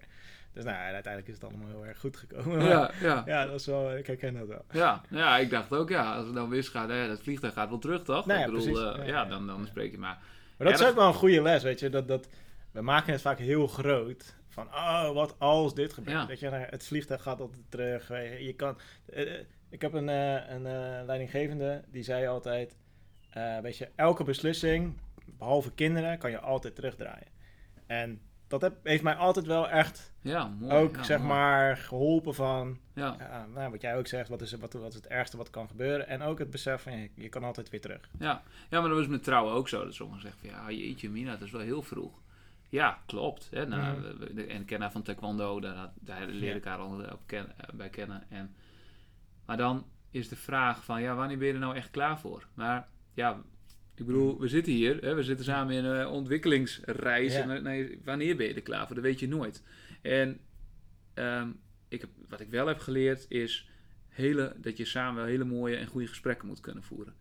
[0.53, 2.59] Dus nou, uiteindelijk is het allemaal heel erg goed gekomen.
[2.59, 3.23] Maar Ja, ja.
[3.27, 4.65] ja, dat is wel, ik herken dat wel.
[4.71, 7.79] Ja, ja, ik dacht ook, ja, als het dan misgaat, hè, dat vliegtuig gaat wel
[7.79, 8.27] terug, toch?
[8.27, 8.83] Nou ja, ik bedoel, precies.
[8.83, 10.19] Ja, ja, ja, dan, dan spreek je maar.
[10.57, 11.89] Maar dat is ook wel een goede les, weet je.
[11.89, 12.29] Dat, dat,
[12.71, 14.35] we maken het vaak heel groot.
[14.49, 16.27] Van, oh, wat als dit gebeurt.
[16.27, 18.09] Weet je, nou, het vliegtuig gaat altijd terug.
[18.41, 20.63] Je kan, eh, eh, ik heb een, eh, een
[21.07, 22.77] leidinggevende, die zei altijd...
[23.63, 27.29] weet je, elke beslissing, behalve kinderen, kan je altijd terugdraaien.
[27.87, 30.73] En dat heb, heeft mij altijd wel echt Ja, mooi.
[30.73, 31.31] ook, ja, zeg mooi.
[31.31, 32.79] maar, geholpen van...
[32.95, 35.51] Ja, Ja, nou, wat jij ook zegt, wat is, wat, wat is het ergste wat
[35.51, 36.09] kan gebeuren?
[36.09, 38.09] En ook het besef van, je, je kan altijd weer terug.
[38.19, 38.43] ja.
[38.71, 39.85] ja, maar dat was met trouwen ook zo.
[39.85, 42.13] Dat sommigen zeggen van, ja, jeetje mina, dat is wel heel vroeg.
[42.69, 43.49] Ja, klopt.
[43.51, 43.67] Hè?
[43.67, 46.55] Nou, we- we- en Kenna van Taekwondo, daar, daar leer Ja.
[46.57, 48.25] ik haar al op ken, eh, bij kennen.
[48.29, 48.55] En,
[49.47, 52.47] maar dan is de vraag van, ja, wanneer ben je er nou echt klaar voor?
[52.55, 53.41] Maar ja,
[53.97, 57.33] ik bedoel, we zitten hier, hè, we zitten samen in een ontwikkelingsreis.
[57.33, 57.41] Ja.
[57.43, 58.95] En, eh, nee, wanneer ben je er klaar voor?
[58.95, 59.63] Dat weet je nooit.
[60.03, 60.39] En
[61.15, 61.49] ehm,
[61.89, 63.69] ik heb, wat ik wel heb geleerd is
[64.09, 67.15] hele, dat je samen wel hele mooie en goede gesprekken moet kunnen voeren.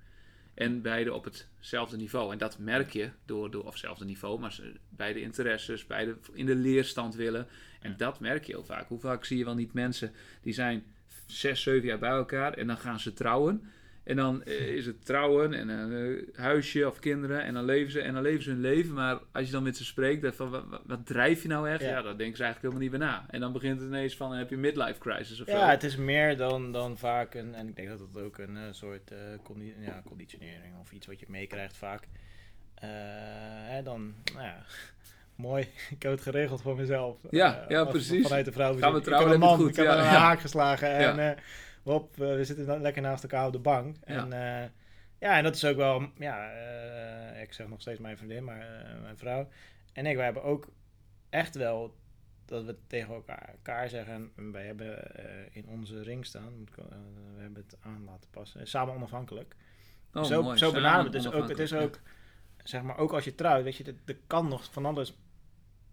[0.54, 2.32] En beide op hetzelfde niveau.
[2.32, 4.60] En dat merk je door, door of hetzelfde niveau, maar
[4.90, 7.48] beide interesses, beide in de leerstand willen.
[7.80, 7.98] En Ja.
[7.98, 8.88] dat merk je heel vaak.
[8.88, 10.12] Hoe vaak zie je wel niet mensen
[10.42, 10.84] die zijn
[11.26, 13.64] zes, zeven jaar bij elkaar en dan gaan ze trouwen.
[14.06, 17.92] En dan eh, is het trouwen en een eh, huisje of kinderen en dan leven
[17.92, 18.94] ze en dan leven ze hun leven.
[18.94, 21.82] Maar als je dan met ze spreekt, dan van, wat, drijf je nou echt?
[21.82, 21.88] Ja.
[21.90, 22.02] Ja.
[22.02, 23.26] dan denken ze eigenlijk helemaal niet meer na.
[23.30, 25.66] En dan begint het ineens van, heb je midlife crisis of Ja, zo.
[25.66, 28.64] het is meer dan, dan vaak een, en ik denk dat het ook een eh,
[28.72, 29.12] soort
[29.44, 32.08] condi- ja, conditionering of iets wat je meekrijgt vaak.
[32.76, 34.58] Hè, dan, nou ja,
[35.36, 37.18] mooi, ik heb het geregeld voor mezelf.
[37.30, 38.24] Ja, ja, precies.
[38.24, 38.78] Vanuit de vrouw.
[38.78, 40.10] Gaan we ik trouwen, heb een man, het ik heb goed, een ja.
[40.10, 41.38] haak geslagen en
[41.86, 41.94] Ja.
[42.12, 43.96] eh, we zitten lekker naast elkaar op de bank.
[44.06, 44.16] Ja.
[44.16, 44.70] En eh,
[45.20, 48.68] ja, en dat is ook wel, ja, eh, ik zeg nog steeds mijn vriendin, maar
[49.02, 49.48] mijn vrouw.
[49.94, 50.68] En ik, wij hebben ook
[51.30, 51.96] echt wel
[52.46, 55.12] dat we tegen elkaar, elkaar zeggen, en wij hebben
[55.52, 56.88] in onze ring staan, moet ik, wel-
[57.36, 59.56] we hebben het aan laten passen, samen onafhankelijk.
[60.14, 60.58] Oh, zo mooi.
[60.58, 61.24] zo benaderen we het.
[61.26, 62.00] Dus ook, het is ook,
[62.64, 65.18] zeg maar, ook als je trouwt, weet je, er- kan nog van alles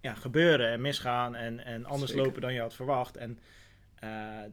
[0.00, 2.26] ja, gebeuren en misgaan en, en anders Zeker.
[2.26, 3.16] lopen dan je had verwacht.
[3.16, 3.38] En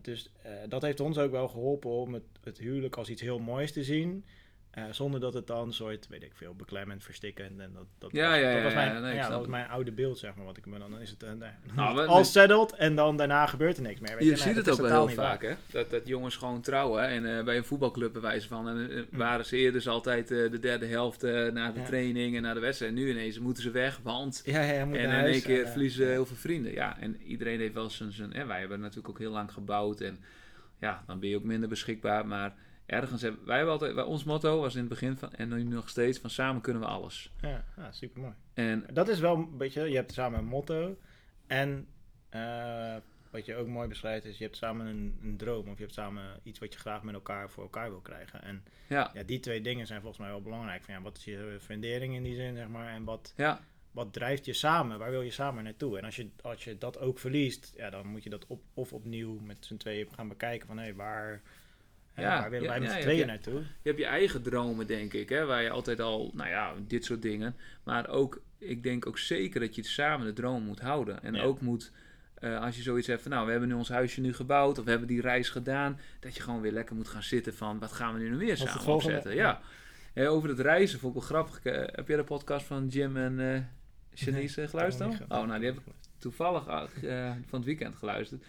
[0.01, 3.39] dus eh, dat heeft ons ook wel geholpen om het, het huwelijk als iets heel
[3.39, 4.25] moois te zien.
[4.71, 7.59] Eh, zonder dat het dan soort, weet ik veel, beklemmend, verstikkend.
[7.59, 10.17] En dat, dat, Ja, was, ja, dat was mijn, nee, dat was mijn oude beeld,
[10.17, 10.45] zeg maar.
[10.45, 11.29] Wat ik me dan, dan is het uh,
[11.75, 14.09] Nou, we- al settled en dan daarna gebeurt er niks meer.
[14.15, 15.53] weet Je Nee, ziet het ook wel heel vaak, hè?
[15.71, 18.67] Dat, dat jongens gewoon trouwen en eh, bij een voetbalclub bewijzen van.
[18.69, 22.35] En eh, waren ze eerder dus altijd eh, de derde helft eh, na de training
[22.35, 22.91] en na de wedstrijd.
[22.93, 24.41] En nu ineens moeten ze weg, want...
[24.45, 26.71] Ja, ja, je moet En in één keer en, eh, verliezen heel veel vrienden.
[26.73, 28.11] Ja, en iedereen heeft wel zijn...
[28.11, 30.01] zijn en wij hebben natuurlijk ook heel lang gebouwd.
[30.01, 30.19] En
[30.79, 32.27] ja, dan ben je ook minder beschikbaar.
[32.27, 32.53] Maar
[32.89, 33.45] ergens hebben...
[33.45, 33.93] Wij hebben altijd...
[33.93, 35.33] wij- Ons motto was in het begin van...
[35.33, 37.31] En nu nog steeds van samen kunnen we alles.
[37.41, 38.33] Ja, ja super mooi.
[38.53, 40.97] En Dat is wel een beetje, je hebt samen een motto.
[41.47, 41.87] En
[42.29, 42.95] eh,
[43.31, 45.67] wat je ook mooi beschrijft is, je hebt samen een, een droom.
[45.67, 48.41] Of je hebt samen iets wat je graag met elkaar voor elkaar wil krijgen.
[48.43, 50.83] En ja, ja, die twee dingen zijn volgens mij wel belangrijk.
[50.83, 52.87] Van, ja, wat is je fundering in die zin, zeg maar.
[52.93, 53.59] En wat, ja,
[53.91, 54.99] wat drijft je samen?
[54.99, 55.97] Waar wil je samen naartoe?
[55.97, 58.93] En als je, als je dat ook verliest, ja, dan moet je dat op, of
[58.93, 60.67] opnieuw met z'n tweeën gaan bekijken.
[60.67, 61.39] Van hé, waar, hè,
[62.15, 63.25] Ja, waar willen wij met z'n tweeën ja.
[63.25, 63.59] naartoe?
[63.59, 67.05] Je hebt je eigen dromen, denk ik, hè, waar je altijd al, nou ja, dit
[67.05, 67.55] soort dingen.
[67.83, 71.23] Maar ook, ik denk ook zeker dat je samen de droom moet houden.
[71.23, 71.91] En ook moet,
[72.33, 74.83] eh, als je zoiets hebt van, nou, we hebben nu ons huisje nu gebouwd, of
[74.83, 77.91] we hebben die reis gedaan, dat je gewoon weer lekker moet gaan zitten van, wat
[77.91, 79.35] gaan we nu nog weer het samen opzetten?
[79.35, 79.61] Ja.
[80.15, 81.63] Over het reizen vond ik wel grappig.
[81.63, 83.67] Eh, heb jij de podcast van Jim en
[84.13, 85.21] Janice eh, geluisterd?
[85.21, 85.83] Oh, nou, die heb ik
[86.17, 86.63] toevallig
[87.47, 88.45] van het weekend geluisterd.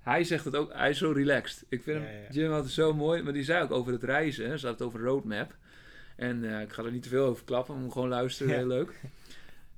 [0.00, 1.64] Hij zegt het ook, hij is zo relaxed.
[1.68, 2.32] Ik vind Ja, hem.
[2.32, 4.48] Jim altijd zo mooi, maar die zei ook over het reizen.
[4.48, 4.56] hè.
[4.58, 5.56] Ze had het over roadmap.
[6.16, 9.00] En eh, ik ga er niet te veel over klappen, maar gewoon luisteren, heel leuk.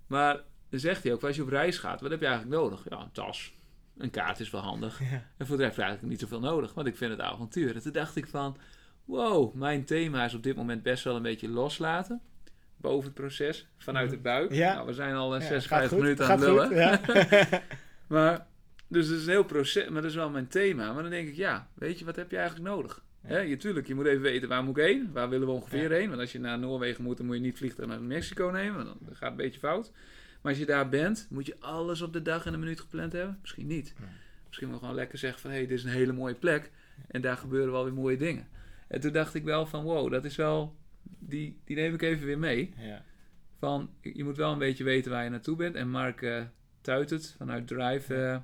[0.07, 2.85] Maar dan zegt hij ook, als je op reis gaat, wat heb je eigenlijk nodig?
[2.89, 3.55] Ja, een tas.
[3.99, 5.01] Een kaart is wel handig.
[5.37, 7.75] En voor de rest eigenlijk niet zoveel nodig, want ik vind het avontuur.
[7.75, 8.57] En toen dacht ik van,
[9.05, 12.21] wow, mijn thema is op dit moment best wel een beetje loslaten.
[12.77, 14.49] Boven het proces, vanuit de buik.
[14.51, 14.59] Mhm.
[14.59, 14.75] Ja.
[14.75, 16.67] Nou, we zijn al eh, Ja, 56 gaat goed, minuten aan het lullen.
[16.99, 17.61] goed, ja.
[18.17, 18.47] Maar,
[18.93, 20.93] dus het is een heel proces, maar dat is wel mijn thema.
[20.93, 23.05] Maar dan denk ik, ja, weet je, wat heb je eigenlijk nodig?
[23.29, 23.39] Ja.
[23.39, 25.97] Je, tuurlijk, je moet even weten waar moet ik heen, waar willen we ongeveer Ja.
[25.97, 26.09] heen.
[26.09, 28.87] Want als je naar Noorwegen moet, dan moet je niet vliegtuig naar Mexico nemen, want
[29.01, 29.91] dan gaat het een beetje fout.
[30.43, 33.13] Maar als je daar bent, moet je alles op de dag en een minuut gepland
[33.13, 33.39] hebben?
[33.41, 33.95] Misschien niet.
[34.47, 36.71] Misschien wel gewoon lekker zeggen van, hé, hey, dit is een hele mooie plek.
[37.09, 38.49] En daar gebeuren wel weer mooie dingen.
[38.89, 40.77] En toen dacht ik wel van, wow, dat is wel,
[41.19, 42.75] die, die neem ik even weer mee.
[42.79, 43.05] ja.
[43.59, 45.75] Van, je moet wel een beetje weten waar je naartoe bent.
[45.75, 46.43] En Mark eh
[46.81, 48.15] tuit het vanuit Drive.
[48.15, 48.37] eh,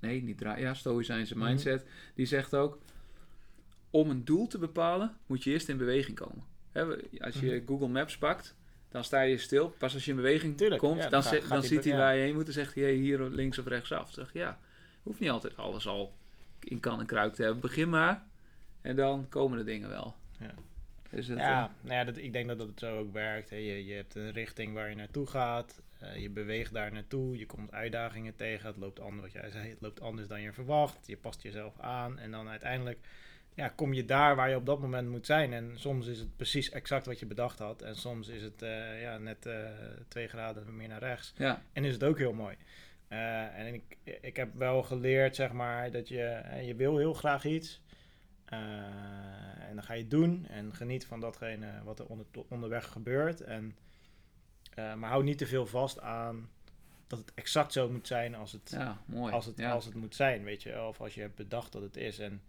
[0.00, 0.60] nee, niet Drive.
[0.60, 1.46] Ja, Stoïcijnse Mhm.
[1.46, 1.86] mindset.
[2.14, 2.78] Die zegt ook...
[3.90, 6.44] Om een doel te bepalen, moet je eerst in beweging komen.
[6.72, 6.84] Hè,
[7.18, 7.66] als je Mhm.
[7.66, 8.54] Google Maps pakt,
[8.88, 9.68] dan sta je stil.
[9.78, 12.34] Pas als je in beweging Tuurlijk, komt, ja, dan, dan ziet hij waar je heen
[12.34, 12.44] moet.
[12.44, 14.12] Dan zegt hij, hier links of rechtsaf.
[14.12, 14.58] Zeg je, ja,
[15.02, 16.12] hoeft niet altijd alles al
[16.60, 17.60] in kan en kruik te hebben.
[17.60, 18.24] Begin maar.
[18.80, 20.14] En dan komen de dingen wel.
[20.40, 20.54] Ja.
[21.10, 23.50] Dus Ja, eh, nou ja, dat, ik denk dat dat het zo ook werkt.
[23.50, 23.56] Hè.
[23.56, 25.80] Je, je hebt een richting waar je naartoe gaat.
[25.98, 27.38] Eh, je beweegt daar naartoe.
[27.38, 28.66] Je komt uitdagingen tegen.
[28.66, 31.06] Het loopt anders, wat jij zei, het loopt anders dan je verwacht.
[31.06, 32.18] Je past jezelf aan.
[32.18, 32.98] En dan uiteindelijk
[33.54, 35.52] ja, kom je daar waar je op dat moment moet zijn.
[35.52, 37.82] En soms is het precies exact wat je bedacht had.
[37.82, 39.54] En soms is het eh, ja, net eh,
[40.08, 41.32] twee graden meer naar rechts.
[41.36, 42.56] ja, En is het ook heel mooi.
[43.08, 47.80] En ik, ik heb wel geleerd, zeg maar, dat je, je wil heel graag iets.
[48.44, 53.40] En dan ga je het doen en geniet van datgene wat er onder, onderweg gebeurt.
[53.40, 53.76] En,
[54.76, 56.48] eh, maar hou niet te veel vast aan
[57.06, 59.32] dat het exact zo moet zijn als het, ja, mooi.
[59.32, 59.70] als het, ja.
[59.72, 60.82] als het moet zijn, weet je.
[60.82, 62.18] Of als je hebt bedacht dat het is.
[62.18, 62.42] En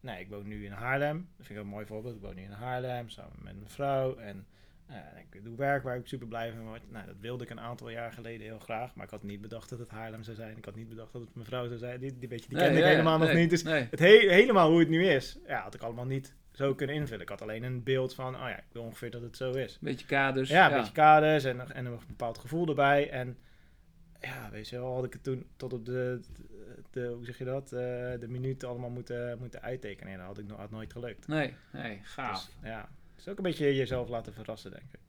[0.00, 1.28] nee, ik woon nu in Haarlem.
[1.36, 2.14] Dat vind ik een mooi voorbeeld.
[2.14, 4.16] Ik woon nu in Haarlem samen met mijn vrouw.
[4.16, 4.46] En
[4.86, 4.96] eh,
[5.32, 6.90] ik doe werk waar ik super blij van word.
[6.90, 8.94] Nou, dat wilde ik een aantal jaar geleden heel graag.
[8.94, 10.56] Maar ik had niet bedacht dat het Haarlem zou zijn.
[10.56, 12.00] Ik had niet bedacht dat het mijn vrouw zou zijn.
[12.00, 13.50] Die, die, weet je, die Nee, kende ik ja, helemaal nog nee, niet.
[13.50, 13.86] Dus nee.
[13.90, 17.22] het he- helemaal hoe het nu is, ja, had ik allemaal niet zo kunnen invullen.
[17.22, 19.78] Ik had alleen een beeld van, oh ja, ik wil ongeveer dat het zo is.
[19.80, 20.48] Beetje kaders.
[20.48, 23.10] Ja, een beetje kaders en, en een bepaald gevoel erbij.
[23.10, 23.38] En
[24.20, 26.20] ja, weet je wel, had ik het toen tot op de,
[26.90, 27.80] de hoe zeg je dat, eh,
[28.20, 30.12] de minuten allemaal moeten, moeten uittekenen.
[30.12, 31.26] En dat had ik nog had nooit gelukt.
[31.26, 32.44] Nee, nee, gaaf.
[32.44, 35.00] Dus, ja, het is ook een beetje jezelf laten verrassen, denk ik.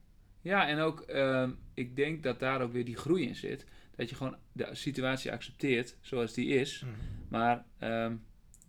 [0.41, 3.65] Ja, en ook, ehm, ik denk dat daar ook weer die groei in zit.
[3.95, 6.85] Dat je gewoon de situatie accepteert zoals die is.
[7.27, 8.15] Maar ehm,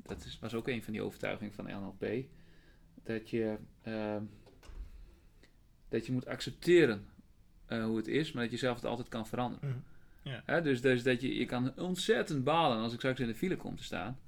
[0.03, 2.25] dat is, was ook een van die overtuigingen van NLP.
[3.03, 4.23] Dat je, ehm,
[5.89, 7.07] dat je moet accepteren
[7.67, 9.69] eh, hoe het is, maar dat je zelf het altijd kan veranderen.
[9.69, 9.79] Mhm.
[10.31, 10.43] Ja.
[10.47, 13.57] Hè, dus, dus dat je, je kan ontzettend balen als ik straks in de file
[13.57, 14.19] kom te staan.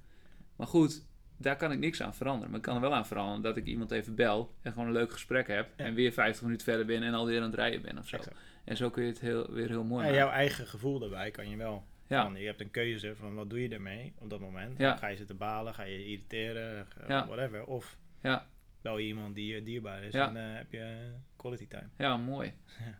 [0.55, 1.05] Maar goed,
[1.37, 2.49] daar kan ik niks aan veranderen.
[2.49, 4.93] Maar ik kan er wel aan veranderen dat ik iemand even bel en gewoon een
[4.93, 5.69] leuk gesprek heb.
[5.77, 5.85] Ja.
[5.85, 8.15] En weer 50 minuten verder ben en alweer aan het rijden ben of zo.
[8.15, 8.37] Exact.
[8.63, 10.25] En zo kun je het heel, weer heel mooi Ja, maken.
[10.25, 12.23] jouw eigen gevoel erbij kan je wel Ja.
[12.23, 14.77] Van, je hebt een keuze van wat doe je ermee op dat moment.
[14.77, 14.95] Ja.
[14.95, 17.65] Ga je zitten balen, ga je irriteren, whatever.
[17.65, 18.47] Of Ja.
[18.93, 20.27] Je iemand die je dierbaar is Ja.
[20.29, 21.89] en eh, heb je quality time.
[21.97, 22.53] Ja, mooi.
[22.79, 22.99] Ja.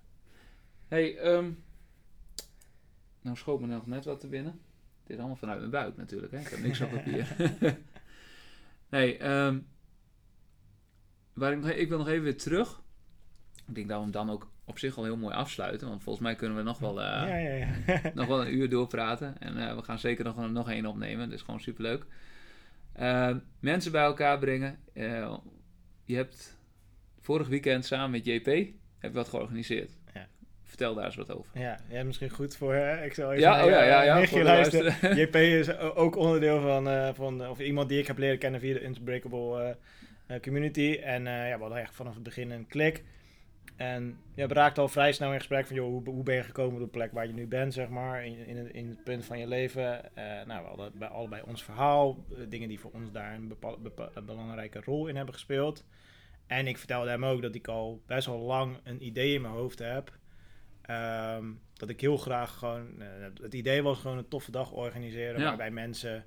[0.88, 1.52] hey, ehm,
[3.22, 4.60] nou schoot me nog net wat te binnen.
[5.04, 6.40] Dit is allemaal vanuit mijn buik natuurlijk, hè?
[6.40, 7.36] Ik heb niks op papier.
[8.90, 9.60] nee, ehm,
[11.34, 12.82] waar ik, nog, ik wil nog even weer terug.
[13.68, 15.88] Ik denk dat we hem dan ook op zich al heel mooi afsluiten.
[15.88, 18.02] Want volgens mij kunnen we nog wel, eh, ja, ja, ja.
[18.14, 19.40] nog wel een uur doorpraten.
[19.40, 21.30] En eh, we gaan zeker nog, nog één opnemen.
[21.30, 22.06] Dus gewoon superleuk.
[22.94, 24.80] Eh, mensen bij elkaar brengen.
[26.06, 26.58] Eh, je hebt
[27.20, 28.68] vorig weekend samen met JP
[29.14, 29.91] wat georganiseerd.
[30.14, 30.28] Ja.
[30.64, 31.60] Vertel daar eens wat over.
[31.60, 32.74] ja, ja, misschien goed voor...
[32.74, 34.28] eh, ik zal even Ja, oh ja, ja, eh, ja.
[34.28, 35.18] voor de luisteren.
[35.18, 38.74] JP is ook onderdeel van, eh, van of iemand die ik heb leren kennen via
[38.74, 40.99] de Unbreakable eh, eh, community.
[41.03, 43.03] En eh, ja, we hadden echt vanaf het begin een klik.
[43.76, 46.43] En ja, we raakten al vrij snel in gesprek van, joh, hoe, hoe ben je
[46.43, 49.03] gekomen op de plek waar je nu bent, zeg maar, in, in, het, in het
[49.03, 50.16] punt van je leven.
[50.16, 53.47] Eh, nou, we hadden bij, allebei ons verhaal, eh, dingen die voor ons daar een,
[53.47, 55.86] bepa- bepa- een belangrijke rol in hebben gespeeld.
[56.47, 59.53] En ik vertelde hem ook dat ik al best wel lang een idee in mijn
[59.53, 60.18] hoofd heb.
[60.82, 63.01] Ehm, dat ik heel graag gewoon.
[63.01, 63.07] eh,
[63.41, 65.39] het idee was gewoon een toffe dag organiseren.
[65.39, 65.47] Ja.
[65.47, 66.24] Waarbij mensen.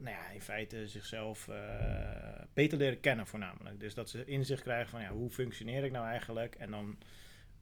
[0.00, 3.80] Nou ja, in feite zichzelf eh, beter leren kennen, voornamelijk.
[3.80, 6.54] Dus dat ze inzicht krijgen van ja, hoe functioneer ik nou eigenlijk?
[6.54, 6.98] En dan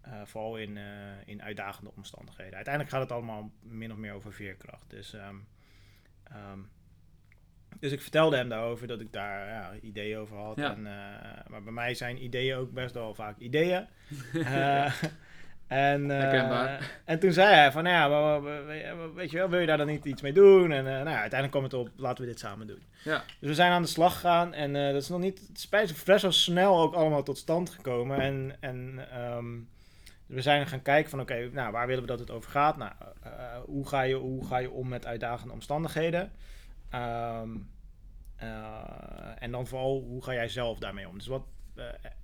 [0.00, 0.84] eh, vooral in, eh,
[1.24, 2.54] in uitdagende omstandigheden.
[2.54, 4.90] Uiteindelijk gaat het allemaal min of meer over veerkracht.
[4.90, 5.36] Dus, ehm,
[6.22, 6.58] ehm,
[7.78, 10.56] dus ik vertelde hem daarover dat ik daar ja, ideeën over had.
[10.56, 10.72] Ja.
[10.72, 10.82] En,
[11.48, 13.86] maar bij mij zijn ideeën ook best wel vaak ideeën.
[15.68, 16.32] En, eh,
[17.04, 19.86] en toen zei hij van, nou ja, maar- weet je wel, wil je daar dan
[19.86, 20.72] niet iets mee doen?
[20.72, 22.82] En eh, nou ja, uiteindelijk kwam het op, laten we dit samen doen.
[23.04, 23.22] Ja.
[23.40, 25.56] Dus we zijn aan de slag gegaan en eh, dat is nog niet, het
[25.90, 28.20] is best wel snel ook allemaal tot stand gekomen.
[28.20, 29.46] En, en ehm,
[30.26, 32.76] we zijn gaan kijken van, oké, nou, waar willen we dat het over gaat?
[32.76, 32.92] Nou,
[33.64, 36.32] hoe, ga je, hoe ga je om met uitdagende omstandigheden?
[36.90, 37.48] Ehm,
[38.36, 38.48] eh,
[39.38, 41.18] en dan vooral, hoe ga jij zelf daarmee om?
[41.18, 41.42] Dus wat,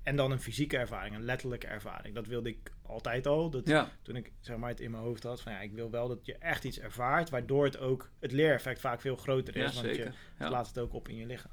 [0.03, 2.15] en dan een fysieke ervaring, een letterlijke ervaring.
[2.15, 3.51] Dat wilde ik altijd al.
[3.51, 5.91] Dat, Ja, toen ik zeg maar het in mijn hoofd had van ja, ik wil
[5.91, 9.75] wel dat je echt iets ervaart, waardoor het ook het leereffect vaak veel groter is,
[9.75, 10.11] ja want je.
[10.39, 10.51] Ja.
[10.51, 11.53] laat het ook op in je lichaam.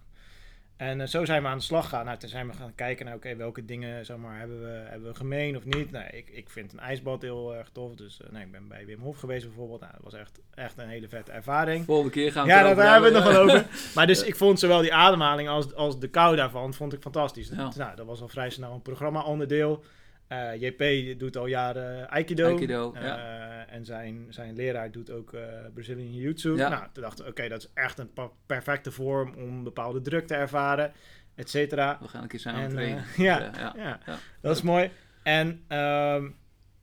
[0.81, 2.05] En eh, zo zijn we aan de slag gegaan.
[2.05, 5.09] Nou, toen zijn we gaan kijken naar oké, welke dingen zeg maar, hebben, we, hebben
[5.09, 5.91] we gemeen of niet.
[5.91, 7.95] Nou, ik, ik vind een ijsbad heel erg tof.
[7.95, 9.79] Dus eh, nou, ik ben bij Wim Hof geweest bijvoorbeeld.
[9.79, 11.85] Nou, dat was echt, echt een hele vette ervaring.
[11.85, 13.65] Volgende keer gaan we Ja, daar hebben we het nog wel over.
[13.95, 17.49] Maar dus ik vond zowel die ademhaling als, als de kou daarvan vond ik fantastisch.
[17.49, 17.71] Ja.
[17.75, 19.83] Nou, dat was al vrij snel een programma-onderdeel.
[20.31, 22.47] Eh, JP doet al jaren Aikido.
[22.47, 23.65] Aikido, Eh, ja.
[23.67, 25.41] En zijn, zijn leraar doet ook eh
[25.73, 26.55] Brazilian Jiu-Jitsu.
[26.55, 26.69] Ja.
[26.69, 28.11] Nou, toen dachten we, oké, dat is echt een
[28.45, 30.93] perfecte vorm om bepaalde druk te ervaren,
[31.35, 31.97] et cetera.
[32.01, 33.03] We gaan een keer samen En, trainen.
[33.17, 33.99] ja, ja.
[34.41, 34.91] dat is mooi.
[35.23, 36.29] En ehm,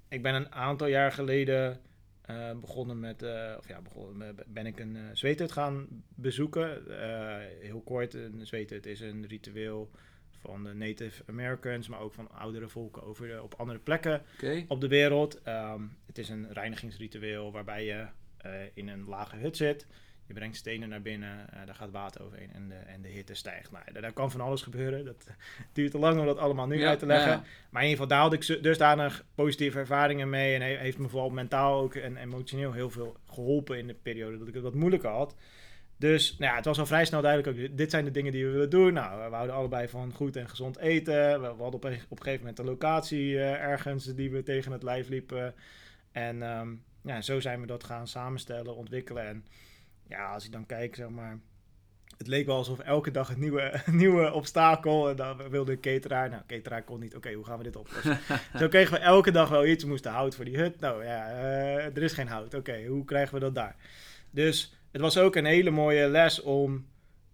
[0.09, 1.81] ik ben een aantal jaar geleden
[2.61, 3.23] begonnen met,
[3.59, 6.83] of ja, begonnen ben ik een uh, gaan bezoeken.
[7.61, 9.91] Heel kort, een zweethut is een ritueel
[10.39, 14.23] van de Native Americans, maar ook van oudere volken over de, op andere plekken
[14.69, 15.43] op de wereld.
[15.43, 18.07] Ehm, het is een reinigingsritueel waarbij je
[18.39, 19.87] eh, in een lage hut zit.
[20.27, 23.35] Je brengt stenen naar binnen, eh, daar gaat water overheen en de, en de hitte
[23.35, 23.71] stijgt.
[23.71, 25.05] Nou, daar, daar kan van alles gebeuren.
[25.05, 25.27] Dat
[25.73, 27.31] duurt te lang om dat allemaal nu Ja, uit te leggen.
[27.31, 27.43] ja.
[27.71, 30.55] Maar in ieder geval, daar had ik dusdanig positieve ervaringen mee.
[30.55, 34.39] En he- heeft me vooral mentaal ook en emotioneel heel veel geholpen in de periode
[34.39, 35.35] dat ik het wat moeilijker had.
[35.99, 38.45] Dus nou ja, het was al vrij snel duidelijk ook, dit zijn de dingen die
[38.45, 38.93] we willen doen.
[38.93, 41.41] Nou, we houden allebei van goed en gezond eten.
[41.41, 44.73] We, hadden op een, op een gegeven moment een locatie eh, ergens die we tegen
[44.73, 45.55] het lijf liepen.
[46.13, 49.27] En ehm, ja, zo zijn we dat gaan samenstellen, ontwikkelen.
[49.27, 49.45] En
[50.09, 51.39] ja, als ik dan kijk, zeg maar...
[52.17, 55.09] Het leek wel alsof elke dag een nieuwe, een nieuwe obstakel.
[55.09, 56.31] En dan wilde een cateraar.
[56.31, 57.17] Nou, cateraar kon niet.
[57.17, 58.19] Oké, hoe gaan we dit oplossen?
[58.59, 59.85] Zo kregen we elke dag wel iets.
[59.85, 60.81] We moesten hout voor die hut.
[60.81, 62.55] Nou ja, eh, er is geen hout.
[62.55, 63.77] Oké, hoe krijgen we dat daar?
[64.31, 66.87] Dus het was ook een hele mooie les om...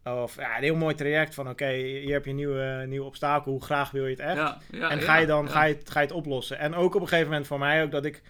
[0.05, 1.49] Of ja, een heel mooi traject van...
[1.49, 3.53] Oké, hier heb je een nieuwe, nieuwe obstakel.
[3.53, 4.37] Hoe graag wil je het echt?
[4.37, 6.59] Ja, ja, en ga je dan ga je, het- ga je het oplossen?
[6.59, 8.23] En ook op een gegeven moment voor mij ook dat ik,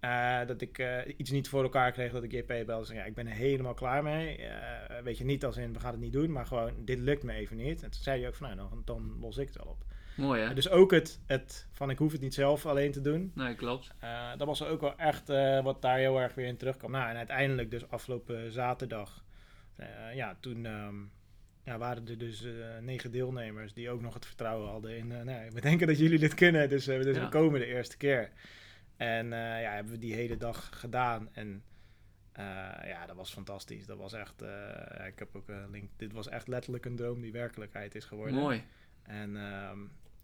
[0.00, 2.12] eh, dat ik eh, iets niet voor elkaar kreeg.
[2.12, 2.72] Dat ik JP belde.
[2.72, 4.36] en zei, Ja, ik ben er helemaal klaar mee.
[4.36, 6.32] Eh, weet je, niet als in we gaan het niet doen.
[6.32, 7.82] Maar gewoon, dit lukt me even niet.
[7.82, 9.84] En toen zei hij ook van, nou, dan, dan los ik het wel op.
[10.16, 10.54] Mooi hè?
[10.54, 13.32] Dus ook het, het van ik hoef het niet zelf alleen te doen.
[13.34, 13.90] Nee, klopt.
[13.98, 16.90] Eh, dat was ook wel echt eh, wat daar heel erg weer in terugkwam.
[16.90, 19.24] Nou, en uiteindelijk dus afgelopen zaterdag,
[19.76, 20.94] eh, ja, toen ehm,
[21.64, 22.44] ja, waren er dus
[22.80, 26.34] negen deelnemers die ook nog het vertrouwen hadden in, nou, we denken dat jullie dit
[26.34, 27.22] kunnen, dus, dus Ja.
[27.22, 28.30] we komen de eerste keer.
[28.96, 31.62] En ja, hebben we die hele dag gedaan en
[32.84, 33.86] ja, dat was fantastisch.
[33.86, 37.20] Dat was echt, ja, ik heb ook een link, dit was echt letterlijk een droom
[37.20, 38.34] die werkelijkheid is geworden.
[38.34, 38.64] Mooi.
[39.02, 39.78] En, ehm,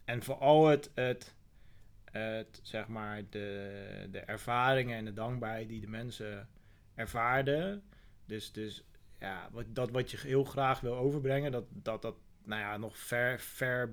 [0.05, 1.35] en vooral het, het,
[2.05, 6.49] het, zeg maar, de, de ervaringen en de dankbaarheid die de mensen
[6.95, 7.81] ervaarde.
[8.27, 8.85] Dus, dus
[9.19, 12.99] ja, wat, dat wat je heel graag wil overbrengen, dat dat, dat nou ja, nog
[12.99, 13.91] ver, ver,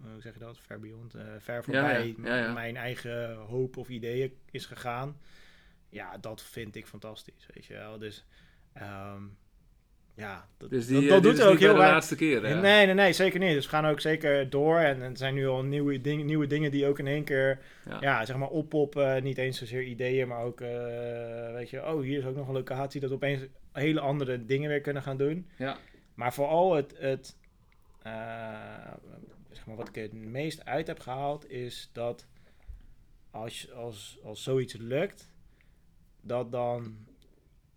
[0.00, 0.58] hoe zeg je dat?
[0.58, 2.52] Ver beyond, eh, ver voorbij ja, ja, ja.
[2.52, 5.20] mijn eigen hoop of ideeën is gegaan.
[5.88, 7.98] Ja, dat vind ik fantastisch, weet je wel.
[7.98, 8.24] Dus
[8.72, 9.22] ehm,
[10.18, 12.40] ja, dat, Dus die, dat, eh, dat doet is ook niet heel de laatste keer.
[12.40, 13.52] Nee, nee, nee, zeker niet.
[13.52, 14.78] Dus we gaan ook zeker door.
[14.78, 17.96] En er zijn nu al nieuwe, ding, nieuwe dingen die ook in één keer, Ja.
[18.00, 19.22] ja, zeg maar, oppoppen.
[19.22, 22.54] Niet eens zozeer ideeën, maar ook, eh, weet je, oh, hier is ook nog een
[22.54, 23.00] locatie.
[23.00, 23.42] Dat we opeens
[23.72, 25.48] hele andere dingen weer kunnen gaan doen.
[25.56, 25.76] Ja.
[26.14, 27.36] Maar vooral het, het
[28.02, 28.12] eh,
[29.50, 32.26] zeg maar, wat ik het meest uit heb gehaald, is dat
[33.30, 35.32] als, als, als zoiets lukt,
[36.20, 36.96] dat dan,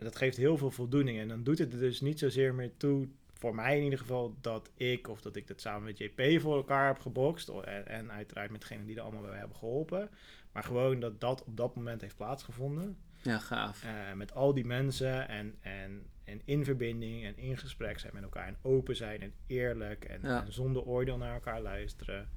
[0.04, 1.20] dat geeft heel veel voldoening.
[1.20, 4.36] En dan doet het er dus niet zozeer meer toe, voor mij in ieder geval,
[4.41, 7.47] dat ik of dat ik dat samen met JP voor elkaar heb gebokst.
[7.49, 10.10] En, en uiteraard met degenen die er allemaal bij hebben geholpen.
[10.52, 12.97] Maar gewoon dat dat op dat moment heeft plaatsgevonden.
[13.22, 13.84] ja, gaaf.
[13.84, 18.24] Eh, met al die mensen en, en, en in verbinding en in gesprek zijn met
[18.24, 18.47] elkaar.
[18.47, 20.45] En open zijn en eerlijk en, Ja.
[20.45, 22.30] en zonder oordeel naar elkaar luisteren.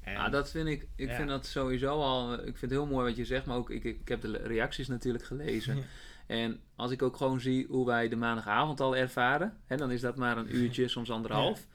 [0.00, 1.16] En, Ja, dat vind ik, ik Ja.
[1.16, 3.84] vind dat sowieso al, ik vind het heel mooi wat je zegt, maar ook ik,
[3.84, 5.76] ik heb de reacties natuurlijk gelezen.
[5.76, 5.82] Ja.
[6.26, 10.00] En als ik ook gewoon zie hoe wij de maandagavond al ervaren, hè, dan is
[10.00, 11.66] dat maar een uurtje, soms anderhalf.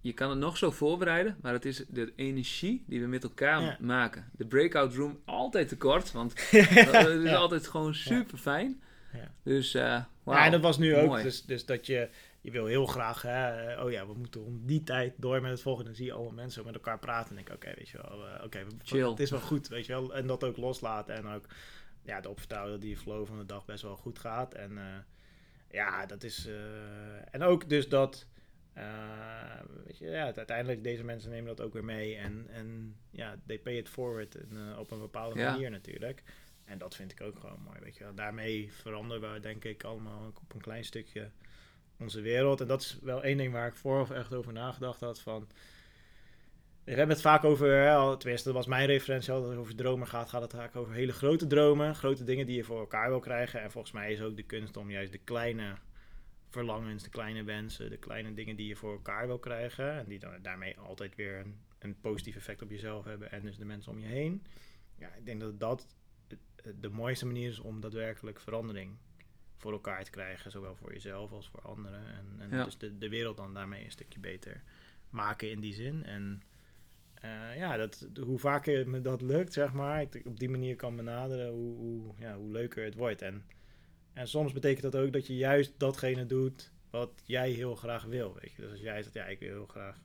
[0.00, 3.60] Je kan het nog zo voorbereiden, maar het is de energie die we met elkaar
[3.62, 3.76] Ja.
[3.80, 4.30] maken.
[4.36, 6.70] De breakout room altijd te kort, want het
[7.06, 7.34] is Ja.
[7.36, 8.82] altijd gewoon super fijn.
[9.12, 9.30] Ja.
[9.42, 10.04] Dus, wauw.
[10.24, 11.22] Ja, en dat was nu ook.
[11.22, 12.08] Dus, dus dat je,
[12.40, 15.50] je wil heel graag, hè, eh, oh ja, we moeten om die tijd door met
[15.50, 15.88] het volgende.
[15.88, 17.28] Dan zie je alle mensen met elkaar praten.
[17.30, 18.58] En denk ik, oké, weet je wel, eh, oké,
[19.10, 20.14] het is wel goed, weet je wel.
[20.14, 21.44] En dat ook loslaten en ook,
[22.04, 24.54] ja, erop vertrouwen dat die flow van de dag best wel goed gaat.
[24.54, 24.98] En eh,
[25.70, 28.26] ja, dat is, eh, en ook dus dat,
[28.72, 32.16] eh, weet je, ja, uiteindelijk deze mensen nemen dat ook weer mee.
[32.16, 35.50] En, en ja, they pay it forward en, op een bepaalde Ja.
[35.50, 36.22] manier natuurlijk.
[36.64, 38.14] En dat vind ik ook gewoon mooi, weet je wel.
[38.14, 41.30] Daarmee veranderen we denk ik allemaal op een klein stukje
[41.98, 42.60] onze wereld.
[42.60, 45.48] En dat is wel één ding waar ik vooraf echt over nagedacht had van...
[46.84, 50.06] We hebben het vaak over, hè, tenminste dat was mijn referentie, als het over dromen
[50.06, 53.20] gaat, gaat het vaak over hele grote dromen, grote dingen die je voor elkaar wil
[53.20, 53.62] krijgen.
[53.62, 55.74] En volgens mij is ook de kunst om juist de kleine
[56.48, 59.98] verlangens, de kleine wensen, de kleine dingen die je voor elkaar wil krijgen.
[59.98, 63.56] En die dan daarmee altijd weer een, een positief effect op jezelf hebben en dus
[63.56, 64.42] de mensen om je heen.
[64.98, 65.86] Ja, ik denk dat dat
[66.80, 68.96] de mooiste manier is om daadwerkelijk verandering
[69.56, 70.50] voor elkaar te krijgen.
[70.50, 72.06] Zowel voor jezelf als voor anderen.
[72.06, 72.64] En, en Ja.
[72.64, 74.62] dus de, de wereld dan daarmee een stukje beter
[75.10, 76.04] maken in die zin.
[76.04, 76.42] En
[77.24, 80.96] eh, ja, dat, hoe vaker me dat lukt, zeg maar, ik op die manier kan
[80.96, 83.22] benaderen, hoe, hoe, ja, hoe leuker het wordt.
[83.22, 83.44] En,
[84.12, 88.36] en soms betekent dat ook dat je juist datgene doet wat jij heel graag wil.
[88.40, 88.62] Weet je?
[88.62, 89.96] Dus als jij zegt, ja, ik wil heel graag.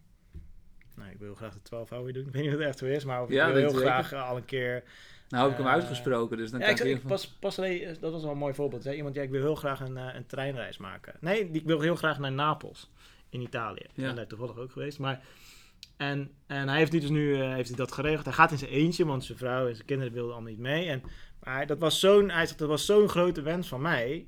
[0.95, 2.25] Nou, ik wil heel graag de 12 houden doen.
[2.27, 4.11] Ik weet niet of het echt zo is, maar Ja, ik wil heel ik graag
[4.11, 4.83] eh, al een keer
[5.29, 7.09] Nou heb ik hem Eh, uitgesproken, dus dan ja, kan ik, ik ik van...
[7.09, 8.83] pas, pas alleen, dat was wel een mooi voorbeeld.
[8.83, 11.15] Zei iemand, ja, ik wil heel graag een, eh, een treinreis maken.
[11.19, 12.89] Nee, ik wil heel graag naar Napels
[13.29, 13.79] in Italië.
[13.81, 14.05] Ik Ja.
[14.05, 14.99] ben daar toevallig ook geweest.
[14.99, 15.21] Maar,
[15.99, 18.25] en, en hij heeft dus nu eh, heeft hij dat geregeld.
[18.25, 20.87] Hij gaat in zijn eentje, want zijn vrouw en zijn kinderen wilden allemaal niet mee.
[20.89, 21.03] En,
[21.43, 24.27] maar dat was zo'n, hij zegt, dat was zo'n grote wens van mij.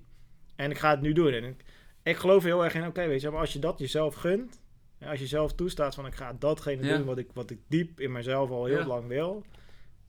[0.55, 1.31] En ik ga het nu doen.
[1.33, 1.63] En ik,
[2.03, 4.61] ik geloof heel erg in, oké, weet je, maar als je dat jezelf gunt.
[5.05, 6.97] Als je zelf toestaat van ik ga datgene Ja.
[6.97, 8.85] doen wat ik, wat ik diep in mezelf al heel Ja.
[8.87, 9.43] lang wil.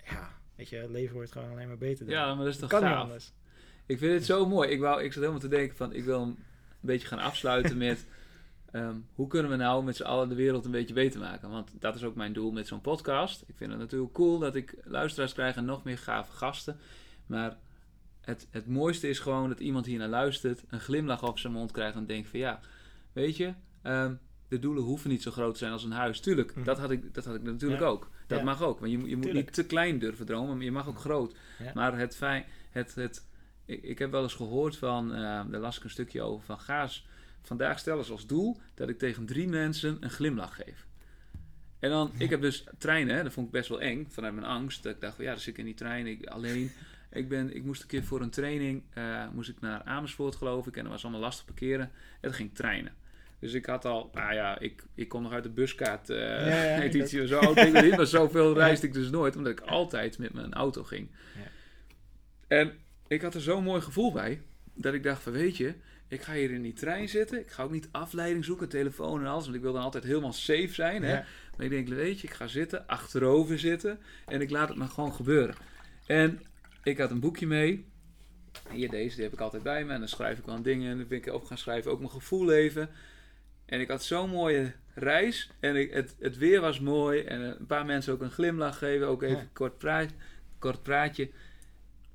[0.04, 2.06] Ja, weet je, het leven wordt gewoon alleen maar beter.
[2.06, 2.14] dan.
[2.14, 3.02] Ja, maar dat is toch kan niet gaaf.
[3.02, 3.32] anders.
[3.86, 4.68] Ik vind het zo mooi.
[4.70, 6.36] Ik, wou, ik zat helemaal te denken van, ik wil hem een
[6.80, 8.06] beetje gaan afsluiten met...
[8.72, 11.50] ehm, hoe kunnen we nou met z'n allen de wereld een beetje beter maken?
[11.50, 13.44] Want dat is ook mijn doel met zo'n podcast.
[13.46, 16.78] Ik vind het natuurlijk cool dat ik luisteraars krijg en nog meer gave gasten.
[17.26, 17.56] Maar
[18.20, 21.70] het, het mooiste is gewoon dat iemand hier naar luistert, een glimlach op zijn mond
[21.72, 22.60] krijgt en denkt van ja,
[23.12, 24.14] weet je, ehm,
[24.48, 26.20] de doelen hoeven niet zo groot te zijn als een huis.
[26.20, 26.64] Tuurlijk, Mhm.
[26.64, 27.86] dat had ik, dat had ik natuurlijk Ja.
[27.86, 28.10] ook.
[28.26, 28.44] Dat Ja.
[28.44, 28.78] mag ook.
[28.80, 31.34] Want je, moet- je moet niet te klein durven dromen, maar je mag ook groot.
[31.58, 31.70] Ja.
[31.74, 33.26] Maar het fijn, het, het,
[33.64, 36.58] ik, ik heb wel eens gehoord van, eh, daar las ik een stukje over van
[36.58, 37.06] Gaas.
[37.42, 40.86] Vandaag stel eens als doel dat ik tegen drie mensen een glimlach geef.
[41.78, 44.82] En dan, ik heb dus treinen, dat vond ik best wel eng vanuit mijn angst.
[44.82, 46.70] Dat ik dacht van ja, dan zit ik in die trein, ik alleen.
[47.12, 50.66] Ik, ben, ik moest een keer voor een training, eh, moest ik naar Amersfoort geloof
[50.66, 50.76] ik.
[50.76, 51.84] En dat was allemaal lastig parkeren.
[51.84, 51.90] En
[52.20, 52.92] dat ging treinen.
[53.38, 56.62] Dus ik had al, nou ja, ik, ik kom nog uit de buskaart eh Ja,
[56.62, 57.52] ja, editie of zo.
[57.52, 59.36] Ik niet, maar zoveel reisde ik dus nooit.
[59.36, 61.08] Omdat ik altijd met mijn auto ging.
[61.36, 61.50] Ja.
[62.46, 62.72] En
[63.06, 64.42] ik had er zo'n mooi gevoel bij.
[64.74, 65.74] Dat ik dacht van weet je,
[66.12, 67.38] ik ga hier in die trein zitten.
[67.38, 69.44] Ik ga ook niet afleiding zoeken, telefoon en alles.
[69.44, 71.02] Want ik wil dan altijd helemaal safe zijn.
[71.02, 71.12] Hè?
[71.12, 71.24] Ja.
[71.56, 73.98] Maar ik denk, weet je, ik ga zitten, achterover zitten.
[74.26, 75.54] En ik laat het maar gewoon gebeuren.
[76.06, 76.40] En
[76.82, 77.84] ik had een boekje mee.
[78.70, 79.92] Hier, deze, die heb ik altijd bij me.
[79.92, 80.90] En dan schrijf ik wel dingen.
[80.90, 82.90] En dan ben ik op gaan schrijven, ook mijn gevoel even.
[83.66, 85.50] En ik had zo'n mooie reis.
[85.60, 87.20] En ik, het, het weer was mooi.
[87.20, 89.06] En een paar mensen ook een glimlach geven.
[89.06, 89.48] Ook even Ja.
[89.52, 90.10] kort, praat,
[90.58, 91.30] kort praatje.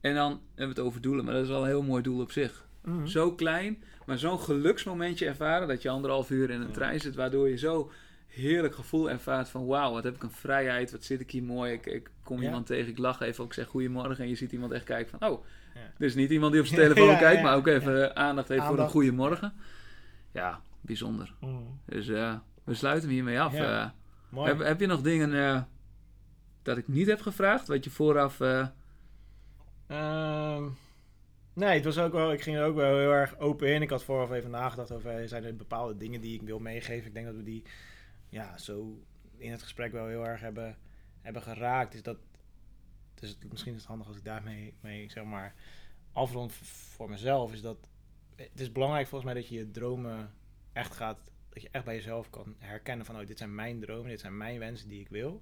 [0.02, 2.22] En dan hebben we het over doelen, maar dat is al een heel mooi doel
[2.22, 2.67] op zich.
[2.88, 3.06] Mhm.
[3.06, 6.74] Zo klein, maar zo'n geluksmomentje ervaren dat je anderhalf uur in een Ja.
[6.74, 7.92] trein zit, waardoor je zo
[8.28, 11.74] heerlijk gevoel ervaart van wauw, wat heb ik een vrijheid, wat zit ik hier mooi.
[11.74, 12.46] Ik, ik kom Ja.
[12.46, 15.30] iemand tegen, ik lach even, ik zeg goedemorgen en je ziet iemand echt kijken van
[15.30, 15.80] oh, Ja.
[15.98, 18.80] dit is niet iemand die op zijn telefoon kijkt, maar ook even aandacht heeft voor
[18.80, 19.54] een goedemorgen.
[20.32, 21.34] Ja, bijzonder.
[21.42, 21.54] Mhm.
[21.86, 23.54] Dus eh, we sluiten hem hiermee af.
[23.54, 23.86] Eh,
[24.36, 25.62] heb, heb je nog dingen eh,
[26.62, 28.40] dat ik niet heb gevraagd, wat je vooraf...
[28.40, 28.68] eh,
[29.88, 30.64] Ehm,
[31.58, 33.82] nee, het was ook wel, ik ging er ook wel heel erg open in.
[33.82, 37.08] Ik had vooraf even nagedacht over, eh, zijn er bepaalde dingen die ik wil meegeven?
[37.08, 37.64] Ik denk dat we die,
[38.30, 39.04] ja, zo
[39.38, 40.78] in het gesprek wel heel erg hebben,
[41.22, 41.94] hebben geraakt.
[41.94, 42.18] Is dat,
[43.14, 45.56] dus misschien is het handig als ik daarmee, mee, zeg maar,
[46.12, 47.54] afrond voor mezelf.
[47.54, 47.90] Is dat,
[48.36, 50.34] het is belangrijk volgens mij dat je je dromen
[50.74, 51.20] echt gaat,
[51.50, 54.38] dat je echt bij jezelf kan herkennen van, oh, dit zijn mijn dromen, dit zijn
[54.38, 55.42] mijn wensen die ik wil.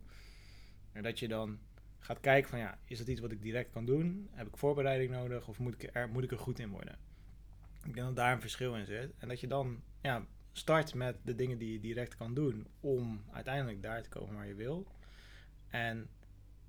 [0.92, 1.60] En dat je dan
[2.06, 4.30] gaat kijken van ja, is dat iets wat ik direct kan doen?
[4.32, 6.98] Heb ik voorbereiding nodig of moet ik er, moet ik er goed in worden?
[7.84, 9.14] Ik denk dat daar een verschil in zit.
[9.18, 13.24] En dat je dan ja, start met de dingen die je direct kan doen om
[13.32, 14.88] uiteindelijk daar te komen waar je wil.
[15.68, 16.10] En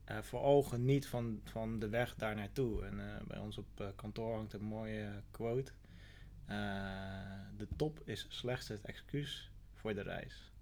[0.05, 2.85] eh vooral geniet van, van de weg daar naartoe.
[2.85, 5.73] En eh, bij ons op eh, kantoor hangt een mooie quote.
[7.57, 10.53] De top is slechts het excuus voor de reis.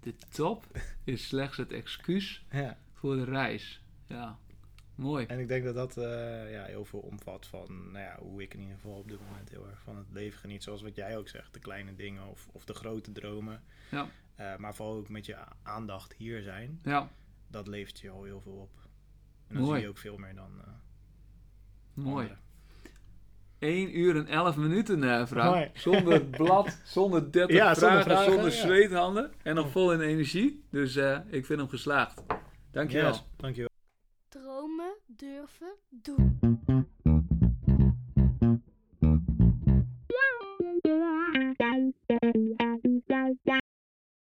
[0.00, 0.66] de top
[1.04, 2.78] is slechts het excuus Ja.
[3.02, 3.82] Voor de reis.
[4.06, 4.38] Ja,
[4.94, 5.26] mooi.
[5.26, 8.54] En ik denk dat dat eh, ja, heel veel omvat van nou ja, hoe ik
[8.54, 10.62] in ieder geval op dit moment heel erg van het leven geniet.
[10.62, 13.62] Zoals wat jij ook zegt, de kleine dingen of, of de grote dromen.
[13.90, 14.06] Ja.
[14.34, 16.80] Eh, maar vooral ook met je aandacht hier zijn.
[16.82, 17.08] Ja,
[17.48, 18.70] Dat levert je al heel veel op.
[19.48, 19.74] En dan Mooi.
[19.74, 20.68] zie je ook veel meer dan eh
[21.94, 22.22] mooi.
[22.26, 22.40] anderen.
[23.58, 25.54] 1 uur en 11 minuten, Frank.
[25.54, 25.70] Mooi.
[25.90, 28.56] Zonder blad, zonder 30 Ja, zonder vragen, vragen, zonder ja.
[28.60, 29.32] zweethanden.
[29.42, 30.64] En nog vol in energie.
[30.70, 30.96] Dus
[31.30, 32.22] ik vind hem geslaagd.
[32.72, 33.08] Dankjewel.
[33.08, 33.70] Yes, dankjewel.
[34.28, 36.51] Dromen durven doen.